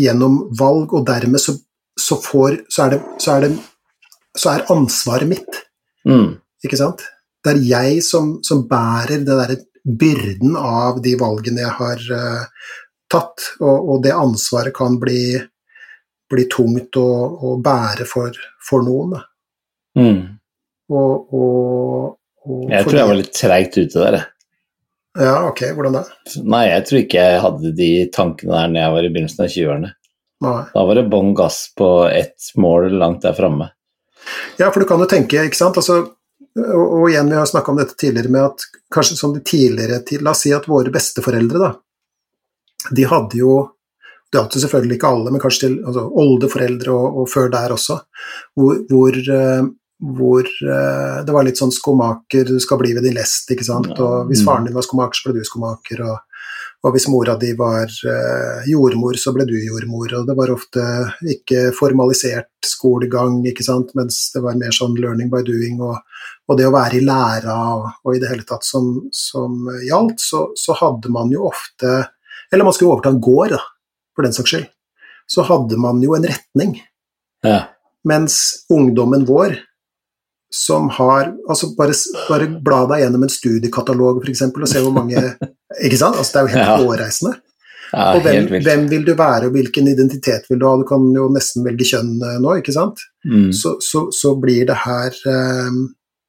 gjennom 0.00 0.42
valg, 0.58 0.94
og 0.96 1.06
dermed 1.08 1.42
så, 1.42 1.56
så, 1.98 2.18
får, 2.20 2.62
så, 2.70 2.86
er, 2.86 2.94
det, 2.94 3.00
så, 3.22 3.36
er, 3.36 3.46
det, 3.46 4.30
så 4.38 4.54
er 4.54 4.68
ansvaret 4.72 5.30
mitt. 5.30 5.64
Mm. 6.08 6.38
Ikke 6.64 6.78
sant? 6.80 7.04
Det 7.40 7.54
er 7.54 7.64
jeg 7.64 8.04
som, 8.04 8.36
som 8.44 8.66
bærer 8.68 9.24
det 9.24 9.36
derre 9.36 9.58
byrden 9.84 10.56
av 10.60 11.00
de 11.04 11.14
valgene 11.20 11.64
jeg 11.64 11.76
har 11.78 12.02
eh, 12.16 12.66
tatt, 13.10 13.46
og, 13.60 13.76
og, 13.76 13.96
det 14.04 14.12
ansvaret 14.14 14.74
kan 14.76 14.98
bli, 15.00 15.34
bli 16.30 16.46
tungt 16.52 16.98
å, 17.00 17.08
å, 17.50 17.54
bære 17.64 18.06
for, 18.08 18.36
for 18.68 18.84
noen. 18.86 19.16
Mm. 19.98 20.20
Og, 20.90 21.34
og, 21.34 22.68
jeg 22.70 22.86
tror 22.86 23.00
jeg 23.00 23.10
var 23.10 23.18
litt 23.18 23.34
treigt 23.36 23.80
ute 23.80 23.96
der, 23.96 24.20
jeg. 24.20 24.28
Ja, 25.18 25.48
ok, 25.48 25.64
hvordan 25.74 25.96
da? 25.98 26.04
Nei, 26.46 26.66
jeg 26.70 26.86
tror 26.86 27.00
ikke 27.00 27.24
jeg 27.24 27.42
hadde 27.42 27.72
de 27.76 27.90
tankene 28.14 28.54
der 28.54 28.70
når 28.70 28.80
jeg 28.80 28.94
var 28.94 29.06
i 29.06 29.10
begynnelsen 29.10 29.42
av 29.44 29.50
20-årene. 29.50 29.90
Da 30.40 30.84
var 30.86 30.96
det 30.96 31.08
bånn 31.12 31.34
gass 31.36 31.64
på 31.76 31.88
ett 32.08 32.52
mål 32.56 32.94
langt 33.00 33.26
der 33.26 33.34
framme. 33.36 33.72
Ja, 34.60 34.70
for 34.70 34.80
du 34.80 34.86
kan 34.88 35.02
jo 35.02 35.08
tenke, 35.10 35.42
ikke 35.48 35.58
sant. 35.58 35.76
Altså, 35.80 35.98
og, 36.60 36.84
og, 36.84 37.04
igjen, 37.10 37.28
vi 37.32 37.36
har 37.40 37.48
snakka 37.48 37.72
om 37.72 37.80
dette 37.80 37.98
tidligere 37.98 38.32
med 38.32 38.46
at 38.52 38.64
kanskje 38.94 39.18
som 39.18 39.34
de 39.34 39.42
tidligere 39.44 40.00
La 40.24 40.32
oss 40.32 40.44
si 40.46 40.54
at 40.54 40.68
våre 40.70 40.92
besteforeldre, 40.94 41.60
da. 41.60 41.74
De 42.96 43.04
hadde 43.08 43.40
jo 43.40 43.58
det 44.30 44.38
hadde 44.38 44.60
selvfølgelig 44.62 44.94
ikke 44.94 45.08
alle, 45.10 45.30
men 45.34 45.42
kanskje 45.42 45.64
til 45.64 45.72
altså, 45.82 46.04
oldeforeldre 46.22 46.92
og, 46.94 47.16
og, 47.18 47.24
før 47.32 47.48
der 47.50 47.72
også, 47.74 47.96
hvor, 48.54 48.76
hvor 48.86 49.16
uh, 49.18 49.70
hvor 50.00 50.46
uh, 50.48 51.20
det 51.24 51.34
var 51.34 51.44
litt 51.44 51.60
sånn 51.60 51.72
skomaker, 51.74 52.48
du 52.48 52.60
skal 52.62 52.80
bli 52.80 52.94
ved 52.96 53.04
din 53.04 53.16
lest, 53.18 53.50
ikke 53.52 53.66
sant. 53.66 53.92
Og 54.00 54.30
hvis 54.30 54.44
faren 54.46 54.66
din 54.66 54.76
var 54.76 54.86
skomaker, 54.86 55.16
så 55.18 55.28
ble 55.28 55.40
du 55.40 55.48
skomaker. 55.48 56.00
Og, 56.08 56.40
og 56.80 56.94
hvis 56.94 57.08
mora 57.12 57.34
di 57.40 57.50
var 57.58 57.84
uh, 57.84 58.64
jordmor, 58.68 59.18
så 59.20 59.34
ble 59.36 59.44
du 59.48 59.54
jordmor. 59.58 60.14
Og 60.16 60.28
det 60.28 60.36
var 60.38 60.54
ofte 60.54 60.84
ikke 61.36 61.68
formalisert 61.76 62.48
skolegang, 62.64 63.42
ikke 63.50 63.66
sant, 63.66 63.92
mens 63.98 64.30
det 64.34 64.44
var 64.44 64.58
mer 64.60 64.72
sånn 64.76 64.96
learning 65.00 65.28
by 65.32 65.44
doing. 65.44 65.82
Og, 65.84 66.00
og 66.48 66.60
det 66.60 66.68
å 66.70 66.74
være 66.74 66.96
i 66.96 67.04
læra 67.04 67.56
og, 67.76 67.88
og, 68.00 68.14
i 68.16 68.22
det 68.22 68.32
hele 68.32 68.48
tatt 68.48 68.64
som, 68.66 68.94
som 69.12 69.68
gjaldt, 69.84 70.24
så, 70.24 70.46
så, 70.56 70.76
hadde 70.80 71.12
man 71.12 71.32
jo 71.32 71.44
ofte 71.50 72.06
Eller 72.50 72.64
man 72.66 72.74
skulle 72.74 72.96
overta 72.96 73.12
en 73.12 73.20
gård, 73.22 73.52
da, 73.52 73.60
for 74.16 74.24
den 74.26 74.34
saks 74.34 74.54
skyld. 74.54 74.70
Så 75.30 75.44
hadde 75.46 75.76
man 75.78 76.00
jo 76.02 76.16
en 76.16 76.24
retning. 76.26 76.78
Ja. 77.44 77.66
Mens 78.08 78.64
ungdommen 78.72 79.26
vår 79.28 79.60
som 80.50 80.88
har 80.90 81.30
altså 81.48 81.70
Bare, 81.78 81.94
bare 82.28 82.48
bla 82.62 82.80
deg 82.90 83.04
gjennom 83.04 83.22
en 83.22 83.30
studiekatalog 83.30 84.24
f.eks. 84.24 84.42
og 84.50 84.66
se 84.68 84.82
hvor 84.82 84.94
mange 84.94 85.22
Ikke 85.86 85.98
sant? 86.00 86.18
Altså, 86.18 86.32
det 86.32 86.40
er 86.40 86.42
jo 86.42 86.52
helt 86.56 86.66
ja. 86.66 86.78
hårreisende. 86.82 87.36
Ja, 87.90 88.06
og 88.14 88.24
hvem, 88.24 88.48
hvem, 88.62 88.88
vil 88.90 89.04
du 89.06 89.12
være, 89.18 89.46
og 89.46 89.54
hvilken 89.54 89.86
identitet 89.90 90.48
vil 90.50 90.58
du 90.58 90.66
ha? 90.66 90.72
Du 90.78 90.82
kan 90.86 91.04
jo 91.14 91.28
nesten 91.34 91.64
velge 91.66 91.86
kjønn 91.86 92.16
eh, 92.26 92.40
nå, 92.42 92.56
ikke 92.58 92.74
sant? 92.74 93.02
Mm. 93.26 93.52
Så, 93.54 93.76
så, 93.82 94.04
så, 94.14 94.34
blir 94.42 94.66
det 94.66 94.76
her 94.82 95.14
um, 95.26 95.80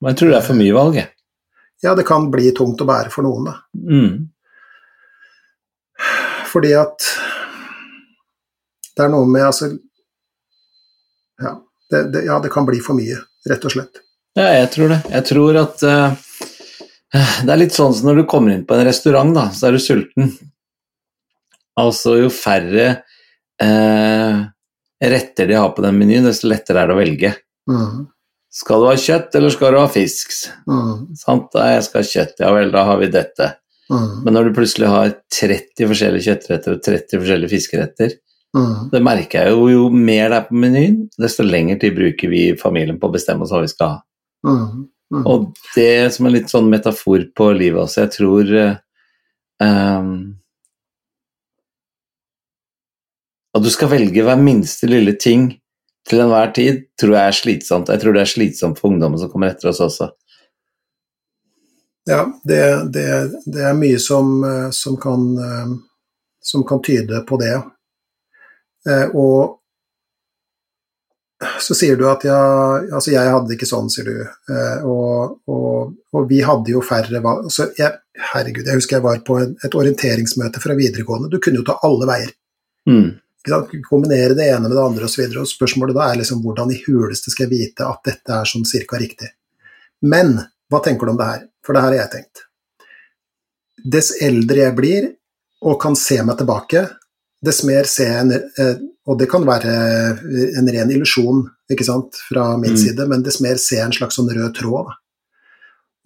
Men 0.02 0.14
jeg 0.14 0.20
tror 0.22 0.32
det 0.34 0.38
er 0.40 0.46
for 0.46 0.62
mye 0.62 0.78
valg, 0.78 1.00
jeg. 1.02 1.10
Ja, 1.82 1.96
det 1.98 2.06
kan 2.06 2.30
bli 2.34 2.52
tungt 2.58 2.82
å 2.82 2.90
bære 2.90 3.14
for 3.14 3.26
noen, 3.26 3.50
da. 3.50 3.56
Mm. 3.74 4.30
Fordi 6.52 6.74
at 6.78 7.10
det 8.98 9.06
er 9.06 9.14
noe 9.14 9.26
med 9.30 9.46
altså 9.48 9.72
ja 11.42 11.54
det, 11.92 12.02
det, 12.14 12.24
ja, 12.28 12.40
det 12.44 12.52
kan 12.54 12.66
bli 12.68 12.80
for 12.84 12.98
mye, 12.98 13.18
rett 13.50 13.66
og 13.68 13.74
slett. 13.74 14.02
Ja, 14.38 14.48
jeg 14.62 14.70
tror 14.72 14.94
det. 14.94 15.02
Jeg 15.12 15.28
tror 15.28 15.58
at 15.60 15.84
uh, 15.84 16.14
Det 17.44 17.52
er 17.52 17.60
litt 17.60 17.76
sånn 17.76 17.94
som 17.96 18.08
når 18.08 18.22
du 18.22 18.30
kommer 18.32 18.54
inn 18.54 18.64
på 18.68 18.78
en 18.78 18.88
restaurant, 18.88 19.34
da, 19.36 19.50
så 19.56 19.68
er 19.68 19.76
du 19.76 19.84
sulten. 19.84 20.32
Altså, 21.80 22.16
jo 22.22 22.32
færre 22.32 22.88
uh, 23.64 24.42
retter 25.02 25.50
de 25.50 25.58
har 25.60 25.72
på 25.76 25.84
den 25.84 25.98
menyen, 26.00 26.28
desto 26.28 26.50
lettere 26.52 26.84
er 26.84 26.92
det 26.92 26.96
å 26.96 27.00
velge. 27.02 27.34
Mm. 27.72 28.04
Skal 28.52 28.84
du 28.84 28.90
ha 28.90 28.98
kjøtt, 29.00 29.36
eller 29.40 29.54
skal 29.54 29.74
du 29.74 29.80
ha 29.80 29.88
fisk? 29.92 30.34
Mm. 30.68 31.12
Sant? 31.20 31.50
Da 31.56 31.70
jeg 31.74 31.86
skal 31.88 32.04
ha 32.04 32.10
kjøtt, 32.10 32.44
ja 32.44 32.52
vel, 32.56 32.72
da 32.74 32.84
har 32.88 33.00
vi 33.02 33.10
dette. 33.12 33.48
Mm. 33.92 34.12
Men 34.26 34.38
når 34.38 34.48
du 34.48 34.58
plutselig 34.60 34.92
har 34.92 35.16
30 35.36 35.90
forskjellige 35.92 36.28
kjøttretter 36.28 36.76
og 36.76 36.84
30 36.86 37.24
forskjellige 37.24 37.52
fiskeretter, 37.52 38.16
mm. 38.56 38.92
det 38.94 39.04
merker 39.04 39.48
jeg 39.48 39.56
jo, 39.56 39.66
jo 39.72 39.88
mer 39.92 40.32
det 40.32 40.40
er 40.40 40.48
på 40.48 40.62
menyen, 40.64 41.02
desto 41.20 41.48
lengre 41.48 41.80
tid 41.82 41.96
bruker 41.98 42.32
vi 42.32 42.46
i 42.50 42.58
familien 42.60 43.00
på 43.02 43.10
å 43.10 43.16
bestemme 43.16 43.48
oss 43.48 43.52
hva 43.56 43.64
vi 43.66 43.72
skal 43.72 43.96
ha. 43.96 44.00
Mm, 44.48 44.88
mm. 45.14 45.24
Og 45.30 45.50
det 45.76 46.12
som 46.16 46.28
er 46.28 46.36
litt 46.38 46.52
sånn 46.52 46.70
metafor 46.72 47.28
på 47.38 47.50
livet 47.58 47.84
også, 47.84 48.06
jeg 48.06 48.14
tror 48.16 48.54
um, 49.62 50.14
At 53.52 53.66
du 53.66 53.68
skal 53.74 53.92
velge 53.92 54.24
hver 54.24 54.40
minste 54.40 54.88
lille 54.88 55.12
ting 55.20 55.50
til 56.08 56.22
enhver 56.24 56.54
tid, 56.56 56.86
tror 57.00 57.18
jeg 57.18 57.30
er 57.30 57.36
slitsomt. 57.36 57.90
Jeg 57.92 58.00
tror 58.00 58.16
det 58.16 58.22
er 58.24 58.30
slitsomt 58.32 58.80
for 58.80 58.94
ungdommen 58.94 59.20
som 59.20 59.30
kommer 59.30 59.52
etter 59.52 59.70
oss 59.74 59.82
også. 59.84 60.08
Ja, 62.08 62.24
det, 62.48 62.62
det, 62.96 63.06
det 63.46 63.66
er 63.68 63.76
mye 63.78 64.00
som, 64.02 64.40
som, 64.74 64.96
kan, 64.98 65.28
som, 66.42 66.64
kan, 66.64 66.82
tyde 66.82 67.20
på 67.28 67.38
det. 67.44 67.54
Eh, 68.90 69.12
og 69.14 69.61
så 71.62 71.76
sier 71.78 71.98
du 71.98 72.06
at 72.10 72.24
ja, 72.26 72.38
altså 72.94 73.14
jeg 73.14 73.32
hadde 73.34 73.50
det 73.50 73.58
ikke 73.58 73.70
sånn, 73.70 73.90
sier 73.90 74.08
du. 74.08 74.20
Eh, 74.22 74.86
og, 74.86 75.40
og, 75.50 75.96
og, 76.14 76.28
vi 76.30 76.42
hadde 76.46 76.74
jo 76.74 76.84
færre 76.86 77.22
altså 77.32 77.72
jeg, 77.78 77.98
Herregud, 78.32 78.68
jeg 78.68 78.78
husker 78.78 79.00
jeg 79.00 79.06
var 79.06 79.24
på 79.26 79.40
et 79.42 79.78
orienteringsmøte 79.78 80.62
fra 80.62 80.76
videregående. 80.78 81.32
Du 81.32 81.40
kunne 81.42 81.62
jo 81.62 81.66
ta 81.66 81.80
alle 81.88 82.08
veier. 82.10 82.34
Mm. 82.90 83.08
Kombinere 83.88 84.38
det 84.38 84.52
ene 84.52 84.68
med 84.68 84.76
det 84.76 84.84
andre 84.84 85.08
osv. 85.08 85.24
Og, 85.26 85.34
så 85.34 85.46
og 85.46 85.50
spørsmålet 85.50 85.98
da 85.98 86.10
er 86.12 86.22
liksom 86.22 86.44
hvordan 86.46 86.74
i 86.76 86.82
huleste 86.86 87.34
skal 87.34 87.48
jeg 87.48 87.54
vite 87.56 87.88
at 87.88 88.04
dette 88.06 88.38
er 88.38 88.52
sånn 88.52 88.68
cirka 88.70 89.00
riktig. 89.02 89.32
Men 90.06 90.36
hva 90.70 90.82
tenker 90.86 91.08
du 91.08 91.16
om 91.16 91.20
det 91.20 91.30
her? 91.32 91.48
For 91.66 91.74
det 91.74 91.82
her 91.82 91.96
har 91.96 92.00
jeg 92.04 92.14
tenkt. 92.14 92.46
Dess 93.82 94.14
eldre 94.22 94.68
jeg 94.68 94.78
blir 94.78 95.10
og 95.66 95.80
kan 95.82 95.98
se 95.98 96.20
meg 96.26 96.38
tilbake, 96.38 96.86
dess 97.46 97.64
mer 97.68 97.90
ser 97.90 98.12
jeg 98.12 98.24
en, 98.26 98.34
eh, 98.38 98.80
Og 99.10 99.18
det 99.18 99.26
kan 99.32 99.42
være 99.42 99.72
en 100.60 100.68
ren 100.70 100.92
illusjon 100.94 101.40
ikke 101.74 101.86
sant, 101.88 102.20
fra 102.30 102.52
min 102.62 102.76
mm. 102.76 102.78
side, 102.78 103.06
men 103.10 103.24
dess 103.26 103.40
mer 103.42 103.58
ser 103.58 103.80
jeg 103.80 103.88
en 103.88 103.96
slags 103.96 104.20
sånn 104.20 104.30
rød 104.30 104.54
tråd. 104.60 104.92
Da. 104.92 104.98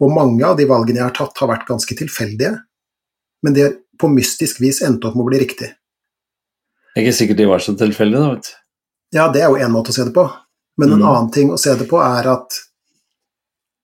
Og 0.00 0.14
mange 0.16 0.40
av 0.48 0.56
de 0.56 0.64
valgene 0.68 1.02
jeg 1.02 1.04
har 1.04 1.16
tatt, 1.16 1.36
har 1.42 1.50
vært 1.50 1.68
ganske 1.68 1.96
tilfeldige, 1.98 2.54
men 3.44 3.56
de 3.56 3.66
har 3.66 3.76
på 4.00 4.08
mystisk 4.12 4.62
vis 4.64 4.80
endt 4.84 5.04
opp 5.04 5.16
med 5.16 5.26
å 5.26 5.28
bli 5.28 5.42
riktig. 5.44 5.68
Det 5.76 7.02
er 7.02 7.04
ikke 7.04 7.18
sikkert 7.20 7.40
de 7.42 7.50
var 7.52 7.64
så 7.64 7.76
tilfeldige, 7.76 8.24
da, 8.24 8.32
vet 8.32 8.48
du. 8.48 8.56
Ja, 9.16 9.28
det 9.32 9.44
er 9.44 9.52
jo 9.52 9.60
én 9.60 9.72
måte 9.72 9.92
å 9.92 9.96
se 9.96 10.08
det 10.08 10.16
på. 10.16 10.24
Men 10.80 10.92
en 10.92 11.02
mm. 11.02 11.08
annen 11.08 11.32
ting 11.32 11.52
å 11.52 11.60
se 11.60 11.76
det 11.76 11.86
på 11.88 12.00
er 12.00 12.28
at 12.32 12.60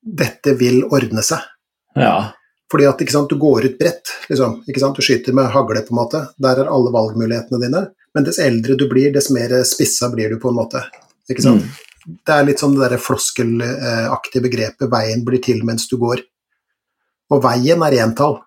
dette 0.02 0.56
vil 0.60 0.82
ordne 0.88 1.24
seg. 1.24 1.44
Ja. 1.96 2.32
Fordi 2.72 2.88
at 2.88 3.02
sant, 3.12 3.28
du 3.28 3.36
går 3.36 3.66
ut 3.68 3.78
bredt, 3.78 4.10
liksom, 4.30 4.62
du 4.64 5.02
skyter 5.04 5.36
med 5.36 5.50
hagle, 5.52 5.82
på 5.84 5.92
en 5.92 6.00
måte. 6.00 6.22
Der 6.40 6.62
er 6.62 6.70
alle 6.72 6.92
valgmulighetene 6.94 7.60
dine. 7.60 7.82
Men 8.16 8.24
dess 8.24 8.40
eldre 8.40 8.76
du 8.80 8.86
blir, 8.88 9.12
dess 9.12 9.28
mer 9.32 9.52
spissa 9.68 10.08
blir 10.12 10.32
du, 10.32 10.38
på 10.40 10.48
en 10.48 10.56
måte. 10.56 10.80
Mm. 11.28 11.60
Det 12.24 12.32
er 12.34 12.46
litt 12.48 12.62
sånn 12.62 12.74
det 12.74 12.82
derre 12.86 13.00
floskelaktige 13.00 14.42
begrepet 14.42 14.88
'veien 14.90 15.24
blir 15.24 15.42
til 15.44 15.60
mens 15.64 15.84
du 15.88 15.98
går'. 16.00 16.24
Og 17.30 17.42
veien 17.44 17.84
er 17.84 17.98
entall. 18.02 18.40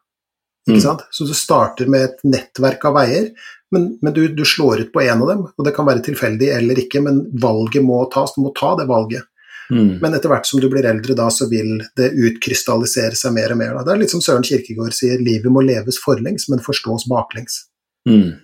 Ikke 0.67 0.77
Mm. 0.77 0.81
sant? 0.81 1.01
Så 1.11 1.27
du 1.27 1.33
starter 1.33 1.87
med 1.87 2.01
et 2.03 2.17
nettverk 2.25 2.83
av 2.85 2.95
veier, 2.95 3.29
men, 3.71 3.99
men 4.01 4.13
du, 4.13 4.27
du 4.27 4.43
slår 4.43 4.81
ut 4.81 4.93
på 4.93 5.01
én 5.01 5.21
av 5.21 5.27
dem. 5.27 5.45
Og 5.57 5.65
det 5.65 5.75
kan 5.75 5.85
være 5.85 6.01
tilfeldig 6.01 6.49
eller 6.49 6.75
ikke, 6.75 7.01
men 7.01 7.31
valget 7.31 7.83
må 7.83 8.01
tas. 8.11 8.33
Du 8.35 8.41
må 8.41 8.53
ta 8.57 8.75
det 8.75 8.87
valget. 8.89 9.23
Mm. 9.71 9.97
Men 10.01 10.13
etter 10.13 10.29
hvert 10.29 10.47
som 10.47 10.61
du 10.61 10.67
blir 10.69 10.85
eldre, 10.85 11.15
da, 11.17 11.27
så 11.33 11.47
vil 11.49 11.79
det 11.97 12.11
utkrystallisere 12.13 13.17
seg 13.17 13.33
mer 13.35 13.55
og 13.55 13.61
mer. 13.61 13.73
Da. 13.77 13.85
Det 13.87 13.93
er 13.95 14.01
litt 14.03 14.13
som 14.13 14.23
Søren 14.23 14.45
Kierkegaard 14.45 14.95
sier, 14.97 15.21
livet 15.21 15.53
må 15.53 15.63
leves 15.65 15.99
forlengs, 16.03 16.49
men 16.51 16.63
forstås 16.65 17.07
baklengs. 17.11 17.63
Mm. 18.09 18.35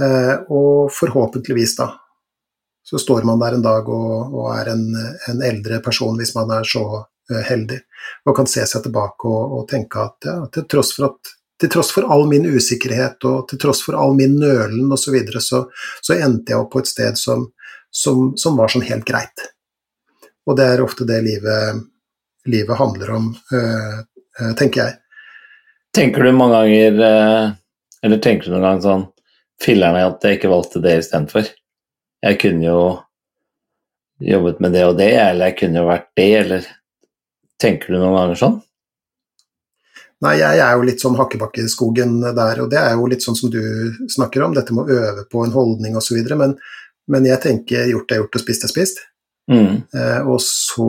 Eh, 0.00 0.34
og 0.48 0.92
forhåpentligvis, 0.96 1.76
da, 1.80 1.90
så 2.82 2.98
står 2.98 3.28
man 3.28 3.40
der 3.42 3.58
en 3.58 3.64
dag 3.64 3.88
og, 3.88 4.34
og 4.34 4.48
er 4.56 4.72
en, 4.72 4.88
en 5.30 5.44
eldre 5.44 5.82
person, 5.84 6.16
hvis 6.18 6.34
man 6.38 6.50
er 6.56 6.66
så 6.68 6.86
eh, 6.98 7.44
heldig, 7.50 7.78
og 8.26 8.36
kan 8.36 8.48
se 8.50 8.64
seg 8.68 8.86
tilbake 8.86 9.28
og, 9.28 9.58
og 9.58 9.68
tenke 9.70 10.08
at 10.08 10.28
ja, 10.30 10.40
til 10.54 10.68
tross 10.70 10.96
for 10.96 11.12
at 11.12 11.36
til 11.62 11.70
tross 11.70 11.92
for 11.94 12.08
all 12.10 12.24
min 12.26 12.42
usikkerhet 12.48 13.22
og 13.28 13.44
til 13.50 13.60
tross 13.62 13.84
for 13.86 13.94
all 13.94 14.16
min 14.18 14.34
nølen 14.40 14.88
osv., 14.90 15.04
så, 15.04 15.12
videre, 15.14 15.42
så 15.44 15.60
så 16.02 16.16
endte 16.16 16.50
jeg 16.50 16.58
opp 16.58 16.72
på 16.72 16.82
et 16.82 16.90
sted 16.90 17.18
som, 17.20 17.44
som, 17.94 18.32
som 18.40 18.58
var 18.58 18.72
sånn 18.72 18.86
helt 18.88 19.06
greit. 19.06 19.44
Og 20.48 20.58
det 20.58 20.66
er 20.66 20.82
ofte 20.82 21.06
det 21.08 21.20
livet, 21.24 21.82
livet 22.50 22.78
handler 22.78 23.14
om, 23.14 23.30
øh, 23.54 23.98
øh, 24.40 24.52
tenker 24.58 24.82
jeg. 24.82 24.98
Tenker 25.94 26.24
du 26.24 26.32
mange 26.32 26.56
ganger 26.56 27.02
eh, 27.06 27.50
Eller 28.02 28.18
tenker 28.18 28.48
du 28.48 28.54
noen 28.54 28.64
gang 28.64 28.78
sånn 28.82 29.02
Filler'n 29.62 29.98
at 30.00 30.24
jeg 30.24 30.38
ikke 30.38 30.50
valgte 30.50 30.80
det 30.82 30.96
istedenfor. 31.02 31.46
Jeg 32.24 32.38
kunne 32.42 32.64
jo 32.66 32.78
jobbet 34.22 34.58
med 34.62 34.72
det 34.74 34.82
og 34.88 34.96
det, 34.98 35.12
eller 35.20 35.50
jeg 35.50 35.58
kunne 35.60 35.82
jo 35.82 35.90
vært 35.90 36.08
det, 36.18 36.30
eller 36.40 36.70
Tenker 37.62 37.92
du 37.92 38.00
noen 38.00 38.16
ganger 38.16 38.38
sånn? 38.40 38.56
Nei, 40.22 40.32
jeg 40.40 40.58
er 40.62 40.72
jo 40.74 40.84
litt 40.86 41.02
sånn 41.02 41.18
hakkebakkeskogen 41.18 42.16
der, 42.22 42.60
og 42.62 42.70
det 42.70 42.78
er 42.78 42.96
jo 42.98 43.06
litt 43.10 43.22
sånn 43.22 43.38
som 43.38 43.50
du 43.50 43.62
snakker 44.10 44.42
om, 44.42 44.54
dette 44.54 44.74
med 44.74 44.90
å 44.90 44.98
øve 44.98 45.24
på 45.30 45.42
en 45.42 45.54
holdning 45.54 45.94
osv., 45.98 46.18
men, 46.38 46.56
men 47.10 47.26
jeg 47.26 47.42
tenker 47.42 47.90
gjort 47.90 48.14
er 48.14 48.22
gjort 48.22 48.38
og 48.38 48.44
spist 48.44 48.66
er 48.66 48.72
spist. 48.72 49.02
Mm. 49.50 49.82
Eh, 49.94 50.20
og 50.28 50.38
så 50.44 50.88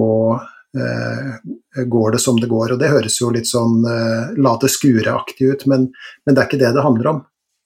eh, 0.78 1.84
går 1.90 2.12
det 2.16 2.22
som 2.22 2.38
det 2.40 2.50
går, 2.52 2.74
og 2.76 2.80
det 2.82 2.92
høres 2.92 3.20
jo 3.22 3.32
litt 3.34 3.50
sånn 3.50 3.82
eh, 3.90 4.34
la 4.38 4.56
det 4.62 4.70
skure-aktig 4.74 5.50
ut, 5.54 5.66
men, 5.72 5.88
men 6.26 6.36
det 6.36 6.44
er 6.44 6.50
ikke 6.52 6.62
det 6.62 6.74
det 6.76 6.86
handler 6.86 7.12
om. 7.16 7.22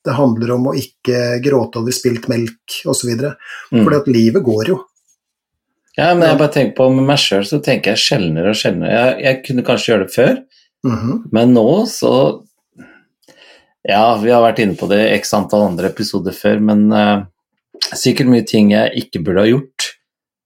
Det 0.07 0.15
handler 0.15 0.53
om 0.55 0.69
å 0.71 0.75
ikke 0.79 1.41
gråte 1.43 1.81
over 1.81 1.91
spilt 1.95 2.29
melk 2.31 2.77
osv. 2.87 3.09
Mm. 3.17 3.81
Fordi 3.83 3.97
at 3.99 4.07
livet 4.07 4.45
går 4.45 4.71
jo. 4.71 4.77
Ja, 5.97 6.11
men 6.13 6.27
jeg 6.29 6.37
bare 6.39 6.53
tenker 6.53 6.75
på 6.77 6.85
med 6.93 7.07
meg 7.09 7.17
sjøl, 7.19 7.43
så 7.49 7.57
tenker 7.63 7.95
jeg 7.95 8.03
sjeldnere 8.05 8.53
og 8.53 8.59
sjeldnere. 8.59 8.93
Jeg, 8.93 9.15
jeg 9.25 9.39
kunne 9.47 9.65
kanskje 9.67 9.91
gjøre 9.93 10.05
det 10.05 10.13
før, 10.15 10.37
Mhm. 10.85 11.13
men 11.33 11.55
nå 11.57 11.63
så 11.89 12.11
Ja, 13.87 14.17
vi 14.21 14.29
har 14.29 14.43
vært 14.43 14.59
inne 14.59 14.75
på 14.77 14.87
det 14.91 14.99
i 15.07 15.15
x 15.17 15.33
antall 15.33 15.63
andre 15.69 15.89
episoder 15.89 16.35
før, 16.35 16.59
men 16.59 16.91
uh, 16.91 17.23
sikkert 17.95 18.27
mye 18.27 18.45
ting 18.45 18.71
jeg 18.73 18.91
ikke 19.01 19.23
burde 19.23 19.45
ha 19.45 19.47
gjort, 19.49 19.87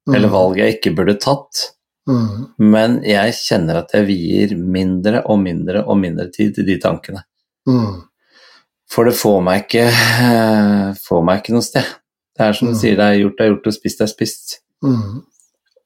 eller 0.08 0.28
Mhm. 0.28 0.32
valg 0.34 0.58
jeg 0.58 0.76
ikke 0.80 0.95
burde 0.95 1.20
tatt. 1.20 1.72
Mm. 2.10 2.47
Men 2.58 3.02
jeg 3.04 3.34
kjenner 3.34 3.78
at 3.78 3.91
jeg 3.93 4.08
vier 4.08 4.56
mindre 4.58 5.22
og 5.30 5.39
mindre 5.39 5.84
og 5.88 5.97
mindre 5.97 6.30
tid 6.32 6.56
til 6.56 6.66
de 6.66 6.78
tankene. 6.80 7.24
Mm. 7.68 8.02
For 8.89 9.06
det 9.06 9.14
får 9.14 9.41
meg 9.43 9.68
ikke, 9.68 9.86
får 11.08 11.24
meg 11.24 11.41
ikke 11.43 11.54
noe 11.54 11.62
sted. 11.66 11.86
Det 12.38 12.47
er 12.47 12.54
som 12.54 12.68
du 12.70 12.74
Mm. 12.74 12.80
sier, 12.80 12.95
det 12.95 13.06
er 13.06 13.20
gjort 13.22 13.39
er 13.41 13.49
gjort 13.54 13.68
og 13.68 13.74
spist 13.74 14.02
er 14.02 14.08
spist. 14.08 14.60
Mhm. 14.84 15.22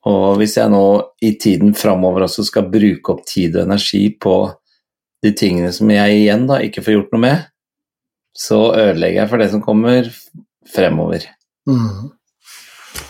Og 0.05 0.37
hvis 0.37 0.55
jeg 0.55 0.69
nå 0.69 1.03
i 1.21 1.31
tiden 1.41 1.73
framover 1.73 2.21
også 2.23 2.45
skal 2.45 2.69
bruke 2.69 3.09
opp 3.09 3.25
tid 3.25 3.55
og 3.57 3.63
energi 3.65 4.15
på 4.21 4.53
de 5.23 5.31
tingene 5.33 5.73
som 5.73 5.89
jeg 5.89 6.11
igjen 6.27 6.47
da 6.47 6.59
ikke 6.61 6.83
får 6.83 6.93
gjort 6.93 7.11
noe 7.13 7.21
med, 7.21 7.45
så 8.37 8.59
ødelegger 8.75 9.21
jeg 9.23 9.29
for 9.29 9.37
det 9.37 9.49
som 9.51 9.61
kommer 9.61 10.09
fremover. 10.73 11.25
Mm. 11.67 12.11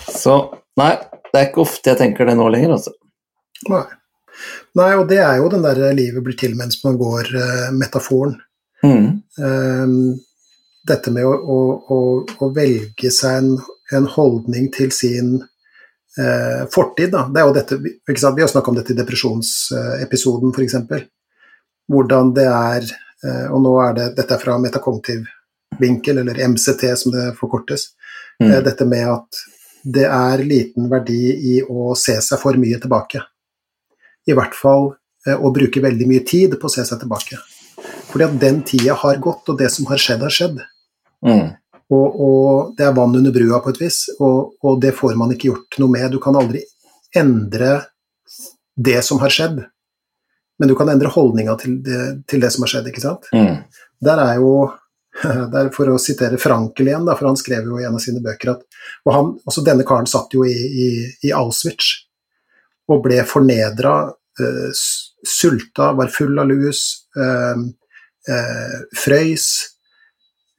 Så 0.10 0.38
nei, 0.80 0.93
det 1.32 1.39
er 1.39 1.49
ikke 1.49 1.63
ofte 1.65 1.91
jeg 1.91 2.01
tenker 2.01 2.30
det 2.30 2.38
nå 2.39 2.47
lenger, 2.53 2.76
altså. 2.78 2.95
Nei. 3.71 3.86
Nei, 4.76 4.91
og 4.99 5.05
det 5.07 5.21
er 5.23 5.39
jo 5.39 5.49
den 5.53 5.63
der 5.63 5.80
livet 5.95 6.23
blir 6.23 6.36
til 6.39 6.57
mens 6.59 6.82
man 6.84 6.97
går, 6.99 7.32
uh, 7.36 7.67
metaforen. 7.76 8.36
Mm. 8.84 9.05
Um, 9.39 9.99
dette 10.86 11.11
med 11.11 11.26
å, 11.26 11.34
å, 11.34 11.59
å, 11.95 11.99
å 12.45 12.49
velge 12.53 13.11
seg 13.13 13.39
en, 13.41 13.51
en 13.95 14.07
holdning 14.15 14.67
til 14.73 14.91
sin 14.93 15.38
eh, 16.19 16.65
fortid, 16.71 17.11
da. 17.15 17.26
Det 17.32 17.41
er 17.41 17.47
jo 17.47 17.55
dette? 17.55 17.80
Vi 17.82 18.43
har 18.43 18.51
snakket 18.51 18.71
om 18.71 18.78
dette 18.78 18.93
i 18.93 18.99
depresjonsepisoden, 18.99 20.53
f.eks. 20.53 20.78
Hvordan 21.91 22.32
det 22.38 22.45
er 22.49 22.86
eh, 22.89 23.47
Og 23.53 23.59
nå 23.61 23.73
er 23.84 23.91
det 23.93 24.05
Dette 24.17 24.34
er 24.34 24.41
fra 24.41 24.55
metakognitiv 24.61 25.26
vinkel, 25.78 26.21
eller 26.21 26.39
MCT 26.47 26.88
som 26.97 27.13
det 27.13 27.28
forkortes. 27.39 27.89
Mm. 28.41 28.51
Eh, 28.51 28.61
dette 28.65 28.88
med 28.89 29.09
at 29.09 29.43
det 29.86 30.05
er 30.09 30.43
liten 30.45 30.89
verdi 30.89 31.23
i 31.53 31.55
å 31.61 31.93
se 31.99 32.17
seg 32.23 32.41
for 32.41 32.57
mye 32.57 32.79
tilbake. 32.81 33.21
I 34.25 34.33
hvert 34.33 34.55
fall 34.57 34.89
eh, 35.27 35.38
å 35.38 35.51
bruke 35.53 35.83
veldig 35.83 36.07
mye 36.09 36.23
tid 36.25 36.57
på 36.59 36.69
å 36.69 36.73
se 36.73 36.86
seg 36.88 37.03
tilbake. 37.03 37.38
Fordi 38.09 38.25
at 38.25 38.39
den 38.41 38.63
tida 38.65 38.95
har 38.97 39.21
gått, 39.21 39.45
og 39.51 39.59
det 39.59 39.69
som 39.73 39.86
har 39.91 40.01
skjedd, 40.01 40.23
har 40.25 40.33
skjedd. 40.33 40.63
Mm. 41.25 41.53
Og, 41.93 42.17
og 42.27 42.71
det 42.77 42.88
er 42.88 42.95
vann 42.97 43.13
under 43.19 43.33
brua 43.33 43.59
på 43.61 43.75
et 43.75 43.81
vis, 43.83 43.99
og, 44.17 44.55
og 44.65 44.79
det 44.81 44.95
får 44.97 45.13
man 45.19 45.36
ikke 45.36 45.51
gjort 45.51 45.77
noe 45.81 45.93
med. 45.93 46.07
Du 46.15 46.21
kan 46.23 46.38
aldri 46.39 46.63
endre 47.15 47.77
det 48.75 48.97
som 49.05 49.21
har 49.21 49.31
skjedd, 49.31 49.61
men 50.59 50.71
du 50.71 50.73
kan 50.79 50.89
endre 50.89 51.11
holdninga 51.11 51.53
til, 51.61 51.77
til 52.25 52.41
det 52.41 52.49
som 52.55 52.65
har 52.65 52.71
skjedd, 52.73 52.89
ikke 52.89 53.03
sant? 53.03 53.29
Mm. 53.36 53.61
Der 54.03 54.21
er 54.23 54.39
jo 54.41 54.55
der 55.53 55.70
For 55.76 55.91
å 55.93 55.99
sitere 56.01 56.39
Frankel 56.41 56.89
igjen, 56.89 57.05
da, 57.07 57.16
for 57.16 57.30
han 57.30 57.39
skrev 57.39 57.70
jo 57.70 57.80
i 57.80 57.86
en 57.88 57.95
av 57.97 58.03
sine 58.03 58.24
bøker 58.24 58.55
at 58.55 58.66
og 59.05 59.13
han, 59.16 59.32
også 59.47 59.63
Denne 59.66 59.86
karen 59.88 60.09
satt 60.09 60.34
jo 60.36 60.43
i, 60.47 60.53
i, 60.55 60.89
i 61.30 61.34
Auschwitz 61.36 61.93
og 62.91 62.99
ble 63.01 63.24
fornedra, 63.26 63.95
uh, 64.13 64.82
sulta, 65.26 65.88
var 65.97 66.11
full 66.13 66.38
av 66.38 66.51
lus, 66.51 66.82
uh, 67.18 67.57
uh, 68.30 68.76
frøys, 68.93 69.47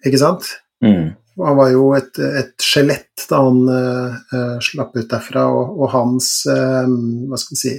ikke 0.03 0.19
sant? 0.19 0.49
Mm. 0.83 1.15
Han 1.37 1.57
var 1.59 1.71
jo 1.73 1.91
et, 1.97 2.17
et 2.19 2.65
skjelett 2.65 3.27
da 3.29 3.43
han 3.45 3.59
eh, 3.69 4.15
eh, 4.33 4.55
slapp 4.65 4.97
ut 4.97 5.09
derfra, 5.11 5.45
og, 5.53 5.75
og 5.83 5.91
hans 5.93 6.31
eh, 6.49 6.87
hva 7.29 7.41
skal 7.41 7.57
vi 7.57 7.61
si 7.61 7.75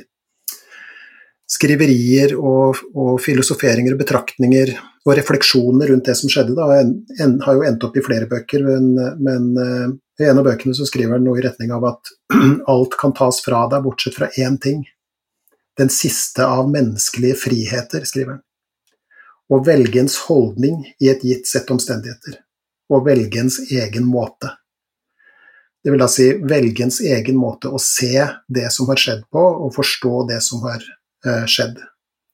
skriverier 1.48 2.34
og, 2.36 2.82
og 2.98 3.22
filosoferinger 3.24 3.96
og 3.96 4.02
betraktninger 4.02 4.74
og 5.08 5.14
refleksjoner 5.16 5.94
rundt 5.94 6.10
det 6.10 6.18
som 6.20 6.32
skjedde, 6.32 6.56
da, 6.58 6.68
en, 6.82 6.92
en, 7.24 7.38
har 7.46 7.56
jo 7.56 7.64
endt 7.70 7.86
opp 7.88 7.96
i 7.96 8.04
flere 8.04 8.28
bøker, 8.28 8.66
men, 8.68 8.90
men 9.24 9.48
uh, 9.56 9.94
i 10.20 10.28
en 10.28 10.42
av 10.42 10.48
bøkene 10.50 10.76
så 10.76 10.88
skriver 10.90 11.16
han 11.16 11.24
noe 11.24 11.40
i 11.40 11.46
retning 11.46 11.72
av 11.72 11.86
at 11.88 12.12
alt 12.74 12.98
kan 13.00 13.16
tas 13.16 13.40
fra 13.46 13.64
deg 13.72 13.86
bortsett 13.86 14.18
fra 14.18 14.28
én 14.36 14.60
ting. 14.60 14.84
Den 15.80 15.94
siste 15.94 16.44
av 16.44 16.68
menneskelige 16.74 17.38
friheter, 17.40 18.04
skriver 18.10 18.36
han. 18.36 18.44
Å 19.48 19.62
velge 19.64 20.02
ens 20.02 20.18
holdning 20.28 20.82
i 21.00 21.08
et 21.14 21.24
gitt 21.24 21.48
sett 21.48 21.70
omstendigheter 21.72 22.42
og 22.92 23.06
velge 23.08 23.40
ens 23.40 23.60
egen 23.72 24.08
måte. 24.08 24.52
Det 25.84 25.94
vil 25.94 26.02
da 26.02 26.10
si 26.12 26.28
velge 26.44 26.84
ens 26.84 27.00
egen 27.00 27.38
måte 27.40 27.72
å 27.72 27.80
se 27.80 28.26
det 28.52 28.68
som 28.76 28.90
har 28.92 29.00
skjedd 29.00 29.24
på, 29.32 29.40
og 29.40 29.76
forstå 29.76 30.24
det 30.32 30.42
som 30.44 30.66
har 30.66 30.82
eh, 30.82 30.97
skjedd. 31.26 31.80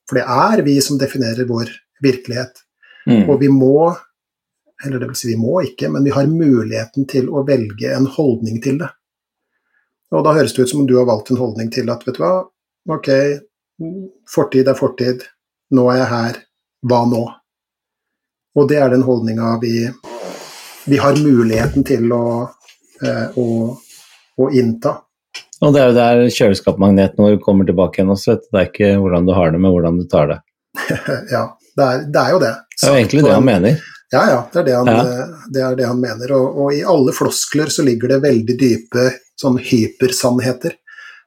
For 0.09 0.19
det 0.19 0.23
er 0.27 0.63
vi 0.65 0.75
som 0.83 0.97
definerer 0.99 1.47
vår 1.49 1.69
virkelighet. 2.03 2.63
Mm. 3.07 3.29
Og 3.29 3.39
vi 3.39 3.49
må, 3.51 3.93
eller 4.85 4.99
det 4.99 5.09
vil 5.11 5.19
si 5.19 5.29
vi 5.31 5.39
må 5.39 5.61
ikke, 5.67 5.89
men 5.91 6.03
vi 6.03 6.13
har 6.15 6.27
muligheten 6.29 7.07
til 7.09 7.29
å 7.31 7.45
velge 7.47 7.93
en 7.95 8.07
holdning 8.17 8.59
til 8.63 8.81
det. 8.83 8.89
Og 10.13 10.25
da 10.25 10.35
høres 10.35 10.53
det 10.53 10.65
ut 10.65 10.73
som 10.73 10.83
om 10.83 10.89
du 10.89 10.97
har 10.99 11.07
valgt 11.09 11.31
en 11.33 11.41
holdning 11.41 11.71
til 11.73 11.89
at, 11.89 12.03
vet 12.05 12.19
du 12.19 12.21
hva, 12.21 12.33
ok, 12.93 13.09
fortid 14.29 14.69
er 14.69 14.77
fortid, 14.77 15.23
nå 15.73 15.87
er 15.91 16.03
jeg 16.03 16.11
her, 16.11 16.41
hva 16.89 16.99
nå? 17.09 17.23
Og 18.53 18.67
det 18.69 18.77
er 18.77 18.91
den 18.93 19.05
holdninga 19.07 19.55
vi, 19.63 19.87
vi 20.85 20.99
har 21.01 21.17
muligheten 21.17 21.85
til 21.87 22.11
å, 22.13 22.25
eh, 23.01 23.39
å, 23.39 23.47
å 24.37 24.49
innta. 24.53 24.99
Og 25.63 25.73
det 25.75 25.81
er 25.81 25.89
jo 25.91 25.95
der 25.97 26.21
kjøleskapmagneten 26.35 27.23
vår 27.23 27.39
kommer 27.43 27.67
tilbake 27.67 27.99
igjen 27.99 28.11
også. 28.13 28.37
Det 28.43 28.59
er 28.59 28.69
ikke 28.69 28.93
hvordan 28.99 29.27
du 29.29 29.33
har 29.37 29.53
det, 29.53 29.61
men 29.63 29.71
hvordan 29.71 29.99
du 30.01 30.05
tar 30.11 30.29
det. 30.33 30.39
ja, 31.35 31.47
det 31.77 31.89
er, 31.89 32.05
det 32.11 32.23
er 32.23 32.35
jo 32.35 32.43
det. 32.43 32.53
Det 32.75 32.87
er 32.87 32.93
jo 32.93 33.01
egentlig 33.01 33.25
det 33.25 33.35
han 33.37 33.47
mener. 33.47 33.89
Ja, 34.13 34.23
ja, 34.29 34.39
det 34.53 34.59
er 34.61 34.65
det 34.67 34.73
han, 34.77 34.91
Ja. 34.91 35.03
det, 35.49 35.61
er 35.65 35.75
det 35.79 35.89
han 35.89 36.01
mener. 36.01 36.35
Og, 36.37 36.59
og 36.63 36.75
i 36.75 36.83
alle 36.85 37.15
floskler 37.15 37.71
så 37.73 37.85
ligger 37.85 38.13
det 38.13 38.23
veldig 38.27 38.57
dype 38.59 39.09
sånn 39.41 39.57
hypersannheter 39.57 40.75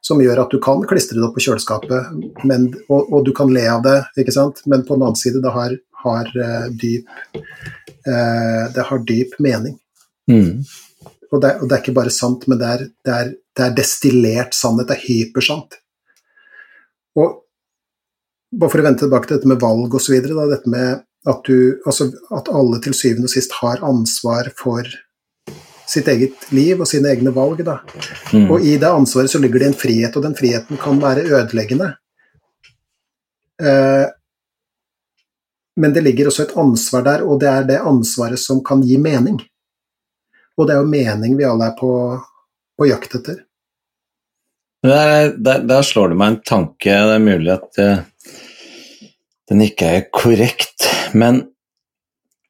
som 0.07 0.20
gjør 0.22 0.45
at 0.45 0.53
du 0.55 0.61
kan 0.62 0.84
klistre 0.87 1.18
det 1.18 1.24
opp 1.26 1.34
på 1.34 1.43
kjøleskapet, 1.43 2.12
men, 2.47 2.68
og, 2.87 3.09
og 3.11 3.24
du 3.26 3.32
kan 3.34 3.51
le 3.51 3.64
av 3.72 3.82
det, 3.82 3.97
ikke 4.22 4.34
sant? 4.37 4.61
men 4.70 4.84
på 4.87 4.95
den 4.95 5.03
annen 5.03 5.18
side, 5.18 5.43
det 5.43 5.51
har, 5.51 5.74
har 6.05 6.30
eh, 6.45 6.68
dyp 6.78 7.09
eh, 8.07 8.62
Det 8.76 8.84
har 8.87 9.03
dyp 9.09 9.34
mening. 9.43 9.74
Mm. 10.30 10.62
Og 11.33 11.43
det, 11.43 11.57
og 11.61 11.66
det, 11.66 11.74
er 11.74 11.83
ikke 11.83 11.97
bare 11.97 12.12
sant, 12.14 12.47
men 12.51 12.61
det 12.61 12.68
er, 12.68 12.85
det, 13.07 13.16
er, 13.16 13.33
det 13.57 13.64
er, 13.64 13.74
destillert 13.77 14.55
sannhet. 14.57 14.89
Det 14.91 14.97
er 14.97 15.07
hypersant. 15.07 15.79
Og 17.16 17.43
bare 18.57 18.72
for 18.72 18.83
å 18.83 18.87
vente 18.87 19.05
tilbake 19.05 19.29
til 19.29 19.39
dette 19.39 19.51
med 19.51 19.62
valg 19.62 19.97
osv., 19.99 20.16
dette 20.22 20.72
med 20.72 21.03
at, 21.27 21.49
du, 21.49 21.81
altså, 21.89 22.11
at 22.37 22.51
alle 22.55 22.79
til 22.85 22.95
syvende 22.95 23.27
og 23.27 23.35
sist 23.35 23.57
har 23.59 23.83
ansvar 23.85 24.53
for 24.59 24.87
sitt 25.87 26.09
eget 26.11 26.49
liv 26.55 26.81
og 26.81 26.89
sine 26.91 27.11
egne 27.14 27.33
valg. 27.35 27.62
Da. 27.66 27.81
Mm. 28.33 28.51
Og 28.51 28.62
i 28.62 28.77
det 28.81 28.91
ansvaret 28.91 29.33
så 29.33 29.41
ligger 29.43 29.62
det 29.62 29.72
en 29.72 29.81
frihet, 29.81 30.18
og 30.18 30.27
den 30.27 30.37
friheten 30.39 30.81
kan 30.83 31.01
være 31.03 31.27
ødeleggende. 31.27 31.93
Eh, 33.62 34.07
men 35.77 35.93
det 35.93 36.03
ligger 36.07 36.31
også 36.31 36.47
et 36.47 36.57
ansvar 36.57 37.05
der, 37.07 37.27
og 37.27 37.41
det 37.43 37.51
er 37.51 37.68
det 37.68 37.83
ansvaret 37.85 38.41
som 38.41 38.62
kan 38.64 38.83
gi 38.87 38.97
mening. 39.01 39.41
Og 40.57 40.69
det 40.69 40.75
er 40.75 40.81
jo 40.83 40.89
mening 40.89 41.37
vi 41.39 41.47
alle 41.49 41.71
er 41.71 41.77
på, 41.79 41.91
på 42.77 42.89
jakt 42.89 43.19
etter. 43.19 43.43
Der, 44.87 45.33
der, 45.35 45.65
der, 45.67 45.83
slår 45.83 46.13
det 46.13 46.19
meg 46.21 46.33
en 46.33 46.41
tanke, 46.47 46.93
det 46.93 47.17
er 47.17 47.23
mulig 47.23 47.53
at 47.57 47.81
uh, 47.83 48.31
den 49.51 49.65
ikke 49.65 49.89
er 49.99 50.09
korrekt, 50.15 50.87
men 51.17 51.43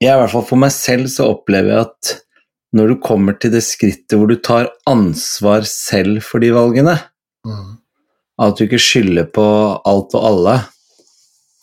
jeg, 0.02 0.12
i 0.12 0.18
hvert 0.20 0.32
fall 0.34 0.44
for 0.44 0.60
meg 0.60 0.74
selv 0.74 1.08
så 1.08 1.30
opplever 1.32 1.72
jeg 1.72 1.86
at 1.86 2.12
når 2.76 2.92
du 2.92 2.96
kommer 3.00 3.38
til 3.40 3.54
det 3.54 3.62
skrittet 3.64 4.18
hvor 4.18 4.28
du 4.28 4.36
tar 4.44 4.68
ansvar 4.90 5.64
selv 5.70 6.20
for 6.26 6.42
de 6.44 6.50
valgene, 6.52 6.98
mm. 7.46 7.70
at 8.44 8.58
du 8.58 8.66
ikke 8.66 8.82
skylder 8.82 9.30
på 9.32 9.46
alt 9.88 10.16
og 10.18 10.26
alle 10.28 10.58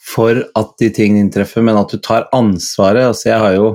for 0.04 0.41
at 0.58 0.74
de 0.82 0.89
tingene 0.94 1.28
inntreffer, 1.28 1.64
men 1.66 1.78
at 1.80 1.94
du 1.94 2.02
tar 2.02 2.28
ansvaret. 2.36 3.06
Altså, 3.12 3.30
jeg 3.30 3.39
har 3.39 3.54
jo 3.56 3.68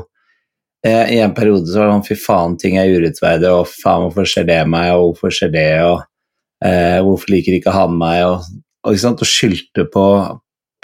eh, 0.86 1.14
I 1.14 1.20
en 1.24 1.34
periode 1.36 1.66
så 1.66 1.80
var 1.80 1.88
det 1.88 1.96
sånn 1.96 2.08
fy 2.08 2.18
faen, 2.20 2.58
ting 2.60 2.78
er 2.78 2.92
urettferdig, 2.92 3.50
og 3.50 3.70
faen, 3.70 4.06
hvorfor 4.06 4.28
skjer 4.28 4.48
det 4.48 4.60
meg, 4.70 4.92
og 4.94 5.12
hvorfor 5.12 5.34
skjer 5.34 5.54
det, 5.54 5.70
og 5.86 6.04
eh, 6.64 6.98
hvorfor 7.04 7.34
liker 7.34 7.58
ikke 7.58 7.74
han 7.74 7.96
meg, 8.00 8.24
og, 8.26 8.60
og, 8.86 9.00
og 9.10 9.26
skyldte 9.26 9.88
på, 9.94 10.04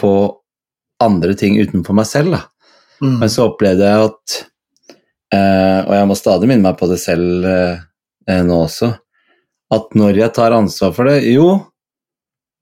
på, 0.00 0.14
andre 1.02 1.34
ting 1.36 1.56
utenfor 1.58 1.96
meg 1.98 2.06
selv, 2.08 2.36
da. 2.36 2.44
Mm. 3.02 3.16
Men 3.20 3.30
så 3.32 3.48
opplevde 3.48 3.84
jeg 3.84 4.04
at 4.06 4.34
eh, 5.34 5.80
Og 5.82 5.90
jeg 5.96 6.06
må 6.06 6.14
stadig 6.16 6.46
minne 6.46 6.62
meg 6.62 6.76
på 6.78 6.86
det 6.88 7.00
selv 7.02 7.42
eh, 7.50 8.42
nå 8.46 8.60
også. 8.62 8.92
At 9.74 9.96
når 9.98 10.20
jeg 10.20 10.32
tar 10.36 10.54
ansvar 10.54 10.92
for 10.94 11.10
det 11.10 11.16
Jo, 11.26 11.48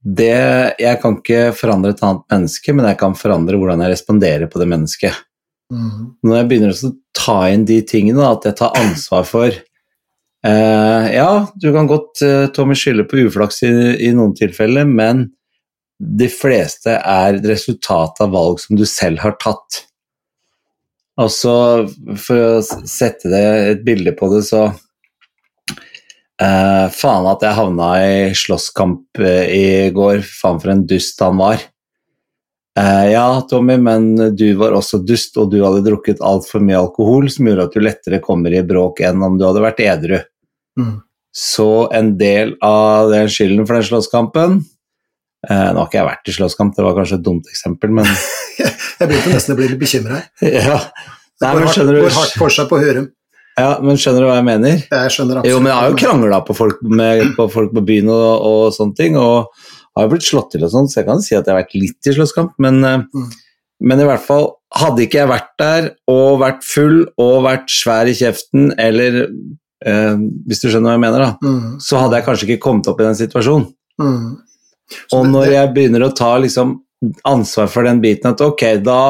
det 0.03 0.33
Jeg 0.81 0.99
kan 1.03 1.19
ikke 1.21 1.53
forandre 1.55 1.93
et 1.93 2.03
annet 2.03 2.25
menneske, 2.33 2.75
men 2.75 2.89
jeg 2.89 2.99
kan 3.05 3.15
forandre 3.19 3.61
hvordan 3.61 3.85
jeg 3.85 3.93
responderer 3.93 4.51
på 4.51 4.63
det 4.63 4.71
mennesket. 4.73 5.21
Mm. 5.73 6.09
Når 6.21 6.37
jeg 6.37 6.49
begynner 6.51 6.75
å 6.75 6.91
ta 7.17 7.37
inn 7.53 7.63
de 7.69 7.79
tingene, 7.89 8.25
at 8.29 8.45
jeg 8.45 8.59
tar 8.59 8.75
ansvar 8.77 9.25
for 9.25 9.49
eh, 9.49 11.07
Ja, 11.15 11.47
du 11.57 11.71
kan 11.73 11.89
godt 11.89 12.21
eh, 12.27 12.51
Tommy 12.53 12.77
skylde 12.77 13.07
på 13.09 13.23
uflaks 13.25 13.63
i, 13.65 13.73
i 14.05 14.11
noen 14.17 14.35
tilfeller, 14.37 14.85
men 14.89 15.31
de 16.03 16.29
fleste 16.33 16.99
er 16.99 17.41
resultat 17.47 18.21
av 18.25 18.35
valg 18.35 18.61
som 18.61 18.77
du 18.77 18.85
selv 18.89 19.23
har 19.23 19.37
tatt. 19.41 19.85
Og 21.21 21.29
så, 21.31 21.57
for 22.19 22.41
å 22.41 22.63
sette 22.89 23.31
et 23.33 23.85
bilde 23.87 24.15
på 24.17 24.29
det, 24.33 24.43
så 24.49 24.65
eh, 26.41 26.87
Faen 26.97 27.29
at 27.31 27.45
jeg 27.45 27.59
havna 27.59 27.91
i 28.03 28.33
slåsskamp 28.37 29.21
uh, 29.21 29.45
i 29.47 29.93
går. 29.95 30.25
Faen 30.27 30.61
for 30.63 30.73
en 30.73 30.87
dust 30.89 31.21
han 31.23 31.39
var. 31.41 31.63
Uh, 32.79 33.07
ja, 33.13 33.27
Tommy, 33.51 33.77
men 33.77 34.15
du 34.37 34.47
var 34.57 34.73
også 34.77 35.03
dust, 35.05 35.37
og 35.41 35.51
du 35.53 35.59
hadde 35.61 35.85
drukket 35.85 36.23
altfor 36.25 36.63
mye 36.65 36.81
alkohol, 36.81 37.29
som 37.33 37.49
gjorde 37.49 37.69
at 37.69 37.75
du 37.77 37.83
lettere 37.85 38.23
kommer 38.25 38.55
i 38.55 38.63
bråk 38.65 39.03
enn 39.05 39.25
om 39.25 39.37
du 39.41 39.45
hadde 39.49 39.65
vært 39.65 39.83
edru. 39.85 40.21
Mm. 40.81 41.01
Så 41.37 41.71
en 41.93 42.15
del 42.21 42.57
av 42.65 43.13
den 43.13 43.29
skylden 43.33 43.67
for 43.69 43.79
den 43.79 43.89
slåsskampen 43.89 44.63
nå 45.43 45.75
har 45.75 45.89
ikke 45.89 45.99
jeg 45.99 46.07
vært 46.07 46.29
i 46.31 46.33
slåsskamp, 46.37 46.75
det 46.77 46.85
var 46.87 46.95
kanskje 46.95 47.17
et 47.19 47.25
dumt 47.27 47.49
eksempel, 47.51 47.91
men 47.97 48.07
Jeg 49.03 49.09
begynte 49.11 49.33
nesten 49.35 49.57
å 49.57 49.59
bli 49.59 49.73
litt 49.73 49.81
bekymra. 49.81 50.23
Ja. 50.47 50.79
Nei, 51.43 51.51
går, 51.57 51.65
hardt, 51.67 51.89
går 51.91 52.15
hardt 52.15 52.37
for 52.39 52.55
seg 52.55 52.69
på 52.71 52.79
Hørum. 52.79 53.09
Ja, 53.59 53.73
men 53.83 53.99
skjønner 53.99 54.23
du 54.23 54.27
hva 54.29 54.37
jeg 54.37 54.47
mener? 54.47 54.77
Jeg 54.87 55.13
skjønner 55.13 55.41
absolutt. 55.41 55.51
Jo, 55.51 55.59
men 55.59 55.73
jeg 55.73 55.79
har 55.81 55.89
jo 55.91 55.97
krangla 55.99 56.39
på, 56.47 56.55
på, 56.55 57.47
folk 57.51 57.73
på 57.75 57.83
byen 57.89 58.13
og, 58.15 58.45
og, 58.47 58.61
sånne 58.77 58.95
ting, 58.97 59.19
og 59.19 59.51
har 59.97 60.07
jo 60.07 60.13
blitt 60.15 60.27
slått 60.27 60.53
til 60.55 60.67
og 60.67 60.73
sånn, 60.73 60.91
så 60.91 61.01
jeg 61.01 61.09
kan 61.09 61.23
si 61.25 61.35
at 61.37 61.47
jeg 61.47 61.55
har 61.55 61.63
vært 61.63 61.79
litt 61.79 62.09
i 62.09 62.15
slåsskamp, 62.17 62.55
men, 62.63 62.79
eh, 62.89 63.03
mm. 63.05 63.27
men, 63.89 64.05
i 64.05 64.09
hvert 64.09 64.25
fall 64.25 64.49
hadde 64.79 65.05
ikke 65.05 65.21
jeg 65.21 65.31
vært 65.31 65.51
der 65.61 65.91
og 66.11 66.39
vært 66.41 66.63
full 66.65 67.03
og 67.21 67.35
vært 67.47 67.73
svær 67.73 68.09
i 68.09 68.17
kjeften, 68.17 68.71
eller 68.81 69.25
eh, 69.27 70.15
hvis 70.49 70.65
du 70.65 70.71
skjønner 70.71 70.93
hva 70.93 70.97
jeg 70.97 71.05
mener, 71.05 71.27
da, 71.27 71.35
mm. 71.45 71.75
så 71.85 72.01
hadde 72.01 72.19
jeg 72.19 72.29
kanskje 72.29 72.49
ikke 72.49 72.65
kommet 72.69 72.89
opp 72.93 73.03
i 73.03 73.09
den 73.09 73.21
situasjonen. 73.21 73.69
Mm. 74.01 74.25
Og 75.17 75.29
når 75.29 75.53
jeg 75.55 75.75
begynner 75.77 76.07
å 76.07 76.15
ta 76.17 76.35
liksom 76.41 76.79
ansvar 77.27 77.69
for 77.73 77.87
den 77.87 78.01
biten 78.03 78.31
at 78.31 78.43
ok, 78.45 78.65
da 78.85 79.03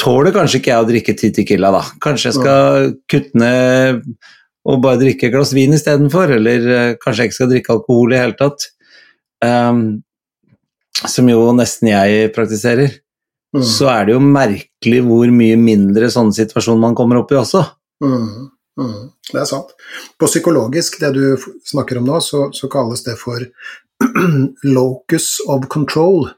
tåler 0.00 0.34
kanskje 0.34 0.60
ikke 0.60 0.72
jeg 0.72 0.84
å 0.84 0.88
drikke 0.88 1.14
ti 1.18 1.30
Tequila, 1.34 1.72
da. 1.74 1.82
Kanskje 2.02 2.30
jeg 2.30 2.38
skal 2.38 2.92
kutte 3.10 3.40
ned 3.40 4.04
og 4.68 4.82
bare 4.84 5.00
drikke 5.00 5.28
et 5.28 5.34
glass 5.34 5.54
vin 5.56 5.74
istedenfor, 5.76 6.36
eller 6.36 6.66
uh, 6.68 6.98
kanskje 7.00 7.24
jeg 7.24 7.30
ikke 7.30 7.38
skal 7.38 7.50
drikke 7.52 7.74
alkohol 7.76 8.12
i 8.12 8.14
det 8.14 8.22
hele 8.22 8.38
tatt. 8.38 8.68
Um, 9.44 10.02
som 11.08 11.28
jo 11.30 11.44
nesten 11.56 11.92
jeg 11.92 12.32
praktiserer. 12.36 12.98
Mm. 13.56 13.64
Så 13.66 13.88
er 13.90 14.06
det 14.06 14.14
jo 14.14 14.22
merkelig 14.22 15.00
hvor 15.06 15.30
mye 15.34 15.58
mindre 15.58 16.10
sånne 16.12 16.36
situasjoner 16.36 16.82
man 16.82 16.96
kommer 16.98 17.20
opp 17.22 17.32
i 17.32 17.38
også. 17.40 17.64
Mm. 18.04 18.50
Mm. 18.80 18.98
Det 19.30 19.40
er 19.40 19.48
sant. 19.48 19.72
På 20.18 20.28
psykologisk, 20.30 21.00
det 21.02 21.12
du 21.16 21.24
snakker 21.66 22.00
om 22.00 22.06
nå, 22.08 22.20
så, 22.24 22.48
så 22.54 22.70
kalles 22.70 23.02
det 23.06 23.16
for 23.20 23.42
locus 24.76 25.38
of 25.48 25.66
control. 25.72 26.28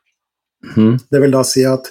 Mm. 0.76 0.96
Det 1.11 1.20
vil 1.22 1.34
da 1.34 1.42
si 1.46 1.66
at 1.68 1.90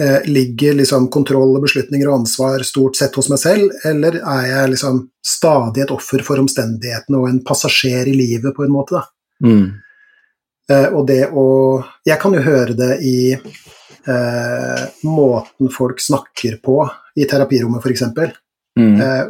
eh, 0.00 0.26
ligger 0.26 0.80
liksom 0.80 1.08
kontroll 1.14 1.54
beslutninger 1.62 2.08
og 2.10 2.22
ansvar 2.22 2.64
stort 2.66 2.98
sett 2.98 3.16
hos 3.18 3.30
meg 3.32 3.42
selv, 3.42 3.76
eller 3.86 4.18
er 4.20 4.48
jeg 4.50 4.74
liksom 4.74 5.04
stadig 5.26 5.84
et 5.84 5.94
offer 5.94 6.24
for 6.26 6.42
omstendighetene 6.42 7.20
og 7.20 7.30
en 7.30 7.40
passasjer 7.46 8.10
i 8.10 8.16
livet, 8.18 8.50
på 8.56 8.66
en 8.66 8.74
måte, 8.74 8.98
da. 8.98 9.06
Mm. 9.46 9.80
Eh, 10.70 10.88
og 10.94 11.06
det 11.08 11.24
å 11.34 11.44
Jeg 12.06 12.18
kan 12.22 12.34
jo 12.34 12.42
høre 12.44 12.76
det 12.78 12.92
i 13.06 13.32
eh, 13.34 14.82
måten 15.06 15.70
folk 15.72 16.00
snakker 16.02 16.58
på 16.64 16.82
i 17.18 17.26
terapirommet, 17.28 17.82
f.eks. 17.82 18.04
Mm. 18.78 19.00
Eh, 19.00 19.24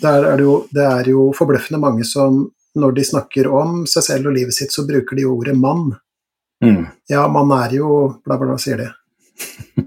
der 0.00 0.26
er 0.30 0.38
det, 0.38 0.44
jo, 0.46 0.58
det 0.72 0.84
er 0.86 1.10
jo 1.10 1.28
forbløffende 1.36 1.82
mange 1.82 2.06
som 2.08 2.44
når 2.78 2.94
de 2.96 3.06
snakker 3.06 3.46
om 3.46 3.82
seg 3.86 4.06
selv 4.06 4.30
og 4.30 4.36
livet 4.38 4.56
sitt, 4.56 4.72
så 4.74 4.86
bruker 4.86 5.18
de 5.18 5.26
ordet 5.28 5.54
mann. 5.58 5.92
Mm. 6.64 6.86
Ja, 7.10 7.26
man 7.30 7.52
er 7.54 7.76
jo 7.76 7.90
bla, 8.24 8.38
bla, 8.38 8.48
bla, 8.48 8.58
sier 8.58 8.80
de. 8.80 8.88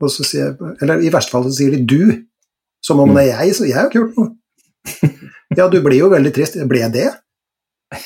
Og 0.00 0.08
så 0.10 0.24
sier, 0.26 0.54
eller 0.82 1.02
i 1.04 1.12
verste 1.12 1.32
fall 1.34 1.44
så 1.46 1.52
sier 1.54 1.74
de 1.74 1.84
'du', 1.84 2.24
som 2.84 3.00
om 3.00 3.12
det 3.14 3.28
er 3.28 3.44
jeg. 3.44 3.54
Så 3.56 3.68
jeg 3.68 3.76
har 3.76 3.86
ikke 3.88 4.00
gjort 4.00 4.18
noe. 4.18 4.32
Ja, 5.56 5.68
du 5.68 5.78
blir 5.84 6.00
jo 6.00 6.10
veldig 6.12 6.32
trist. 6.34 6.58
Ble 6.68 6.82
jeg 6.82 6.92
det? 6.96 7.10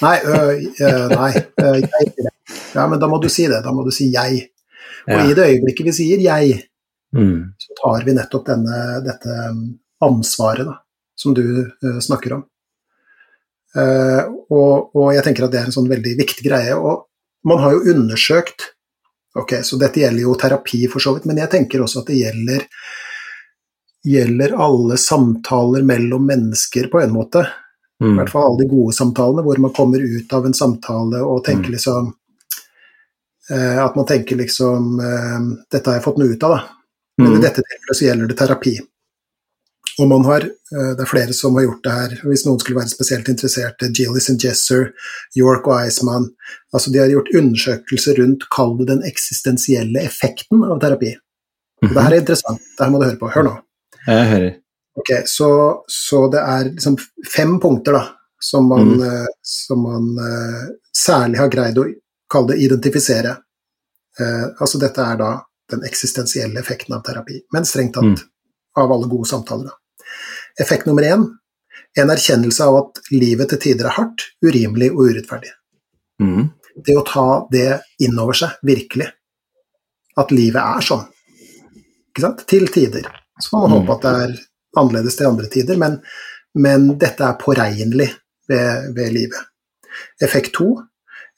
Nei, 0.03 0.17
øh, 0.27 0.51
øh, 0.85 1.07
nei 1.15 1.33
øh, 1.65 1.79
jeg. 1.81 2.35
Ja, 2.75 2.87
men 2.89 3.01
da 3.01 3.09
må 3.09 3.21
du 3.23 3.29
si 3.33 3.47
det. 3.49 3.62
Da 3.64 3.73
må 3.73 3.85
du 3.85 3.91
si 3.95 4.11
'jeg'. 4.12 4.47
Og 5.09 5.14
ja. 5.14 5.25
i 5.25 5.35
det 5.35 5.49
øyeblikket 5.53 5.87
vi 5.87 5.93
sier 5.93 6.19
'jeg', 6.21 6.62
mm. 7.16 7.55
så 7.59 7.77
tar 7.83 8.05
vi 8.05 8.14
nettopp 8.14 8.47
denne, 8.47 8.79
dette 9.05 9.35
ansvaret 10.05 10.66
da, 10.66 10.79
som 11.16 11.35
du 11.35 11.45
uh, 11.66 12.01
snakker 12.01 12.39
om. 12.39 12.45
Uh, 13.77 14.25
og, 14.51 14.97
og, 14.97 15.12
jeg 15.14 15.25
tenker 15.25 15.45
at 15.45 15.53
det 15.53 15.61
er 15.61 15.69
en 15.69 15.77
sånn 15.77 15.91
veldig 15.91 16.16
viktig 16.19 16.45
greie. 16.45 16.75
Og 16.77 17.07
man 17.45 17.62
har 17.62 17.77
jo 17.77 17.95
undersøkt 17.95 18.75
Ok, 19.39 19.53
så 19.62 19.77
dette 19.79 20.01
gjelder 20.01 20.25
jo 20.25 20.33
terapi 20.41 20.89
for 20.91 21.05
så 21.05 21.12
vidt, 21.14 21.27
men 21.29 21.39
jeg 21.39 21.51
tenker 21.53 21.83
også 21.85 22.01
at 22.01 22.09
det 22.11 22.16
gjelder, 22.16 22.62
gjelder 24.03 24.55
alle 24.64 24.97
samtaler 24.99 25.85
mellom 25.87 26.25
mennesker 26.27 26.89
på 26.91 27.03
en 27.05 27.12
måte. 27.14 27.45
Mm. 28.03 28.14
I 28.14 28.16
hvert 28.16 28.33
fall 28.33 28.49
alle 28.49 28.62
de 28.64 28.71
gode 28.73 28.97
samtalene 28.97 29.45
hvor 29.47 29.61
man 29.62 29.75
kommer 29.77 30.03
ut 30.03 30.33
av 30.35 30.49
en 30.49 30.57
samtale 30.57 31.21
og 31.23 31.45
tenker 31.47 31.71
mm. 31.71 31.77
liksom 31.77 32.11
At 33.57 33.97
man 33.97 34.07
tenker 34.07 34.37
liksom 34.37 34.99
eh, 35.01 35.39
Dette 35.73 35.89
har 35.89 35.99
jeg 35.99 36.05
fått 36.05 36.19
noe 36.21 36.35
ut 36.35 36.43
av, 36.45 36.57
da. 36.57 36.61
Men 37.19 37.33
mm. 37.33 37.39
i 37.39 37.43
dette 37.43 37.65
tilfellet 37.65 37.99
så 37.99 38.05
gjelder 38.05 38.31
det 38.31 38.39
terapi. 38.39 38.75
Og 39.99 40.09
man 40.09 40.25
har, 40.25 40.45
eh, 40.47 40.91
Det 40.97 41.03
er 41.03 41.11
flere 41.11 41.35
som 41.35 41.55
har 41.55 41.65
gjort 41.65 41.83
det 41.85 41.95
her. 41.95 42.21
Hvis 42.23 42.45
noen 42.47 42.61
skulle 42.61 42.79
være 42.79 42.93
spesielt 42.93 43.29
interessert, 43.29 43.83
Gillis 43.97 44.31
and 44.31 44.43
Jesser, 44.43 44.93
York 45.37 45.67
og 45.67 45.87
Iceman 45.87 46.31
altså 46.75 46.93
De 46.93 46.99
har 46.99 47.09
gjort 47.09 47.33
undersøkelser 47.35 48.21
rundt 48.21 48.45
kall 48.55 48.77
det 48.79 48.87
den 48.93 49.03
eksistensielle 49.03 50.05
effekten 50.05 50.63
av 50.65 50.79
terapi. 50.81 51.17
Og 51.83 51.95
det 51.95 52.03
her 52.03 52.13
er 52.13 52.21
interessant. 52.21 52.61
Det 52.61 52.85
her 52.85 52.91
må 52.91 53.01
du 53.01 53.07
høre 53.07 53.19
på. 53.21 53.31
Hør 53.33 53.47
nå. 53.49 53.55
Jeg 54.07 54.31
hører. 54.33 54.55
Ok, 54.99 55.11
Så, 55.27 55.49
så 55.87 56.27
det 56.31 56.41
er 56.43 56.71
liksom 56.73 56.97
fem 57.31 57.59
punkter 57.63 57.95
da, 57.95 58.05
som 58.43 58.67
man, 58.67 58.97
mm. 58.99 59.27
som 59.43 59.83
man 59.83 60.09
særlig 60.95 61.39
har 61.39 61.53
greid 61.53 61.79
å 61.79 61.87
kalle 62.31 62.53
det 62.53 62.62
identifisere. 62.64 63.37
Eh, 64.20 64.47
altså 64.61 64.81
dette 64.83 65.05
er 65.05 65.18
da 65.20 65.33
den 65.70 65.85
eksistensielle 65.85 66.61
effekten 66.61 66.97
av 66.97 67.03
terapi, 67.07 67.43
men 67.53 67.66
strengt 67.68 67.95
tatt 67.97 68.05
mm. 68.05 68.29
av 68.81 68.93
alle 68.93 69.09
gode 69.11 69.29
samtaler. 69.29 69.68
da. 69.68 70.07
Effekt 70.61 70.87
nummer 70.87 71.03
én 71.03 71.29
En 71.99 72.11
erkjennelse 72.12 72.62
av 72.62 72.74
at 72.76 72.99
livet 73.11 73.49
til 73.49 73.59
tider 73.59 73.87
er 73.89 73.95
hardt, 73.97 74.22
urimelig 74.45 74.91
og 74.93 75.09
urettferdig. 75.09 75.49
Mm. 76.22 76.51
Det 76.85 76.95
å 76.95 77.03
ta 77.07 77.24
det 77.51 77.81
inn 78.05 78.18
over 78.20 78.37
seg, 78.39 78.53
virkelig. 78.62 79.07
At 80.20 80.31
livet 80.31 80.61
er 80.61 80.85
sånn. 80.85 81.07
Ikke 82.12 82.22
sant? 82.22 82.45
Til 82.47 82.68
tider. 82.70 83.09
Så 83.41 83.51
får 83.51 83.64
man 83.64 83.70
Mm. 83.70 83.79
håpe 83.79 83.97
at 83.97 84.05
det 84.05 84.12
er 84.29 84.37
annerledes 84.76 85.16
til 85.16 85.26
andre 85.26 85.49
tider, 85.49 85.76
men, 85.81 85.97
men 86.55 86.99
dette 86.99 87.24
er 87.24 87.41
påregnelig 87.41 88.11
ved, 88.47 88.95
ved 88.95 89.12
livet. 89.16 89.51
Effekt 90.22 90.55
to 90.55 90.76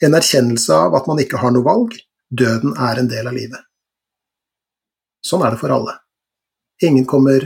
en 0.04 0.16
erkjennelse 0.16 0.74
av 0.74 0.96
at 0.98 1.08
man 1.10 1.20
ikke 1.22 1.40
har 1.40 1.52
noe 1.54 1.66
valg. 1.66 1.96
Døden 2.30 2.76
er 2.78 3.00
en 3.00 3.10
del 3.10 3.26
av 3.26 3.36
livet. 3.36 3.60
Sånn 5.26 5.42
er 5.44 5.52
det 5.52 5.60
for 5.60 5.74
alle. 5.74 5.96
Ingen 6.86 7.04
kommer, 7.08 7.44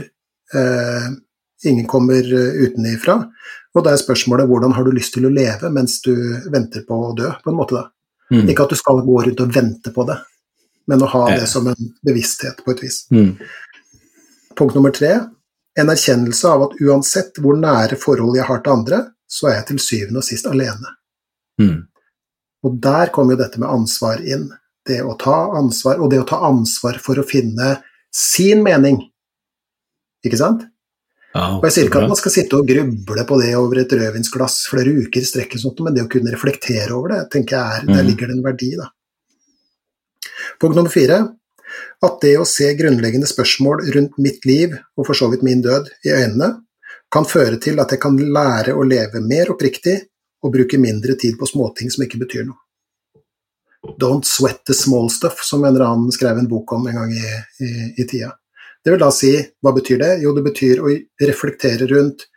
eh, 0.55 1.07
ingen 1.65 1.87
kommer 1.91 2.21
eh, 2.23 2.61
utenifra. 2.63 3.17
Og 3.75 3.83
da 3.83 3.91
er 3.91 3.99
spørsmålet 3.99 4.47
hvordan 4.47 4.75
har 4.77 4.85
du 4.85 4.93
lyst 4.95 5.17
til 5.17 5.27
å 5.27 5.33
leve 5.33 5.71
mens 5.73 5.99
du 6.05 6.13
venter 6.53 6.85
på 6.87 7.01
å 7.09 7.13
dø, 7.17 7.33
på 7.43 7.51
en 7.51 7.59
måte 7.59 7.75
da. 7.75 7.89
Mm. 8.31 8.47
Ikke 8.49 8.63
at 8.63 8.71
du 8.71 8.79
skal 8.79 9.03
gå 9.05 9.19
rundt 9.25 9.43
og 9.43 9.51
vente 9.53 9.91
på 9.93 10.05
det, 10.07 10.15
men 10.89 11.03
å 11.03 11.09
ha 11.11 11.27
det 11.35 11.45
som 11.51 11.67
en 11.69 11.91
bevissthet 12.05 12.63
på 12.65 12.73
et 12.73 12.85
vis. 12.87 13.03
Mm. 13.13 13.35
Punkt 14.55 14.77
nummer 14.77 14.95
tre 14.95 15.11
en 15.75 15.91
erkjennelse 15.91 16.47
av 16.47 16.63
at 16.69 16.77
uansett 16.81 17.41
hvor 17.43 17.57
nære 17.59 17.97
forhold 17.99 18.37
jeg 18.37 18.47
har 18.47 18.61
til 18.63 18.77
andre, 18.77 19.01
så 19.27 19.49
er 19.49 19.57
jeg 19.59 19.67
til 19.71 19.81
syvende 19.83 20.21
og 20.21 20.27
sist 20.27 20.47
alene. 20.47 20.93
Mm. 21.59 21.81
Og 22.65 22.79
der 22.81 23.11
kommer 23.13 23.35
jo 23.35 23.43
dette 23.43 23.61
med 23.61 23.69
ansvar 23.69 24.21
inn. 24.25 24.47
Det 24.85 25.01
å 25.05 25.15
ta 25.17 25.51
ansvar, 25.57 25.99
og 26.01 26.11
det 26.11 26.21
å 26.21 26.27
ta 26.29 26.39
ansvar 26.47 26.97
for 27.01 27.21
å 27.21 27.25
finne 27.27 27.75
sin 28.13 28.63
mening. 28.65 28.99
Ikke 30.25 30.39
sant? 30.39 30.65
Ja, 31.35 31.57
Og 31.57 31.65
jeg 31.67 31.73
sier 31.75 31.89
ikke 31.89 32.01
at 32.01 32.07
man 32.07 32.17
skal 32.17 32.31
sitte 32.31 32.57
og 32.57 32.67
gruble 32.69 33.25
på 33.27 33.37
det 33.41 33.51
over 33.59 33.81
et 33.81 33.91
rødvinsglass 33.91 34.69
flere 34.71 34.93
uker 35.03 35.19
i 35.19 35.27
strekk, 35.27 35.57
men 35.83 35.93
det 35.97 36.05
å 36.05 36.11
kunne 36.11 36.31
reflektere 36.31 36.95
over 36.95 37.11
det, 37.11 37.23
tenker 37.33 37.57
jeg 37.57 37.81
er, 37.81 37.85
der 37.85 38.03
Mhm. 38.03 38.07
ligger 38.07 38.27
det 38.27 38.35
en 38.37 38.43
verdi. 38.45 38.75
Da. 38.77 38.87
Punkt 40.59 40.75
nummer 40.75 40.89
fire. 40.89 41.35
At 42.01 42.21
det 42.21 42.37
å 42.37 42.45
se 42.47 42.73
grunnleggende 42.73 43.27
spørsmål 43.27 43.83
rundt 43.93 44.17
mitt 44.17 44.45
liv, 44.45 44.77
og 44.97 45.05
for 45.07 45.13
så 45.13 45.29
vidt 45.29 45.43
min 45.43 45.61
død, 45.61 45.89
i 46.05 46.09
øynene, 46.09 46.61
kan 47.11 47.25
føre 47.25 47.59
til 47.59 47.79
at 47.79 47.89
jeg 47.89 47.99
kan 47.99 48.15
lære 48.17 48.73
å 48.73 48.87
leve 48.87 49.21
mer 49.21 49.51
oppriktig 49.53 50.05
og 50.45 50.53
bruke 50.53 50.77
mindre 50.81 51.17
tid 51.19 51.39
på 51.39 51.47
småting 51.49 51.89
som 51.93 52.05
ikke 52.05 52.21
betyr 52.21 52.45
noe. 52.45 52.59
Don't 54.01 54.25
sweat 54.25 54.63
the 54.65 54.73
small 54.73 55.09
stuff, 55.13 55.41
som 55.45 55.63
en 55.63 55.73
eller 55.75 55.85
annen 55.85 56.13
skrev 56.13 56.37
en 56.41 56.47
bok 56.49 56.71
om 56.73 56.87
en 56.89 56.95
gang 56.97 57.11
i, 57.13 57.33
i, 57.61 57.71
i 58.01 58.05
tida. 58.09 58.31
Det 58.85 58.93
vil 58.93 59.01
da 59.01 59.09
si, 59.13 59.33
hva 59.65 59.73
betyr 59.73 59.99
det? 60.01 60.11
Jo, 60.23 60.31
det 60.37 60.43
betyr 60.45 60.81
å 60.81 60.93
reflektere 61.25 61.87
rundt 61.89 62.27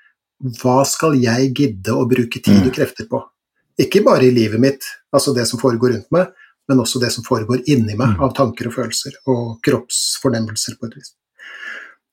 hva 0.61 0.83
skal 0.87 1.17
jeg 1.19 1.49
gidde 1.57 1.95
å 1.97 2.05
bruke 2.09 2.41
tid 2.45 2.69
og 2.69 2.75
krefter 2.77 3.09
på? 3.11 3.21
Ikke 3.81 4.05
bare 4.07 4.29
i 4.29 4.35
livet 4.35 4.61
mitt, 4.63 4.85
altså 5.15 5.35
det 5.35 5.47
som 5.51 5.61
foregår 5.61 5.95
rundt 5.97 6.13
meg, 6.15 6.31
men 6.69 6.83
også 6.83 7.01
det 7.03 7.11
som 7.15 7.25
foregår 7.27 7.65
inni 7.67 7.97
meg 7.97 8.17
Mm. 8.17 8.23
av 8.25 8.35
tanker 8.37 8.69
og 8.69 8.75
følelser 8.77 9.17
og 9.27 9.59
kroppsfornemmelser 9.65 10.77
på 10.79 10.87
et 10.87 10.97
vis. 11.01 11.15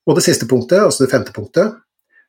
Og 0.08 0.16
det 0.16 0.24
siste 0.24 0.48
punktet, 0.48 0.80
altså 0.80 1.04
det 1.06 1.12
femte 1.12 1.34
punktet, 1.36 1.76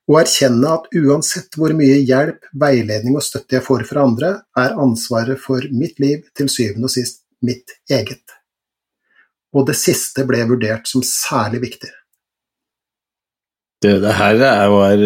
å 0.06 0.18
erkjenne 0.20 0.70
at 0.70 0.86
uansett 0.94 1.56
hvor 1.58 1.74
mye 1.74 1.98
hjelp, 2.06 2.44
veiledning 2.54 3.16
og 3.18 3.24
støtte 3.26 3.58
jeg 3.58 3.64
får 3.66 3.84
fra 3.88 4.04
andre, 4.06 4.32
er 4.58 4.76
ansvaret 4.78 5.40
for 5.42 5.66
mitt 5.74 5.98
liv 6.02 6.22
til 6.36 6.50
syvende 6.52 6.86
og 6.86 6.94
sist 6.94 7.24
mitt 7.42 7.74
eget. 7.90 8.22
Og 9.56 9.66
det 9.66 9.76
siste 9.78 10.26
ble 10.28 10.44
vurdert 10.46 10.86
som 10.90 11.02
særlig 11.06 11.64
viktig. 11.64 11.90
Det, 13.82 13.98
det 14.02 14.14
her 14.16 14.38
er 14.40 14.72
er, 14.92 15.02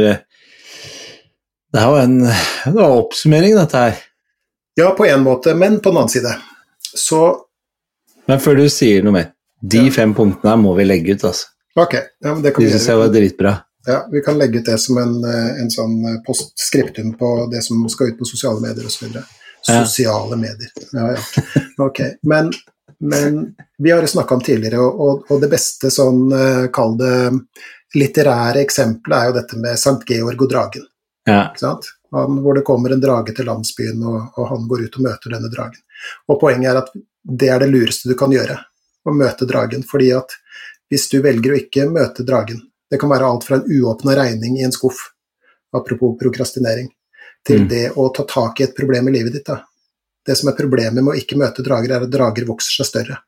Det 1.73 1.81
her 1.81 1.91
var 1.91 2.05
en 2.05 2.21
det 2.21 2.75
var 2.77 2.99
oppsummering, 3.01 3.57
dette 3.57 3.77
her. 3.77 3.99
Ja, 4.79 4.93
på 4.97 5.07
en 5.07 5.25
måte, 5.25 5.55
men 5.55 5.81
på 5.81 5.91
den 5.91 5.99
annen 5.99 6.13
side 6.13 6.37
så 6.95 7.47
Men 8.27 8.41
før 8.43 8.61
du 8.61 8.69
sier 8.71 9.03
noe 9.03 9.15
mer, 9.15 9.33
de 9.63 9.87
Ja. 9.87 9.91
fem 9.93 10.15
punktene 10.15 10.53
her 10.53 10.57
må 10.61 10.75
vi 10.77 10.85
legge 10.85 11.15
ut, 11.15 11.25
altså. 11.25 11.49
Ok, 11.77 11.95
ja, 11.95 12.33
men 12.35 12.43
det 12.43 12.53
kan 12.55 12.63
De 12.63 12.67
vi 12.67 12.73
syns 12.73 12.87
jeg 12.87 12.99
var 12.99 13.09
dritbra. 13.09 13.53
Ja, 13.87 14.09
vi 14.13 14.21
kan 14.21 14.39
legge 14.39 14.59
ut 14.59 14.67
det 14.67 14.79
som 14.79 14.99
en, 14.99 15.25
eh, 15.25 15.61
en 15.63 15.71
sånn 15.71 15.97
eh, 16.05 16.19
postskriptum 16.27 17.15
på 17.19 17.31
det 17.53 17.63
som 17.65 17.89
skal 17.89 18.13
ut 18.13 18.19
på 18.19 18.29
sosiale 18.29 18.61
medier 18.61 18.87
osv. 18.87 19.17
Sosiale 19.67 20.37
medier. 20.37 20.73
Ja, 20.93 21.13
ja. 21.15 21.53
Ok. 21.81 22.01
Men, 22.23 22.53
men 23.01 23.55
vi 23.79 23.91
har 23.91 24.07
snakka 24.07 24.35
om 24.37 24.45
tidligere, 24.45 24.81
og, 24.85 25.01
og, 25.01 25.33
og 25.33 25.41
det 25.41 25.49
beste 25.53 25.91
sånn, 25.93 26.27
eh, 26.37 26.67
kall 26.73 26.97
det 27.01 27.15
litterære 27.97 28.61
eksempelet 28.63 29.17
er 29.19 29.31
jo 29.31 29.37
dette 29.41 29.61
med 29.61 29.81
Sankt 29.81 30.11
Georg 30.11 30.45
og 30.45 30.53
dragen. 30.53 30.85
Ja. 31.29 31.47
Ikke 31.49 31.65
sant? 31.65 31.89
Han, 32.15 32.41
hvor 32.45 32.59
det 32.59 32.67
kommer 32.67 32.93
en 32.93 33.03
drage 33.03 33.35
til 33.37 33.49
landsbyen, 33.49 34.03
og, 34.05 34.35
og 34.37 34.51
han 34.51 34.67
går 34.69 34.87
ut 34.87 34.99
og 34.99 35.07
møter 35.07 35.37
denne 35.37 35.51
dragen. 35.53 35.81
Og 36.29 36.41
Poenget 36.41 36.73
er 36.73 36.83
at 36.83 36.93
det 37.41 37.51
er 37.53 37.63
det 37.63 37.71
lureste 37.71 38.11
du 38.11 38.17
kan 38.19 38.33
gjøre, 38.35 38.57
å 39.09 39.15
møte 39.17 39.49
dragen. 39.49 39.85
fordi 39.87 40.11
at 40.17 40.37
hvis 40.91 41.09
du 41.13 41.21
velger 41.23 41.55
å 41.55 41.61
ikke 41.61 41.87
møte 41.89 42.27
dragen 42.27 42.61
Det 42.91 42.99
kan 42.99 43.11
være 43.13 43.27
alt 43.27 43.47
fra 43.47 43.61
en 43.61 43.69
uåpna 43.71 44.17
regning 44.19 44.59
i 44.59 44.65
en 44.67 44.75
skuff, 44.75 44.99
apropos 45.77 46.17
prokrastinering, 46.19 46.89
til 47.47 47.63
Mm. 47.63 47.69
det 47.69 47.85
å 47.97 48.09
ta 48.15 48.25
tak 48.25 48.61
i 48.61 48.65
et 48.65 48.77
problem 48.77 49.09
i 49.09 49.13
livet 49.13 49.33
ditt. 49.33 49.47
Da. 49.47 49.63
Det 50.27 50.37
som 50.37 50.49
er 50.49 50.59
problemet 50.59 51.03
med 51.03 51.15
å 51.15 51.19
ikke 51.19 51.39
møte 51.39 51.63
drager, 51.63 51.91
er 51.91 52.03
at 52.03 52.11
drager 52.11 52.45
vokser 52.45 52.83
seg 52.83 52.87
større. 52.87 53.19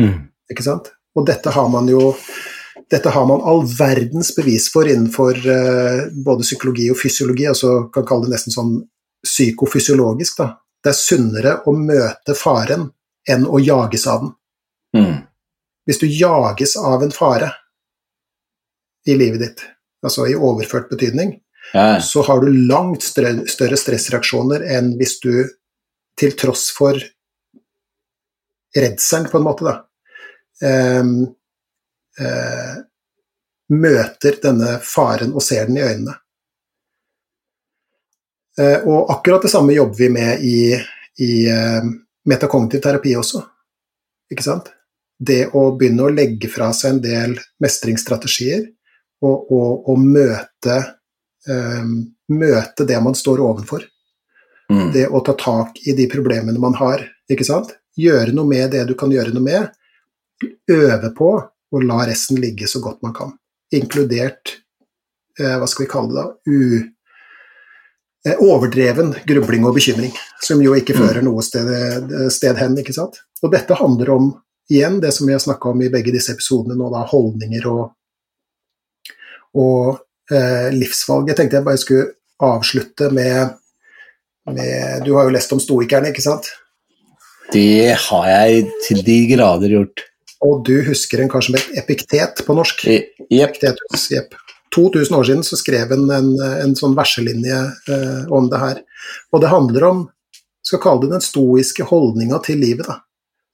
Mm. 0.00 0.28
Ikke 0.50 0.64
sant? 0.64 0.90
Og 1.14 1.26
dette 1.26 1.50
har 1.50 1.68
man 1.68 1.88
jo 1.88 2.14
dette 2.90 3.08
har 3.08 3.26
man 3.26 3.40
all 3.40 3.62
verdens 3.64 4.34
bevis 4.36 4.66
for 4.72 4.88
innenfor 4.88 5.36
uh, 5.36 6.08
både 6.12 6.44
psykologi 6.44 6.90
og 6.92 6.98
fysiologi, 7.00 7.46
altså 7.48 7.90
kan 7.92 8.04
kalle 8.04 8.26
det 8.26 8.34
nesten 8.34 8.52
sånn 8.52 8.74
psykofysiologisk. 9.24 10.40
Da. 10.42 10.48
Det 10.82 10.92
er 10.92 10.98
sunnere 10.98 11.54
å 11.68 11.72
møte 11.76 12.34
faren 12.36 12.90
enn 13.28 13.46
å 13.46 13.60
jages 13.62 14.06
av 14.10 14.24
den. 14.24 14.32
Mm. 14.96 15.18
Hvis 15.86 16.02
du 16.02 16.06
jages 16.06 16.76
av 16.76 17.02
en 17.02 17.14
fare 17.14 17.48
i 19.06 19.16
livet 19.18 19.40
ditt, 19.40 19.64
altså 20.04 20.26
i 20.30 20.36
overført 20.36 20.90
betydning, 20.90 21.38
Ja. 21.74 22.00
så 22.00 22.22
har 22.22 22.40
du 22.40 22.52
langt 22.68 23.02
større, 23.02 23.76
stressreaksjoner 23.78 24.64
enn 24.76 24.96
hvis 24.98 25.20
du 25.22 25.48
til 26.18 26.34
tross 26.36 26.70
for 26.76 26.98
redselen, 28.76 29.28
på 29.30 29.38
en 29.38 29.46
måte, 29.46 29.64
da, 29.64 29.74
um, 31.00 31.14
uh, 32.20 32.74
møter 33.72 34.36
denne 34.42 34.78
faren 34.84 35.32
og 35.32 35.44
ser 35.44 35.66
den 35.70 35.80
i 35.80 35.86
øynene. 35.86 36.18
Uh, 38.60 38.84
og 38.84 39.10
akkurat 39.14 39.46
det 39.46 39.52
samme 39.54 39.72
jobber 39.72 39.96
vi 39.96 40.10
med 40.12 40.44
i, 40.44 40.58
i 41.24 41.32
uh, 41.48 41.88
metakognitiv 42.28 42.84
terapi 42.84 43.16
også, 43.16 43.40
ikke 44.32 44.44
sant? 44.44 44.68
Det 45.22 45.46
å 45.56 45.70
begynne 45.78 46.04
å 46.04 46.12
legge 46.12 46.50
fra 46.52 46.72
seg 46.76 46.96
en 46.96 47.02
del 47.04 47.36
mestringsstrategier 47.62 48.66
og, 49.22 49.52
og, 49.52 49.88
og 49.88 49.98
møte 50.02 50.78
um, 51.48 51.96
møte 52.32 52.86
det 52.88 53.00
man 53.02 53.14
står 53.14 53.42
ovenfor. 53.42 53.84
Mm. 54.72 54.88
Det 54.94 55.06
å 55.08 55.20
ta 55.24 55.34
tak 55.38 55.82
i 55.86 55.94
de 55.96 56.06
problemene 56.10 56.60
man 56.60 56.76
har, 56.78 57.04
ikke 57.30 57.46
sant. 57.46 57.74
Gjøre 57.98 58.32
noe 58.32 58.48
med 58.48 58.70
det 58.72 58.86
du 58.88 58.94
kan 58.98 59.12
gjøre 59.12 59.34
noe 59.34 59.44
med. 59.44 59.68
Øve 60.70 61.12
på 61.16 61.30
å 61.42 61.82
la 61.84 62.06
resten 62.08 62.40
ligge 62.40 62.68
så 62.70 62.80
godt 62.84 63.02
man 63.04 63.14
kan. 63.16 63.34
Inkludert 63.72 64.56
eh, 65.38 65.56
hva 65.60 65.68
skal 65.68 65.86
vi 65.86 65.92
kalle 65.92 66.12
det 66.12 66.18
da, 66.18 66.24
U, 66.48 66.80
eh, 68.26 68.40
overdreven 68.40 69.14
grubling 69.28 69.66
og 69.68 69.76
bekymring, 69.76 70.12
som 70.42 70.62
jo 70.64 70.74
ikke 70.76 70.96
Mm. 70.96 71.02
fører 71.02 71.22
noe 71.24 71.42
sted, 71.44 71.68
sted 72.32 72.56
hen, 72.56 72.78
ikke 72.78 72.96
sant. 72.96 73.20
Og 73.42 73.52
dette 73.52 73.76
handler 73.76 74.10
om, 74.10 74.32
igjen, 74.70 75.00
det 75.00 75.12
som 75.12 75.26
vi 75.26 75.32
har 75.32 75.40
snakka 75.40 75.72
om 75.72 75.82
i 75.82 75.90
begge 75.92 76.12
disse 76.12 76.32
episodene 76.32 76.76
nå, 76.78 76.90
da, 76.92 77.04
holdninger 77.12 77.66
og, 77.70 77.92
og 79.58 80.00
eh, 80.32 80.68
livsvalg. 80.74 81.30
Jeg 81.30 81.38
tenkte 81.38 81.60
jeg 81.60 81.66
bare 81.66 81.80
skulle 81.80 82.12
avslutte 82.42 83.10
med, 83.14 83.56
med 84.50 85.04
Du 85.06 85.14
har 85.16 85.28
jo 85.28 85.34
lest 85.34 85.52
om 85.54 85.60
stoikerne, 85.62 86.12
ikke 86.12 86.24
sant? 86.24 86.48
Det 87.52 87.92
har 88.08 88.28
jeg 88.30 88.64
til 88.86 89.02
de 89.04 89.18
grader 89.34 89.76
gjort. 89.76 90.06
Og 90.42 90.62
du 90.66 90.74
husker 90.86 91.22
en 91.22 91.30
kanskje 91.30 91.54
med 91.54 91.62
et 91.62 91.82
epiktet 91.84 92.42
på 92.46 92.56
norsk? 92.56 92.86
Jepp. 92.88 93.28
Epiktetus, 93.30 94.08
jepp. 94.14 94.34
2000 94.74 95.16
år 95.18 95.28
siden 95.28 95.44
så 95.44 95.58
skrev 95.60 95.92
en 95.92 96.08
en, 96.10 96.30
en 96.40 96.74
sånn 96.78 96.96
verselinje 96.96 97.60
eh, 97.92 98.22
om 98.32 98.48
det 98.50 98.60
her. 98.62 98.80
Og 99.32 99.42
det 99.44 99.52
handler 99.52 99.88
om, 99.90 100.04
skal 100.64 100.80
kalle 100.82 101.04
det 101.04 101.12
den 101.12 101.24
stoiske 101.24 101.86
holdninga 101.86 102.40
til 102.46 102.62
livet, 102.62 102.88
da. 102.88 103.02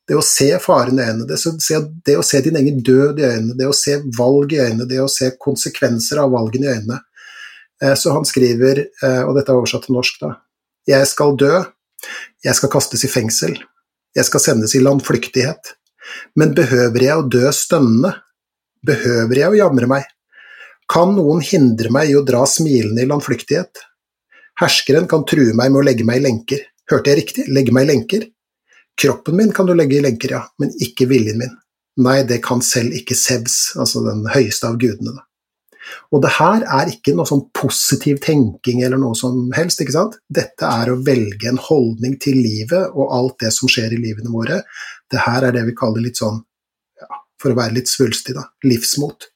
Det 0.08 0.16
å 0.16 0.24
se 0.24 0.48
faren 0.64 0.96
i 0.96 1.04
øynene, 1.04 1.26
det, 1.28 1.36
å 1.36 1.52
se, 1.60 1.78
det 2.06 2.16
å 2.16 2.24
se 2.24 2.40
din 2.44 2.56
egen 2.56 2.80
død 2.84 3.20
i 3.20 3.26
øynene, 3.28 3.56
det 3.58 3.68
å 3.68 3.76
se 3.76 3.98
valg 4.16 4.54
i 4.56 4.60
øynene, 4.62 4.88
det 4.88 5.02
å 5.04 5.10
se 5.12 5.34
konsekvenser 5.36 6.22
av 6.22 6.32
valgene 6.32 6.64
i 6.64 6.74
øynene. 6.78 7.00
Eh, 7.82 7.94
så 7.94 8.14
han 8.14 8.24
skriver, 8.26 8.86
eh, 9.02 9.22
og 9.26 9.36
dette 9.36 9.52
er 9.52 9.60
oversatt 9.60 9.84
til 9.84 9.98
norsk, 9.98 10.22
da. 10.22 10.30
Jeg 10.88 11.10
skal 11.10 11.36
dø, 11.36 11.58
jeg 12.44 12.56
skal 12.56 12.72
kastes 12.72 13.04
i 13.04 13.10
fengsel, 13.12 13.58
jeg 14.16 14.24
skal 14.24 14.42
sendes 14.42 14.72
i 14.74 14.80
landflyktighet. 14.80 15.74
Men 16.40 16.56
behøver 16.56 17.04
jeg 17.04 17.20
å 17.20 17.28
dø 17.28 17.52
stønnende? 17.52 18.14
Behøver 18.88 19.42
jeg 19.42 19.52
å 19.52 19.58
jamre 19.58 19.90
meg? 19.90 20.08
Kan 20.88 21.12
noen 21.18 21.42
hindre 21.44 21.92
meg 21.92 22.08
i 22.08 22.16
å 22.16 22.24
dra 22.24 22.46
smilende 22.48 23.04
i 23.04 23.10
landflyktighet? 23.10 23.84
Herskeren 24.62 25.06
kan 25.10 25.26
true 25.28 25.52
meg 25.52 25.68
med 25.68 25.82
å 25.82 25.84
legge 25.84 26.06
meg 26.08 26.22
i 26.22 26.24
lenker. 26.24 26.64
Hørte 26.88 27.12
jeg 27.12 27.20
riktig? 27.20 27.44
Legge 27.52 27.74
meg 27.76 27.84
i 27.84 27.92
lenker? 27.92 28.24
Kroppen 28.98 29.36
min 29.38 29.52
kan 29.54 29.66
du 29.66 29.74
legge 29.78 29.98
i 29.98 30.02
lenker, 30.02 30.34
ja, 30.34 30.42
men 30.58 30.72
ikke 30.82 31.06
viljen 31.10 31.38
min. 31.38 31.54
Nei, 32.02 32.22
det 32.26 32.40
kan 32.42 32.62
selv 32.62 32.94
ikke 32.94 33.16
Sevs, 33.18 33.76
altså 33.78 34.02
den 34.06 34.24
høyeste 34.30 34.68
av 34.70 34.78
gudene. 34.78 35.16
Og 36.12 36.22
det 36.24 36.34
her 36.36 36.64
er 36.66 36.90
ikke 36.92 37.14
noe 37.16 37.28
sånn 37.28 37.44
positiv 37.56 38.20
tenking 38.24 38.82
eller 38.84 39.00
noe 39.00 39.16
som 39.18 39.48
helst, 39.56 39.80
ikke 39.82 39.94
sant. 39.94 40.18
Dette 40.28 40.68
er 40.68 40.92
å 40.92 40.98
velge 41.04 41.48
en 41.50 41.60
holdning 41.62 42.18
til 42.22 42.38
livet 42.42 42.92
og 42.92 43.14
alt 43.14 43.38
det 43.44 43.52
som 43.54 43.70
skjer 43.70 43.94
i 43.96 44.02
livene 44.02 44.32
våre. 44.32 44.60
Det 45.10 45.22
her 45.24 45.48
er 45.48 45.56
det 45.56 45.64
vi 45.68 45.76
kaller 45.78 46.04
litt 46.04 46.20
sånn, 46.20 46.42
ja, 47.00 47.22
for 47.40 47.54
å 47.54 47.58
være 47.60 47.78
litt 47.78 47.90
svulstig, 47.90 48.36
da, 48.36 48.46
livsmot. 48.68 49.30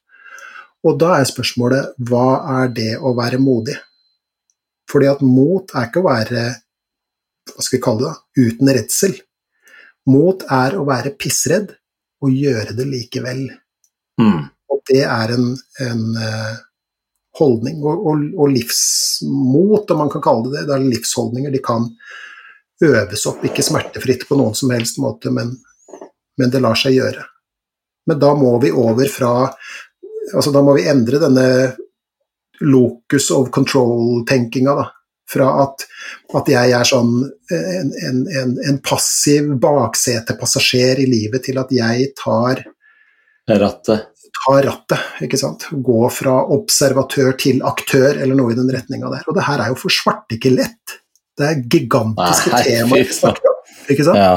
Og 0.83 0.99
da 0.99 1.17
er 1.17 1.29
spørsmålet 1.29 1.93
hva 2.09 2.27
er 2.61 2.73
det 2.75 2.91
å 2.99 3.15
være 3.17 3.39
modig? 3.41 3.77
Fordi 4.91 5.09
at 5.09 5.23
mot 5.25 5.71
er 5.73 5.87
ikke 5.87 6.03
å 6.03 6.09
være 6.09 6.47
hva 7.53 7.63
skal 7.63 7.77
vi 7.77 7.83
kalle 7.83 8.03
det, 8.03 8.11
da, 8.11 8.47
uten 8.47 8.73
redsel. 8.77 9.15
Mot 10.11 10.43
er 10.51 10.75
å 10.75 10.85
være 10.87 11.13
pissredd 11.19 11.71
og 12.23 12.31
gjøre 12.31 12.75
det 12.75 12.85
likevel. 12.89 13.45
Mm. 14.19 14.43
Og 14.71 14.81
det 14.89 15.03
er 15.05 15.33
en, 15.35 15.51
en 15.85 16.03
uh, 16.17 16.55
holdning. 17.39 17.79
Og, 17.83 18.07
og, 18.07 18.25
og, 18.37 18.51
livsmot, 18.51 19.91
om 19.91 20.03
man 20.03 20.11
kan 20.11 20.23
kalle 20.23 20.49
det 20.49 20.61
det, 20.61 20.65
det 20.69 20.75
er 20.77 20.89
livsholdninger. 20.95 21.53
De 21.53 21.63
kan 21.63 21.87
øves 22.83 23.27
opp, 23.29 23.45
ikke 23.47 23.63
smertefritt 23.65 24.27
på 24.27 24.37
noen 24.39 24.55
som 24.57 24.73
helst 24.75 24.99
måte, 24.99 25.31
men, 25.31 25.53
men 26.39 26.51
det 26.51 26.61
lar 26.63 26.79
seg 26.79 26.97
gjøre. 26.97 27.23
Men 28.09 28.19
da 28.19 28.33
må 28.35 28.57
vi 28.63 28.73
over 28.75 29.09
fra 29.11 29.33
Altså 30.33 30.53
da 30.55 30.61
må 30.63 30.71
vi 30.77 30.85
endre 30.87 31.19
denne 31.19 31.43
locus 32.63 33.25
of 33.35 33.49
control-tenkinga, 33.53 34.71
da. 34.77 34.85
Fra 35.33 35.49
at, 35.63 35.85
at, 36.37 36.49
jeg 36.53 36.73
er 36.77 36.87
sånn 36.87 37.13
en, 37.25 37.91
en, 38.07 38.23
en, 38.41 38.55
en 38.69 38.79
passiv 38.85 39.49
baksetepassasjer 39.63 41.01
i 41.01 41.09
livet, 41.09 41.41
til 41.47 41.57
at 41.61 41.73
jeg 41.73 42.11
tar 42.19 42.65
Rattet 43.49 44.09
Tar 44.43 44.63
rattet. 44.65 44.99
ikke 45.23 45.37
sant? 45.39 45.65
Gå 45.71 46.07
fra 46.11 46.33
observatør 46.51 47.35
til 47.39 47.61
aktør, 47.63 48.17
eller 48.17 48.35
noe 48.35 48.51
i 48.51 48.57
den 48.57 48.71
retninga 48.71 49.11
der. 49.11 49.27
Og 49.29 49.37
det 49.37 49.45
her 49.47 49.61
er 49.63 49.71
jo 49.71 49.77
for 49.79 49.93
svarte 49.93 50.35
ikke 50.35 50.51
lett. 50.51 50.95
Det 51.37 51.45
er 51.47 51.61
gigantiske 51.61 52.51
Nei, 52.51 52.63
temaer 52.67 53.07
vi 53.07 53.15
snakker 53.15 53.51
om, 53.51 53.61
ikke 53.93 54.05
sant? 54.05 54.19
Ja. 54.19 54.33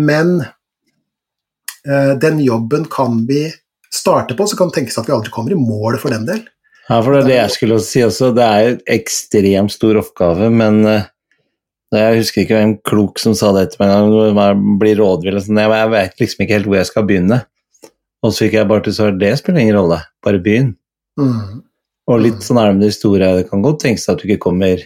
Men 0.00 0.32
uh, 0.42 2.14
den 2.22 2.40
jobben 2.42 2.86
kan 2.90 3.20
vi 3.28 3.44
starte 3.92 4.38
på, 4.38 4.46
så 4.46 4.56
kan 4.58 4.70
det 4.70 4.80
tenkes 4.80 4.98
at 5.02 5.10
vi 5.10 5.14
aldri 5.14 5.34
kommer 5.34 5.54
i 5.54 5.60
mål 5.60 5.98
for 6.00 6.14
den 6.14 6.26
del. 6.30 6.42
Ja, 6.90 6.98
for 6.98 7.14
det 7.14 7.20
er 7.20 7.28
det 7.28 7.38
jeg 7.38 7.54
skulle 7.54 7.78
si 7.86 8.02
også. 8.02 8.32
Det 8.34 8.44
er 8.44 8.68
en 8.72 8.80
ekstremt 8.90 9.74
stor 9.74 10.00
oppgave, 10.00 10.48
men 10.50 10.80
uh, 10.82 11.06
jeg 11.94 12.18
husker 12.18 12.42
ikke 12.42 12.58
hvem 12.58 12.74
klok 12.86 13.22
som 13.22 13.36
sa 13.38 13.52
det 13.54 13.68
til 13.72 13.84
meg 13.84 14.34
man 14.34 14.78
blir 14.80 14.98
rådvill 14.98 15.38
og 15.38 15.46
sånn. 15.46 15.62
Jeg 15.62 15.92
vet 15.94 16.22
liksom 16.22 16.44
ikke 16.44 16.58
helt 16.58 16.70
hvor 16.70 16.80
jeg 16.80 16.90
skal 16.90 17.06
begynne. 17.06 17.40
Og 18.20 18.34
så 18.34 18.44
fikk 18.44 18.58
jeg 18.58 18.68
bare 18.68 18.84
til 18.84 18.96
svar 18.96 19.14
det 19.16 19.32
spiller 19.38 19.62
ingen 19.62 19.78
rolle, 19.78 20.00
bare 20.24 20.42
begynn. 20.42 20.74
Mm. 21.20 21.62
Og 22.10 22.24
litt 22.24 22.42
sånn 22.44 22.58
er 22.60 22.70
det 22.70 22.78
med 22.80 22.88
de 22.88 22.94
store. 22.94 23.34
Det 23.38 23.48
kan 23.48 23.62
godt 23.64 23.82
tenkes 23.84 24.10
at 24.10 24.20
du 24.20 24.26
ikke 24.26 24.42
kommer 24.48 24.82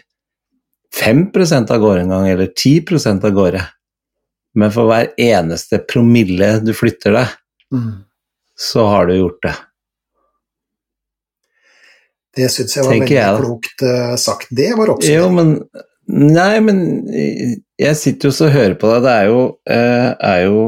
5 0.94 1.24
av 1.34 1.78
gårde 1.82 2.05
en 2.05 2.12
gang, 2.14 2.28
eller 2.30 2.52
10% 2.52 3.24
av 3.26 3.34
gårde. 3.34 3.62
Men 4.55 4.70
for 4.70 4.86
hver 4.86 5.11
eneste 5.18 5.80
promille 5.88 6.59
du 6.62 6.70
flytter 6.76 7.16
deg, 7.16 7.32
mm. 7.74 7.94
så 8.61 8.84
har 8.92 9.09
du 9.09 9.16
gjort 9.16 9.40
det. 9.42 9.55
Det 12.35 12.49
syns 12.51 12.76
jeg 12.76 12.87
var 12.87 12.97
Tenker 12.97 13.07
veldig 13.07 13.20
jeg, 13.20 13.43
klokt 13.43 13.85
uh, 13.87 14.14
sagt. 14.20 14.49
Det 14.51 14.70
var 14.78 14.95
men 15.35 15.59
Nei, 16.05 16.59
men 16.61 16.80
jeg 17.80 17.97
sitter 17.97 18.28
jo 18.28 18.35
og 18.45 18.53
hører 18.53 18.74
på 18.76 18.91
deg. 18.93 19.05
Det 19.07 19.12
er 19.14 19.30
jo, 19.30 19.39
uh, 19.72 20.11
er 20.20 20.43
jo 20.45 20.59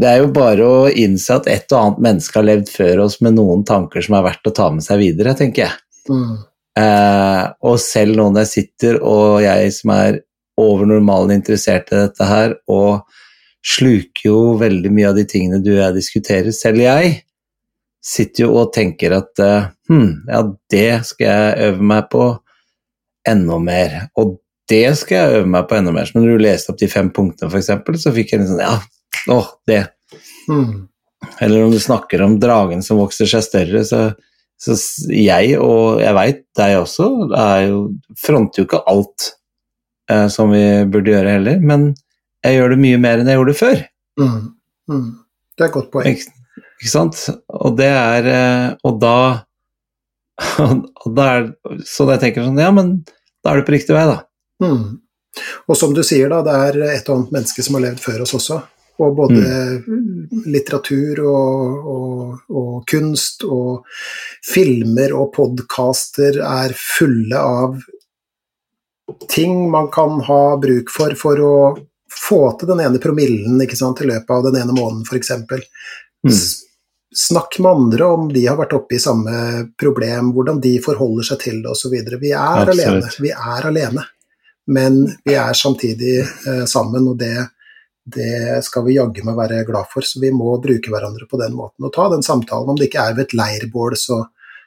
det 0.00 0.08
er 0.10 0.24
jo 0.24 0.32
bare 0.34 0.66
å 0.66 0.78
innse 0.90 1.36
at 1.36 1.46
et 1.50 1.70
og 1.70 1.78
annet 1.78 2.02
menneske 2.08 2.38
har 2.40 2.46
levd 2.48 2.70
før 2.74 3.04
oss 3.04 3.20
med 3.22 3.36
noen 3.36 3.62
tanker 3.66 4.02
som 4.02 4.16
er 4.18 4.26
verdt 4.26 4.50
å 4.50 4.54
ta 4.56 4.66
med 4.74 4.82
seg 4.86 4.98
videre, 5.04 5.36
tenker 5.38 5.68
jeg. 5.68 5.76
Mm. 6.10 6.34
Eh, 6.74 7.42
og 7.62 7.76
selv 7.78 8.18
nå 8.18 8.28
når 8.32 8.42
jeg 8.44 8.52
sitter, 8.52 8.98
og 9.06 9.44
jeg 9.44 9.70
som 9.76 9.92
er 9.94 10.18
over 10.60 10.88
normalen 10.90 11.36
interessert 11.36 11.92
i 11.92 12.00
dette 12.00 12.26
her, 12.26 12.56
og 12.70 13.04
sluker 13.64 14.26
jo 14.26 14.40
veldig 14.60 14.90
mye 14.92 15.12
av 15.12 15.18
de 15.18 15.24
tingene 15.30 15.62
du 15.62 15.70
og 15.76 15.84
jeg 15.84 15.98
diskuterer, 16.00 16.50
selv 16.54 16.82
jeg, 16.82 17.14
sitter 18.04 18.44
jo 18.44 18.54
og 18.60 18.72
tenker 18.74 19.14
at 19.16 19.40
hm, 19.88 20.08
ja, 20.28 20.40
det 20.70 20.88
skal 21.08 21.26
jeg 21.30 21.68
øve 21.68 21.86
meg 21.92 22.08
på 22.12 22.26
enda 23.28 23.58
mer. 23.62 23.94
Og 24.20 24.36
det 24.68 24.86
skal 25.00 25.16
jeg 25.16 25.38
øve 25.40 25.52
meg 25.54 25.68
på 25.68 25.78
enda 25.78 25.92
mer. 25.94 26.08
Så 26.08 26.18
når 26.18 26.34
du 26.34 26.44
leste 26.44 26.72
opp 26.72 26.80
de 26.80 26.88
fem 26.90 27.10
punktene, 27.14 27.50
f.eks., 27.52 28.02
så 28.02 28.12
fikk 28.14 28.34
jeg 28.34 28.42
en 28.42 28.50
sånn 28.52 28.64
Ja, 28.64 28.76
Åh, 29.32 29.48
det. 29.66 29.86
Mm. 30.48 30.86
Eller 31.40 31.64
om 31.64 31.72
du 31.72 31.80
snakker 31.80 32.22
om 32.22 32.38
dragen 32.40 32.82
som 32.84 33.00
vokser 33.00 33.28
seg 33.30 33.44
større, 33.46 33.84
så, 33.88 34.00
så 34.60 34.76
jeg, 35.08 35.56
og 35.60 36.02
jeg 36.02 36.16
veit 36.18 36.42
deg 36.58 36.76
også, 36.82 37.08
jo, 37.64 37.80
fronter 38.20 38.60
jo 38.60 38.66
ikke 38.68 38.82
alt 38.90 39.30
eh, 40.12 40.26
som 40.32 40.52
vi 40.52 40.64
burde 40.90 41.14
gjøre 41.14 41.36
heller, 41.38 41.62
men 41.64 41.92
jeg 42.44 42.58
gjør 42.58 42.74
det 42.74 42.80
mye 42.84 43.00
mer 43.00 43.22
enn 43.22 43.32
jeg 43.32 43.40
gjorde 43.40 43.56
før. 43.56 43.84
Mm. 44.20 44.40
Mm. 44.92 45.06
Det 45.54 45.64
er 45.64 45.70
et 45.70 45.76
godt 45.78 45.90
poeng. 45.94 46.10
Ikke, 46.12 46.43
ikke 46.80 46.92
sant? 46.92 47.20
Og 47.48 47.76
det 47.78 47.90
er 47.90 48.28
eh, 48.30 48.68
Og 48.84 48.98
da 49.02 49.16
og 51.04 51.10
da 51.14 51.26
er, 51.38 51.48
Så 51.86 52.08
jeg 52.10 52.22
tenker 52.22 52.46
sånn 52.46 52.60
Ja, 52.60 52.72
men 52.74 52.96
da 53.44 53.52
er 53.52 53.60
du 53.60 53.66
på 53.68 53.74
riktig 53.74 53.92
vei, 53.92 54.06
da. 54.08 54.22
Mm. 54.64 55.02
Og 55.68 55.76
som 55.76 55.92
du 55.92 56.00
sier, 56.06 56.30
da, 56.32 56.38
det 56.46 56.54
er 56.54 56.78
et 56.94 57.08
og 57.10 57.18
annet 57.18 57.34
menneske 57.34 57.64
som 57.66 57.76
har 57.76 57.82
levd 57.84 58.00
før 58.00 58.22
oss 58.24 58.32
også. 58.38 58.56
Og 59.04 59.16
både 59.18 59.42
mm. 59.82 60.44
litteratur 60.48 61.20
og, 61.26 61.90
og, 61.92 62.38
og, 62.48 62.74
kunst 62.88 63.44
og 63.44 63.84
filmer 64.46 65.12
og 65.18 65.32
podkaster 65.34 66.38
er 66.40 66.72
fulle 66.78 67.40
av 67.40 67.76
ting 69.28 69.66
man 69.70 69.90
kan 69.92 70.22
ha 70.24 70.42
bruk 70.62 70.92
for 70.94 71.12
for 71.20 71.42
å 71.44 71.56
få 72.14 72.40
til 72.58 72.70
den 72.70 72.84
ene 72.84 73.00
promillen 73.02 73.60
ikke 73.60 73.76
sant, 73.76 74.00
i 74.00 74.08
løpet 74.08 74.30
av 74.30 74.46
den 74.46 74.60
ene 74.62 74.72
måneden, 74.76 75.02
f.eks. 75.04 75.32
Mm. 76.24 76.36
Snakk 77.14 77.60
med 77.62 77.70
andre 77.70 78.06
om 78.10 78.28
de 78.32 78.42
har 78.46 78.58
vært 78.58 78.74
oppe 78.74 78.96
i 78.96 79.02
samme 79.02 79.34
problem, 79.78 80.32
hvordan 80.34 80.58
de 80.62 80.76
forholder 80.82 81.28
seg 81.30 81.42
til 81.44 81.60
det 81.62 81.70
osv. 81.70 81.94
Vi 81.94 82.32
er 82.32 82.64
Absolutt. 82.64 82.74
alene, 82.74 83.12
vi 83.22 83.30
er 83.34 83.68
alene, 83.70 84.06
men 84.74 85.02
vi 85.22 85.36
er 85.38 85.54
samtidig 85.54 86.16
eh, 86.24 86.64
sammen, 86.70 87.06
og 87.12 87.20
det 87.22 87.36
det 88.04 88.64
skal 88.64 88.84
vi 88.84 88.98
jaggu 88.98 89.22
meg 89.24 89.36
være 89.38 89.64
glad 89.64 89.88
for. 89.92 90.04
Så 90.04 90.20
vi 90.20 90.28
må 90.34 90.58
bruke 90.62 90.92
hverandre 90.92 91.24
på 91.28 91.40
den 91.40 91.54
måten. 91.56 91.86
Og 91.86 91.92
ta 91.94 92.10
den 92.12 92.24
samtalen. 92.24 92.68
Om 92.68 92.78
det 92.78 92.90
ikke 92.90 93.06
er 93.08 93.16
ved 93.16 93.28
et 93.28 93.36
leirbål, 93.38 93.96
så, 93.96 94.18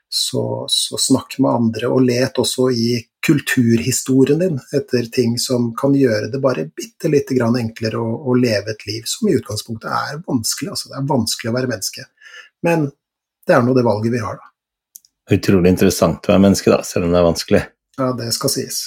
så, 0.09 0.43
så 0.71 0.97
snakk 1.01 1.37
med 1.43 1.51
andre. 1.51 1.91
Og 1.93 2.01
let 2.07 2.41
også 2.41 2.71
i 2.73 2.97
kulturhistorien 3.27 4.39
din 4.41 4.59
etter 4.73 5.09
ting 5.13 5.35
som 5.41 5.73
kan 5.77 5.95
gjøre 5.97 6.31
det 6.31 6.39
bare 6.41 6.69
bitte 6.71 7.11
lite 7.11 7.35
grann 7.35 7.57
enklere 7.59 7.99
å, 7.99 8.13
å, 8.23 8.35
leve 8.39 8.71
et 8.71 8.85
liv 8.87 9.03
som 9.09 9.27
i 9.27 9.35
utgangspunktet 9.37 9.91
er 9.91 10.21
vanskelig. 10.23 10.71
Altså, 10.73 10.89
det 10.93 10.97
er 11.01 11.09
vanskelig 11.11 11.51
å 11.51 11.57
være 11.57 11.71
menneske. 11.73 12.07
Men 12.65 12.87
det 13.47 13.55
er 13.55 13.65
nå 13.65 13.75
det 13.77 13.85
valget 13.85 14.13
vi 14.13 14.23
har, 14.23 14.39
da. 14.39 14.53
Utrolig 15.35 15.73
interessant 15.73 16.25
å 16.25 16.31
være 16.31 16.43
menneske, 16.45 16.71
da, 16.71 16.79
selv 16.87 17.07
om 17.07 17.13
det 17.13 17.19
er 17.19 17.27
vanskelig. 17.27 17.63
Ja, 17.99 18.11
det 18.15 18.31
skal 18.35 18.53
sies. 18.53 18.79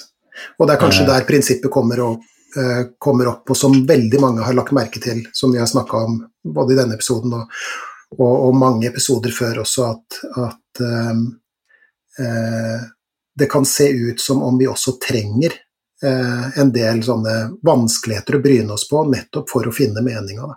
Og 0.56 0.66
det 0.66 0.74
er 0.74 0.80
kanskje 0.80 1.04
der 1.08 1.26
prinsippet 1.28 1.72
kommer 1.72 2.00
å 2.00 2.10
Eh, 2.56 2.86
kommer 2.98 3.28
opp, 3.28 3.50
og 3.50 3.56
som 3.56 3.86
veldig 3.86 4.20
mange 4.20 4.42
har 4.42 4.54
lagt 4.58 4.72
merke 4.74 4.98
til, 5.00 5.22
som 5.32 5.52
vi 5.52 5.58
har 5.58 5.68
snakka 5.70 5.96
om 5.96 6.16
både 6.42 6.74
i 6.74 6.78
denne 6.80 6.96
episoden 6.98 7.36
og, 7.36 7.52
og, 8.16 8.32
og 8.48 8.56
mange 8.58 8.88
episoder 8.88 9.30
før 9.30 9.60
også, 9.62 9.84
at, 9.86 10.16
at 10.48 10.82
um, 10.82 11.20
uh, 12.18 12.80
det 13.38 13.46
kan 13.52 13.68
se 13.68 13.86
ut 13.94 14.20
som 14.20 14.42
om 14.42 14.58
vi 14.58 14.66
også 14.66 14.96
trenger 14.98 15.54
eh, 16.02 16.58
en 16.58 16.72
del 16.74 17.04
sånne 17.06 17.36
vanskeligheter 17.62 18.40
å 18.40 18.42
bryne 18.42 18.74
oss 18.74 18.88
på, 18.90 19.04
nettopp 19.12 19.46
for 19.52 19.70
å 19.70 19.74
finne 19.74 20.02
meninga. 20.02 20.50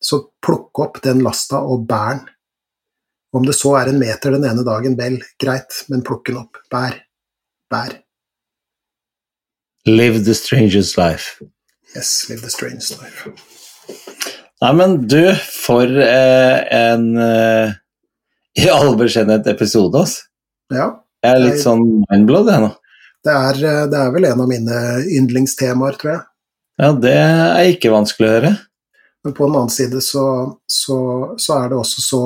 Så 0.00 0.22
plukk 0.44 0.80
opp 0.80 1.00
den 1.04 1.22
lasta 1.24 1.60
og 1.60 1.86
bær 1.88 2.18
den. 2.18 2.28
Om 3.36 3.44
det 3.46 3.54
så 3.54 3.76
er 3.78 3.92
en 3.92 4.00
meter 4.00 4.34
den 4.34 4.46
ene 4.48 4.64
dagen, 4.66 4.96
vel, 4.98 5.20
greit, 5.38 5.84
men 5.88 6.02
plukk 6.06 6.26
den 6.26 6.40
opp. 6.40 6.58
Bær. 6.72 6.96
Bær. 7.70 7.92
Live 9.86 10.24
the 10.24 10.34
strangest 10.34 10.98
life. 10.98 11.38
Yes, 11.94 12.28
live 12.28 12.42
the 12.42 12.50
strangest 12.50 12.98
life. 12.98 13.30
Nei, 14.60 14.72
men 14.76 14.96
du, 15.08 15.22
for 15.64 15.86
eh, 15.86 16.58
en 16.76 17.06
eh, 17.16 17.76
i 18.60 18.66
all 18.68 18.96
beskjedenhet 18.98 19.46
episode, 19.54 20.02
altså. 20.02 20.26
Ja. 20.74 20.88
Jeg 21.24 21.36
er 21.36 21.44
litt 21.44 21.62
sånn 21.62 21.84
mindblood, 22.08 22.50
jeg 22.50 22.64
nå. 22.64 22.72
Det 23.24 23.36
er, 23.36 23.62
eh, 23.70 23.86
det 23.92 24.00
er 24.00 24.12
vel 24.14 24.26
en 24.28 24.42
av 24.42 24.50
mine 24.50 24.82
yndlingstemaer, 25.20 25.96
tror 26.00 26.12
jeg. 26.12 26.22
Ja, 26.80 26.90
det 26.96 27.14
er 27.20 27.70
ikke 27.70 27.94
vanskelig 27.94 28.28
å 28.28 28.34
høre. 28.34 28.52
Men 29.24 29.32
på 29.32 29.46
den 29.46 29.56
annen 29.56 29.70
side 29.70 30.00
så, 30.00 30.58
så, 30.66 30.98
så, 31.36 31.58
er 31.58 31.68
det 31.68 31.76
også 31.76 32.00
så 32.00 32.24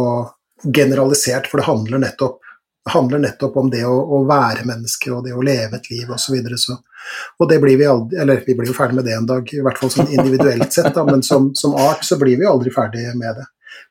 generalisert, 0.74 1.46
for 1.50 1.58
det 1.58 1.66
handler 1.66 1.98
nettopp, 1.98 2.38
det 2.84 2.92
handler 2.92 3.18
nettopp 3.18 3.56
om 3.56 3.70
det 3.70 3.82
å, 3.88 3.94
å, 3.96 4.22
være 4.28 4.66
menneske 4.68 5.10
og 5.12 5.24
det 5.26 5.34
å 5.34 5.42
leve 5.42 5.80
et 5.80 5.90
liv 5.90 6.10
osv. 6.10 6.26
Så 6.26 6.34
videre, 6.36 6.58
så. 6.60 6.78
Og 7.40 7.48
det 7.50 7.58
blir 7.60 7.76
vi 7.76 7.88
aldri 7.88 8.16
Eller 8.20 8.44
vi 8.46 8.54
blir 8.56 8.70
jo 8.70 8.76
ferdig 8.76 8.96
med 8.96 9.04
det 9.08 9.16
en 9.16 9.28
dag, 9.28 9.50
i 9.52 9.60
hvert 9.64 9.80
fall 9.80 9.92
sånn 9.92 10.12
individuelt 10.12 10.72
sett, 10.72 10.92
da, 10.94 11.04
men 11.08 11.22
som, 11.26 11.50
som 11.56 11.74
art 11.74 12.04
så 12.06 12.18
blir 12.20 12.38
vi 12.40 12.48
aldri 12.48 12.72
ferdig 12.72 13.10
med 13.18 13.40
det. 13.40 13.46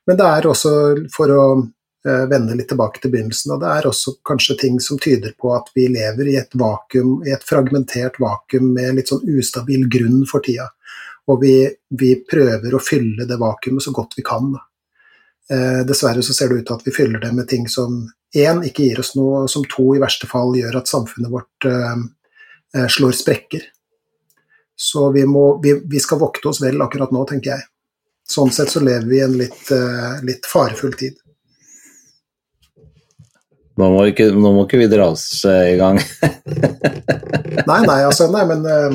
Men 0.08 0.20
det 0.20 0.30
er 0.38 0.48
også, 0.48 0.74
for 1.14 1.34
å 1.34 1.44
eh, 1.60 2.24
vende 2.32 2.56
litt 2.56 2.70
tilbake 2.72 3.02
til 3.04 3.12
begynnelsen, 3.14 3.56
og 3.56 3.64
det 3.64 3.74
er 3.74 3.90
også 3.90 4.16
kanskje 4.28 4.58
ting 4.64 4.80
som 4.84 5.00
tyder 5.02 5.36
på 5.40 5.52
at 5.56 5.70
vi 5.76 5.90
lever 5.92 6.32
i 6.32 6.38
et 6.40 6.56
vakuum, 6.60 7.18
i 7.28 7.36
et 7.36 7.44
fragmentert 7.48 8.20
vakuum 8.24 8.72
med 8.78 9.00
litt 9.00 9.12
sånn 9.12 9.26
ustabil 9.36 9.88
grunn 9.92 10.24
for 10.30 10.46
tida. 10.46 10.70
Og 11.32 11.40
vi, 11.42 11.56
vi 12.00 12.16
prøver 12.28 12.76
å 12.76 12.82
fylle 12.84 13.28
det 13.28 13.40
vakuumet 13.40 13.84
så 13.86 13.94
godt 13.96 14.18
vi 14.18 14.26
kan. 14.28 14.50
Eh, 15.52 15.84
dessverre 15.88 16.24
så 16.24 16.36
ser 16.36 16.52
det 16.52 16.62
ut 16.62 16.68
til 16.68 16.76
at 16.76 16.88
vi 16.88 16.96
fyller 16.96 17.24
det 17.24 17.32
med 17.36 17.48
ting 17.52 17.68
som 17.72 18.02
én 18.36 18.64
ikke 18.68 18.88
gir 18.88 19.00
oss 19.04 19.14
noe, 19.16 19.46
som 19.52 19.64
to 19.70 19.94
i 19.96 20.02
verste 20.04 20.28
fall 20.28 20.56
gjør 20.58 20.80
at 20.80 20.92
samfunnet 20.92 21.32
vårt 21.32 21.70
eh, 21.70 22.04
eh 22.76 22.90
slår 22.92 23.16
sprekker. 23.16 23.70
Så 24.76 25.12
vi, 25.14 25.26
må, 25.30 25.62
vi, 25.64 25.78
vi, 25.86 26.00
skal 26.00 26.20
vokte 26.20 26.50
oss 26.50 26.62
vel 26.64 26.82
akkurat 26.82 27.12
nå, 27.14 27.24
tenker 27.30 27.56
jeg. 27.56 27.68
Sånn 28.28 28.52
sett 28.52 28.72
så 28.72 28.82
lever 28.82 29.06
vi 29.08 29.20
i 29.20 29.26
en 29.26 29.38
litt, 29.38 29.62
eh, 29.72 30.24
litt 30.26 30.48
farefull 30.50 30.96
tid. 30.98 31.20
Nå 33.74 33.88
må, 33.90 34.04
ikke, 34.12 34.28
nå 34.30 34.52
må 34.54 34.68
ikke 34.68 34.84
vi 34.84 34.88
dra 34.92 35.08
oss 35.16 35.26
eh, 35.50 35.72
i 35.74 35.78
gang. 35.80 35.98
nei, 37.70 37.80
nei, 37.88 38.00
altså, 38.06 38.28
nei, 38.30 38.44
men 38.52 38.62
uh, 38.70 38.94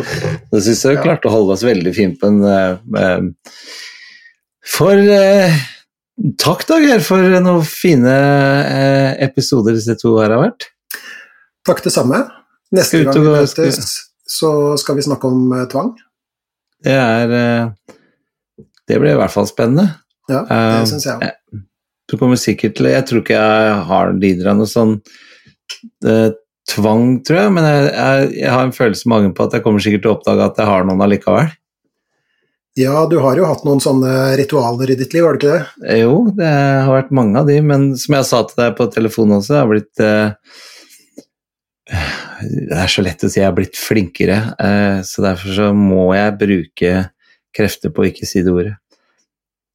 Jeg 0.55 0.63
syns 0.69 0.85
vi 0.87 0.95
ja. 0.95 1.03
klarte 1.03 1.27
å 1.27 1.33
holde 1.35 1.57
oss 1.57 1.65
veldig 1.67 1.93
fint 1.97 2.19
på 2.21 2.31
en 2.31 2.39
uh, 2.47 3.27
For 4.63 5.03
uh, 5.03 5.57
Takk, 6.39 6.63
Dager, 6.71 7.03
for 7.03 7.27
noen 7.43 7.67
fine 7.67 8.13
uh, 8.13 9.11
episoder 9.27 9.75
disse 9.75 9.99
to 9.99 10.15
her 10.21 10.35
har 10.35 10.45
vært. 10.45 10.69
Takk, 11.67 11.83
det 11.87 11.95
samme. 11.95 12.23
Neste 12.75 13.03
gang 13.03 13.19
vi 13.19 13.35
møtes, 13.35 13.91
så 14.29 14.53
skal 14.79 14.99
vi 14.99 15.07
snakke 15.09 15.31
om 15.31 15.55
tvang. 15.73 15.95
Det 16.85 16.95
er 16.95 17.31
Det 18.87 18.99
blir 18.99 19.15
i 19.15 19.19
hvert 19.19 19.35
fall 19.35 19.47
spennende. 19.51 19.89
Ja, 20.31 20.45
det 20.47 20.91
syns 20.91 21.07
jeg 21.09 21.19
òg. 21.19 21.38
Du 22.09 22.17
kommer 22.17 22.41
sikkert 22.41 22.79
til 22.79 22.89
Jeg 22.89 23.05
tror 23.09 23.21
ikke 23.21 23.37
jeg 23.37 23.81
har 23.91 24.13
lider 24.17 24.53
av 24.53 24.61
noe 24.61 24.71
sånn 24.71 24.99
tvang, 26.69 27.07
tror 27.25 27.41
jeg, 27.41 27.55
men 27.55 27.67
jeg, 27.67 27.89
jeg, 27.89 28.29
jeg, 28.43 28.53
har 28.53 28.67
en 28.67 28.77
følelse 28.77 29.09
i 29.09 29.13
magen 29.13 29.35
på 29.37 29.47
at 29.47 29.57
jeg 29.57 29.65
kommer 29.65 29.85
sikkert 29.85 30.05
til 30.05 30.13
å 30.13 30.15
oppdage 30.19 30.47
at 30.51 30.61
jeg 30.61 30.69
har 30.69 30.87
noen 30.89 31.05
allikevel. 31.05 31.51
Ja, 32.79 33.03
du 33.11 33.17
har 33.25 33.39
jo 33.39 33.47
hatt 33.49 33.65
noen 33.67 33.81
sånne 33.83 34.37
ritualer 34.39 34.93
i 34.93 34.97
ditt 35.01 35.15
liv, 35.15 35.25
har 35.27 35.35
du 35.35 35.41
ikke 35.41 35.55
det? 35.57 35.95
Jo, 35.99 36.19
det 36.37 36.51
har 36.87 36.93
vært 36.95 37.15
mange 37.17 37.41
av 37.41 37.49
de, 37.49 37.57
men 37.65 37.91
som 37.99 38.15
jeg 38.19 38.29
sa 38.29 38.43
til 38.47 38.61
deg 38.61 38.77
på 38.79 38.87
telefonen 38.95 39.41
også, 39.41 39.57
jeg 39.57 39.65
har 39.65 39.73
blitt 39.73 40.03
eh, 40.05 40.59
Det 42.69 42.79
er 42.85 42.93
så 42.93 43.03
lett 43.03 43.25
å 43.25 43.33
si 43.33 43.41
jeg 43.41 43.49
har 43.49 43.57
blitt 43.57 43.81
flinkere, 43.81 44.39
eh, 44.63 45.01
så 45.09 45.25
derfor 45.25 45.57
så 45.57 45.73
må 45.75 46.13
jeg 46.15 46.37
bruke 46.45 46.93
krefter 47.57 47.91
på 47.95 48.05
å 48.05 48.11
ikke 48.13 48.29
si 48.29 48.45
det 48.47 48.55
ordet. 48.55 48.77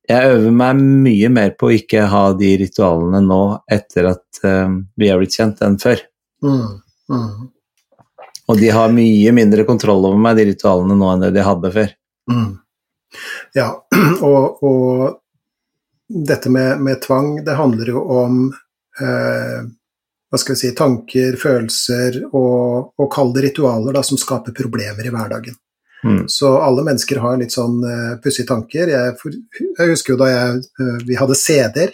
Jeg 0.09 0.35
øver 0.35 0.51
meg 0.51 0.79
mye 1.05 1.29
mer 1.31 1.53
på 1.55 1.69
å 1.69 1.75
ikke 1.77 2.07
ha 2.11 2.25
de 2.35 2.49
ritualene 2.59 3.21
nå 3.23 3.41
etter 3.71 4.09
at 4.11 4.41
uh, 4.43 4.67
vi 4.99 5.09
har 5.09 5.21
blitt 5.21 5.37
kjent, 5.37 5.61
enn 5.63 5.79
før. 5.79 6.01
Mm, 6.43 6.81
mm. 7.13 7.29
Og 8.51 8.59
de 8.59 8.71
har 8.75 8.91
mye 8.91 9.31
mindre 9.35 9.63
kontroll 9.67 10.03
over 10.09 10.19
meg, 10.19 10.35
de 10.39 10.49
ritualene 10.51 10.97
nå, 10.99 11.07
enn 11.13 11.23
det 11.23 11.31
de 11.37 11.45
hadde 11.47 11.71
før. 11.71 11.93
Mm. 12.31 12.49
Ja, 13.55 13.69
og, 14.27 14.63
og 14.65 15.21
dette 16.07 16.51
med, 16.51 16.81
med, 16.83 16.99
tvang, 17.01 17.37
det 17.45 17.55
handler 17.57 17.93
jo 17.93 18.03
om 18.19 18.43
eh, 18.99 19.63
hva 20.29 20.39
skal 20.41 20.55
vi 20.55 20.59
si, 20.59 20.73
tanker, 20.75 21.37
følelser 21.39 22.19
og, 22.31 22.93
og 22.99 23.11
kalde 23.13 23.45
ritualer 23.45 23.95
da, 23.95 24.03
som 24.05 24.19
skaper 24.19 24.55
problemer 24.57 25.05
i 25.05 25.13
hverdagen. 25.13 25.55
Mm. 26.03 26.23
Så 26.31 26.51
alle 26.59 26.83
mennesker 26.83 27.21
har 27.23 27.37
litt 27.39 27.55
sånn 27.55 27.79
uh, 27.83 28.15
pussige 28.23 28.49
tanker. 28.49 28.91
Jeg, 28.91 29.17
for, 29.19 29.35
jeg, 29.59 29.91
husker 29.91 30.13
jo 30.13 30.19
da 30.19 30.31
jeg, 30.31 30.63
uh, 30.81 30.97
vi 31.07 31.19
hadde 31.19 31.37
CD-er, 31.39 31.93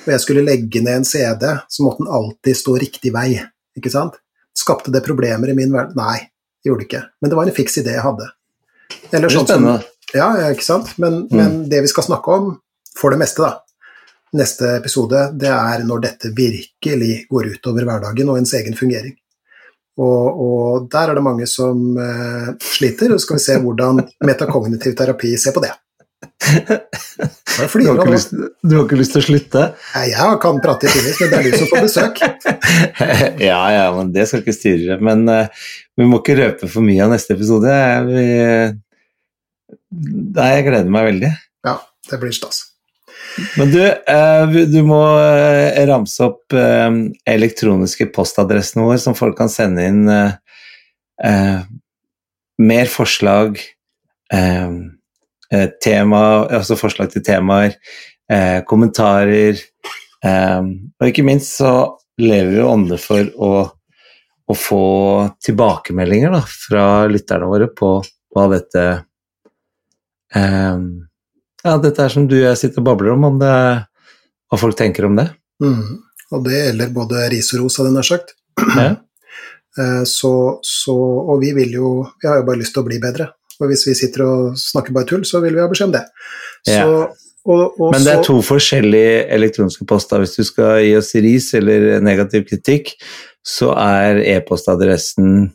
og 0.00 0.10
jeg 0.14 0.24
skulle 0.24 0.44
legge 0.44 0.82
ned 0.84 1.02
en 1.02 1.08
CD, 1.08 1.46
så 1.68 1.84
måtte 1.84 2.04
den 2.04 2.12
alltid 2.20 2.58
stå 2.60 2.76
riktig 2.80 3.12
vei. 3.16 3.30
ikke 3.76 3.92
sant? 3.92 4.18
Skapte 4.56 4.92
det 4.92 5.04
problemer 5.06 5.52
i 5.52 5.56
min 5.56 5.72
verden? 5.72 5.96
Nei, 6.00 6.30
det 6.60 6.70
gjorde 6.70 6.84
det 6.84 6.88
ikke. 6.90 7.02
Men 7.20 7.32
det 7.32 7.38
var 7.38 7.48
en 7.48 7.56
fiks 7.56 7.80
idé 7.82 7.96
jeg 7.96 8.04
hadde. 8.04 8.28
Eller 9.14 9.32
sånn 9.32 9.48
som, 9.48 9.66
ja, 10.16 10.28
ikke 10.50 10.66
sant. 10.66 10.94
Men, 10.98 11.24
mm. 11.30 11.36
men, 11.36 11.58
det 11.70 11.82
vi 11.84 11.90
skal 11.92 12.06
snakke 12.08 12.36
om, 12.36 12.52
for 12.98 13.14
det 13.14 13.20
meste, 13.22 13.44
da, 13.44 13.60
neste 14.36 14.74
episode, 14.78 15.28
det 15.40 15.50
er 15.52 15.84
når 15.86 16.04
dette 16.06 16.32
virkelig 16.36 17.24
går 17.30 17.52
utover 17.56 17.86
hverdagen 17.88 18.32
og 18.32 18.40
ens 18.40 18.54
egen 18.58 18.76
fungering. 18.78 19.16
Og, 20.00 20.40
og 20.46 20.88
der 20.92 21.10
er 21.10 21.18
det 21.18 21.24
mange 21.24 21.46
som 21.50 21.80
uh, 21.98 22.50
sliter, 22.64 23.12
og 23.12 23.20
så 23.20 23.26
skal 23.26 23.38
vi 23.38 23.44
se 23.44 23.56
hvordan 23.60 24.02
metakognitiv 24.26 24.96
terapi 24.98 25.34
ser 25.40 25.56
på 25.56 25.64
det. 25.66 25.74
Du 27.60 27.66
har, 27.66 27.98
ikke 27.98 28.12
lyst, 28.14 28.30
du 28.32 28.72
har 28.72 28.84
ikke 28.86 28.96
lyst 28.96 29.12
til 29.12 29.20
å 29.20 29.24
slutte? 29.26 29.62
Jeg 30.06 30.36
kan 30.40 30.60
prate 30.64 30.86
i 30.86 30.92
timevis, 30.92 31.18
men 31.20 31.32
det 31.32 31.38
er 31.38 31.44
du 31.44 31.56
som 31.58 31.68
får 31.68 31.84
besøk. 31.84 32.20
ja, 33.50 33.58
ja, 33.74 33.82
men 33.96 34.12
det 34.14 34.24
skal 34.30 34.40
ikke 34.40 34.54
styre. 34.56 34.96
Men 35.04 35.26
uh, 35.28 35.66
vi 36.00 36.06
må 36.08 36.22
ikke 36.22 36.38
røpe 36.38 36.70
for 36.70 36.86
mye 36.86 37.04
av 37.04 37.12
neste 37.12 37.36
episode. 37.36 37.74
Vi, 38.08 38.24
Nei, 39.90 40.50
jeg 40.54 40.66
gleder 40.68 40.92
meg 40.92 41.08
veldig. 41.10 41.32
Ja, 41.66 41.76
det 42.08 42.22
blir 42.22 42.34
stas. 42.34 42.69
Men 43.58 43.70
du, 43.72 43.80
eh, 43.84 44.56
du 44.68 44.80
må 44.86 45.00
eh, 45.20 45.80
ramse 45.88 46.24
opp 46.26 46.54
eh, 46.56 46.88
elektroniske 47.28 48.10
postadressene 48.14 48.84
våre, 48.86 49.00
som 49.02 49.16
folk 49.18 49.38
kan 49.38 49.52
sende 49.52 49.86
inn 49.88 50.06
mer 52.60 52.88
forslag, 52.88 53.58
tema, 55.84 56.20
altså 56.48 56.78
forslag 56.80 57.10
til 57.12 57.24
temaer, 57.26 57.74
kommentarer. 58.64 59.60
og 60.24 61.04
ikke 61.04 61.26
minst 61.28 61.58
så 61.58 61.74
lever 62.16 62.54
vi 62.54 62.64
ånde 62.64 62.96
for 63.02 63.28
å, 63.36 63.50
å 64.48 64.56
få 64.56 64.86
tilbakemeldinger 65.44 66.32
da, 66.38 66.40
fra 66.48 66.86
lytterne 67.12 67.52
våre 67.52 67.68
på 67.76 67.98
hva 68.32 68.48
dette 68.54 68.86
Um, 70.30 71.09
ja, 71.64 71.76
dette 71.82 72.04
er 72.04 72.12
som 72.12 72.26
du 72.28 72.38
og 72.38 72.46
jeg 72.48 72.60
sitter 72.60 72.82
og 72.82 72.88
babler 72.88 73.14
om, 73.14 73.26
om 73.28 73.38
det, 73.40 73.52
hva 74.50 74.60
folk 74.60 74.78
tenker 74.78 75.06
om 75.08 75.18
det. 75.18 75.28
Mm. 75.62 76.00
Og 76.30 76.44
det 76.46 76.56
gjelder 76.56 76.92
både 76.94 77.28
ris 77.32 77.50
og 77.54 77.64
ros, 77.64 77.78
hadde 77.80 77.90
jeg 77.90 77.98
nær 77.98 78.10
sagt. 78.14 78.36
Ja. 78.76 78.90
Eh, 79.78 80.00
så, 80.02 80.58
så, 80.66 80.92
og 81.30 81.36
vi 81.38 81.52
vil 81.54 81.76
jo 81.76 81.90
Vi 82.18 82.26
har 82.26 82.40
jo 82.40 82.46
bare 82.48 82.58
lyst 82.58 82.72
til 82.74 82.82
å 82.82 82.88
bli 82.88 82.96
bedre. 82.98 83.28
Og 83.62 83.68
hvis 83.70 83.84
vi 83.86 83.94
sitter 83.94 84.24
og 84.24 84.56
snakker 84.58 84.90
bare 84.96 85.06
tull, 85.06 85.22
så 85.22 85.38
vil 85.44 85.54
vi 85.54 85.62
ha 85.62 85.68
beskjed 85.70 85.92
om 85.92 85.94
det. 85.94 86.00
Så, 86.66 86.74
ja. 86.74 86.88
og, 87.44 87.78
og 87.78 87.94
Men 87.94 88.02
det 88.02 88.16
er 88.16 88.24
to 88.26 88.40
forskjellige 88.42 89.28
elektroniske 89.36 89.86
poster. 89.86 90.24
Hvis 90.24 90.34
du 90.40 90.42
skal 90.48 90.80
gi 90.82 90.96
oss 90.98 91.12
ris 91.22 91.46
eller 91.60 92.02
negativ 92.02 92.48
kritikk, 92.50 92.96
så 93.46 93.70
er 93.78 94.18
e-postadressen 94.34 95.52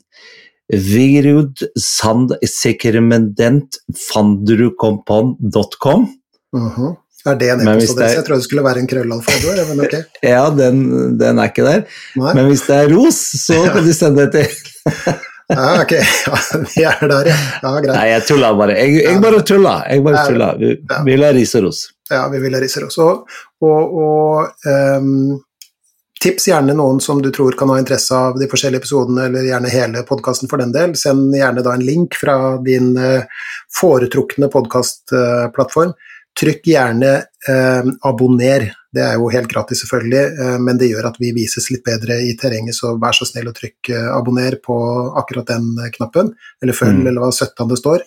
Virud 0.74 1.62
Sandsekkermendent 1.78 3.78
fandrukompon.com. 4.10 6.08
Uh 6.56 6.78
-huh. 6.78 6.96
Er 7.26 7.36
det 7.36 7.50
en 7.50 7.62
e-postadresse? 7.62 8.16
Jeg 8.16 8.26
trodde 8.26 8.42
det 8.42 8.46
skulle 8.46 8.64
være 8.64 8.80
en 8.80 8.88
krøllalfabeord, 8.88 9.68
men 9.70 9.80
ok. 9.86 9.96
ja, 10.34 10.44
den, 10.54 10.76
den, 11.20 11.40
er 11.42 11.50
ikke 11.50 11.66
der. 11.66 11.82
Nei. 12.22 12.34
Men 12.38 12.44
hvis 12.52 12.66
det 12.68 12.76
er 12.76 12.92
ros, 12.94 13.18
så 13.46 13.56
kan 13.74 13.82
du 13.86 13.94
sende 13.94 14.26
det 14.26 14.32
til 14.36 14.48
Ja, 15.50 15.82
ok. 15.82 15.92
Ja, 15.92 16.38
vi 16.76 16.84
er 16.90 17.08
der, 17.10 17.28
ja. 17.30 17.36
ja 17.62 17.72
greit. 17.78 17.92
Nei, 17.94 18.06
jeg 18.10 18.22
tulla 18.26 18.48
bare. 18.58 18.74
Jeg, 18.80 18.90
jeg 19.04 19.20
bare 19.22 19.42
tulla. 19.46 19.74
Jeg 19.90 20.02
bare 20.06 20.24
tulla. 20.26 20.48
Vi, 20.58 20.72
ja. 20.74 21.02
vi 21.06 21.12
vil 21.14 21.26
ha 21.26 21.30
ris 21.38 21.54
og 21.60 21.64
ros. 21.68 21.80
Ja, 22.10 22.24
vi 22.34 22.38
vil 22.42 22.54
ha 22.58 22.62
ris 22.64 22.78
og 22.80 22.84
ros. 22.88 22.98
Og, 23.06 23.16
og, 23.62 23.82
og 24.06 24.24
um, 24.98 25.36
Tips 26.24 26.48
gjerne 26.48 26.74
noen 26.74 27.02
som 27.04 27.20
du 27.22 27.28
tror 27.36 27.58
kan 27.60 27.70
ha 27.70 27.78
interesse 27.80 28.16
av 28.16 28.40
de 28.40 28.48
forskjellige 28.50 28.86
episodene, 28.86 29.28
eller 29.28 29.50
gjerne 29.50 29.72
hele 29.74 30.04
podkasten 30.08 30.50
for 30.50 30.62
den 30.64 30.72
del. 30.74 30.96
Send 30.98 31.36
gjerne 31.36 31.64
da 31.66 31.76
en 31.76 31.86
link 31.86 32.16
fra 32.18 32.56
din 32.64 32.96
eh, 32.98 33.28
foretrukne 33.80 34.50
podkastplattform. 34.54 35.94
Trykk 36.40 36.68
gjerne 36.68 37.12
eh, 37.48 37.92
'abonner'. 38.04 38.72
Det 38.96 39.04
er 39.04 39.18
jo 39.20 39.28
helt 39.32 39.52
gratis, 39.52 39.82
selvfølgelig, 39.84 40.24
eh, 40.40 40.58
men 40.64 40.80
det 40.80 40.90
gjør 40.90 41.10
at 41.10 41.18
vi 41.20 41.34
vises 41.36 41.68
litt 41.72 41.84
bedre 41.84 42.18
i 42.24 42.32
terrenget, 42.40 42.78
så 42.78 42.94
vær 43.00 43.16
så 43.16 43.28
snill 43.28 43.50
å 43.52 43.56
trykke 43.56 43.96
eh, 43.96 44.12
'abonner' 44.16 44.60
på 44.64 44.78
akkurat 45.20 45.48
den 45.52 45.74
eh, 45.84 45.92
knappen, 45.96 46.32
eller 46.64 46.76
følg, 46.76 47.02
mm. 47.02 47.10
eller 47.12 47.24
hva 47.24 47.32
17 47.32 47.72
det 47.72 47.80
står. 47.82 48.06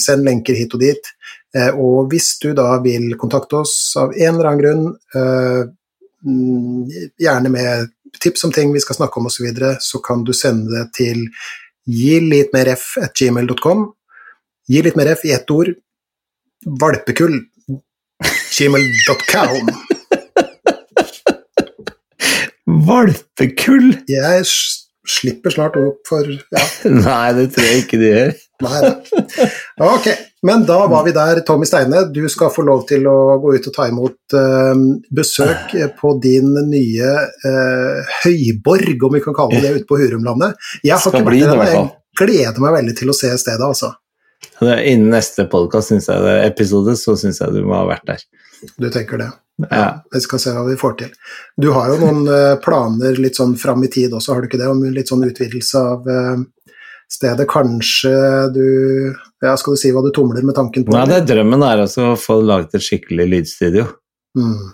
Send 0.00 0.24
lenker 0.24 0.56
hit 0.56 0.72
og 0.72 0.80
dit. 0.80 1.12
og 1.76 2.08
hvis 2.08 2.38
du 2.40 2.54
da 2.56 2.78
vil 2.80 3.12
kontakte 3.20 3.58
oss 3.60 3.74
av 4.00 4.14
en 4.16 4.38
eller 4.38 4.48
annen 4.48 4.62
grunn, 4.62 4.86
gjerne 6.22 7.50
med 7.52 7.90
tips 8.22 8.44
om 8.44 8.52
ting 8.52 8.72
vi 8.74 8.80
skal 8.82 8.96
snakke 8.98 9.20
om 9.20 9.26
osv., 9.26 9.36
så, 9.36 9.46
videre, 9.46 9.76
så 9.80 9.98
kan 10.04 10.24
du 10.24 10.32
sende 10.36 10.70
det 10.70 10.86
til 10.96 11.26
gi 11.88 12.20
litt 12.22 12.52
mer 12.54 12.74
f 12.76 12.96
at 13.02 13.16
gmail.com. 13.18 13.86
Gi 14.70 14.82
litt 14.84 14.98
mer 14.98 15.14
f 15.16 15.24
i 15.26 15.34
ett 15.34 15.50
ord. 15.50 15.72
valpekull. 16.62 17.40
Gmail.com. 18.52 19.72
Valpekull? 22.86 23.88
Jeg 24.08 24.44
slipper 25.08 25.50
snart 25.50 25.76
opp 25.80 26.06
for 26.06 26.28
ja. 26.28 26.62
Nei, 27.06 27.32
det 27.38 27.48
tror 27.54 27.66
jeg 27.66 27.82
ikke 27.84 27.98
du 28.00 28.06
gjør. 28.06 28.36
Nei, 28.62 28.78
da. 28.84 28.92
Ok, 29.88 30.06
men 30.46 30.64
da 30.66 30.78
var 30.90 31.04
vi 31.06 31.14
der, 31.14 31.40
Tommy 31.46 31.66
Steine. 31.68 32.04
Du 32.10 32.24
skal 32.32 32.50
få 32.50 32.64
lov 32.66 32.84
til 32.88 33.06
å 33.06 33.16
gå 33.42 33.54
ut 33.54 33.68
og 33.70 33.74
ta 33.76 33.86
imot 33.90 34.36
eh, 34.38 34.84
besøk 35.14 35.74
på 36.00 36.14
din 36.22 36.50
nye 36.66 37.10
eh, 37.46 38.14
høyborg, 38.24 39.06
om 39.06 39.18
vi 39.18 39.22
kan 39.22 39.36
kalle 39.38 39.60
det 39.60 39.68
det, 39.68 39.82
ute 39.82 39.90
på 39.90 40.00
Hurumlandet. 40.00 40.58
Jeg 40.82 40.96
har 40.96 41.06
ikke 41.06 41.24
vært 41.28 41.44
der, 41.46 41.60
men 41.60 41.74
jeg 41.76 41.90
gleder 42.22 42.64
meg 42.64 42.78
veldig 42.80 42.96
til 42.98 43.12
å 43.12 43.16
se 43.16 43.30
stedet, 43.38 43.68
altså. 43.68 43.94
Innen 44.62 45.10
neste 45.14 45.46
podkast, 45.50 45.94
episode, 45.94 46.96
så 46.98 47.14
syns 47.18 47.40
jeg 47.42 47.54
du 47.54 47.62
må 47.66 47.78
ha 47.78 47.86
vært 47.86 48.10
der. 48.10 48.26
Du 48.78 48.90
tenker 48.90 49.22
det? 49.22 49.30
Ja. 49.70 50.02
Vi 50.10 50.20
skal 50.20 50.40
se 50.42 50.52
hva 50.54 50.62
vi 50.66 50.78
får 50.80 50.94
til. 50.98 51.10
Du 51.60 51.70
har 51.74 51.90
jo 51.92 51.98
noen 52.00 52.26
uh, 52.26 52.58
planer 52.62 53.18
litt 53.20 53.38
sånn 53.38 53.54
fram 53.60 53.82
i 53.86 53.90
tid 53.92 54.14
også, 54.14 54.34
har 54.34 54.42
du 54.42 54.50
ikke 54.50 54.60
det? 54.60 54.70
Om 54.70 54.82
litt 54.94 55.10
sånn 55.12 55.24
utvidelse 55.26 55.82
av 55.92 56.08
uh, 56.08 56.42
stedet. 57.12 57.48
Kanskje 57.50 58.12
du 58.54 58.66
Ja, 59.42 59.56
skal 59.58 59.74
du 59.74 59.80
si 59.80 59.90
hva 59.92 60.04
du 60.04 60.12
tumler 60.14 60.44
med 60.46 60.56
tanken 60.56 60.86
på? 60.86 60.94
Nei, 60.94 61.06
det 61.10 61.18
er 61.20 61.28
drømmen 61.32 61.64
er 61.66 61.82
altså 61.84 62.12
å 62.12 62.20
få 62.20 62.38
laget 62.44 62.76
et 62.78 62.86
skikkelig 62.86 63.26
lydstudio. 63.32 63.88
Mm. 64.38 64.70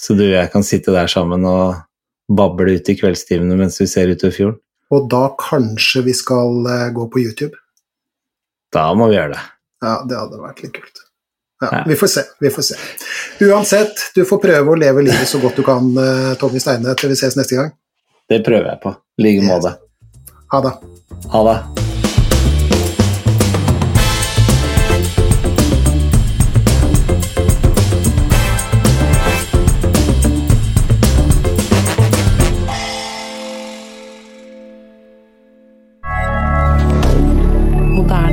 Så 0.00 0.16
du 0.16 0.24
og 0.24 0.34
jeg 0.38 0.50
kan 0.54 0.64
sitte 0.66 0.94
der 0.94 1.10
sammen 1.12 1.44
og 1.48 1.82
bable 2.30 2.78
ut 2.78 2.88
i 2.88 2.96
kveldstimene 2.96 3.58
mens 3.58 3.76
vi 3.82 3.88
ser 3.90 4.12
utover 4.12 4.36
fjorden. 4.36 4.60
Og 4.90 5.06
da 5.12 5.26
kanskje 5.38 6.02
vi 6.08 6.14
skal 6.16 6.64
uh, 6.66 6.88
gå 6.94 7.04
på 7.12 7.22
YouTube? 7.22 7.54
Da 8.74 8.88
må 8.96 9.10
vi 9.10 9.18
gjøre 9.18 9.36
det. 9.36 9.44
Ja, 9.84 9.94
det 10.06 10.18
hadde 10.18 10.40
vært 10.40 10.62
litt 10.64 10.74
kult. 10.74 11.04
Ja, 11.60 11.82
vi 11.86 11.96
får 12.00 12.10
se. 12.10 12.24
Vi 12.40 12.50
får 12.50 12.66
se. 12.70 12.78
Uansett, 13.44 14.06
du 14.16 14.24
får 14.28 14.40
prøve 14.40 14.72
å 14.72 14.78
leve 14.80 15.04
livet 15.04 15.28
så 15.28 15.40
godt 15.42 15.60
du 15.60 15.64
kan, 15.66 15.90
eh, 16.00 16.32
Tommy 16.40 16.62
Steine, 16.62 16.94
til 16.96 17.12
vi 17.12 17.18
ses 17.20 17.36
neste 17.36 17.58
gang. 17.58 17.74
Det 18.30 18.40
prøver 18.46 18.70
jeg 18.72 18.80
på. 18.82 18.94
I 19.20 19.26
like 19.26 19.44
måte. 19.44 19.74
Ha 20.54 20.62
det. 20.64 20.72
Ha 21.32 21.44
det. 21.44 21.80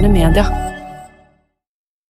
Media. 0.07 0.66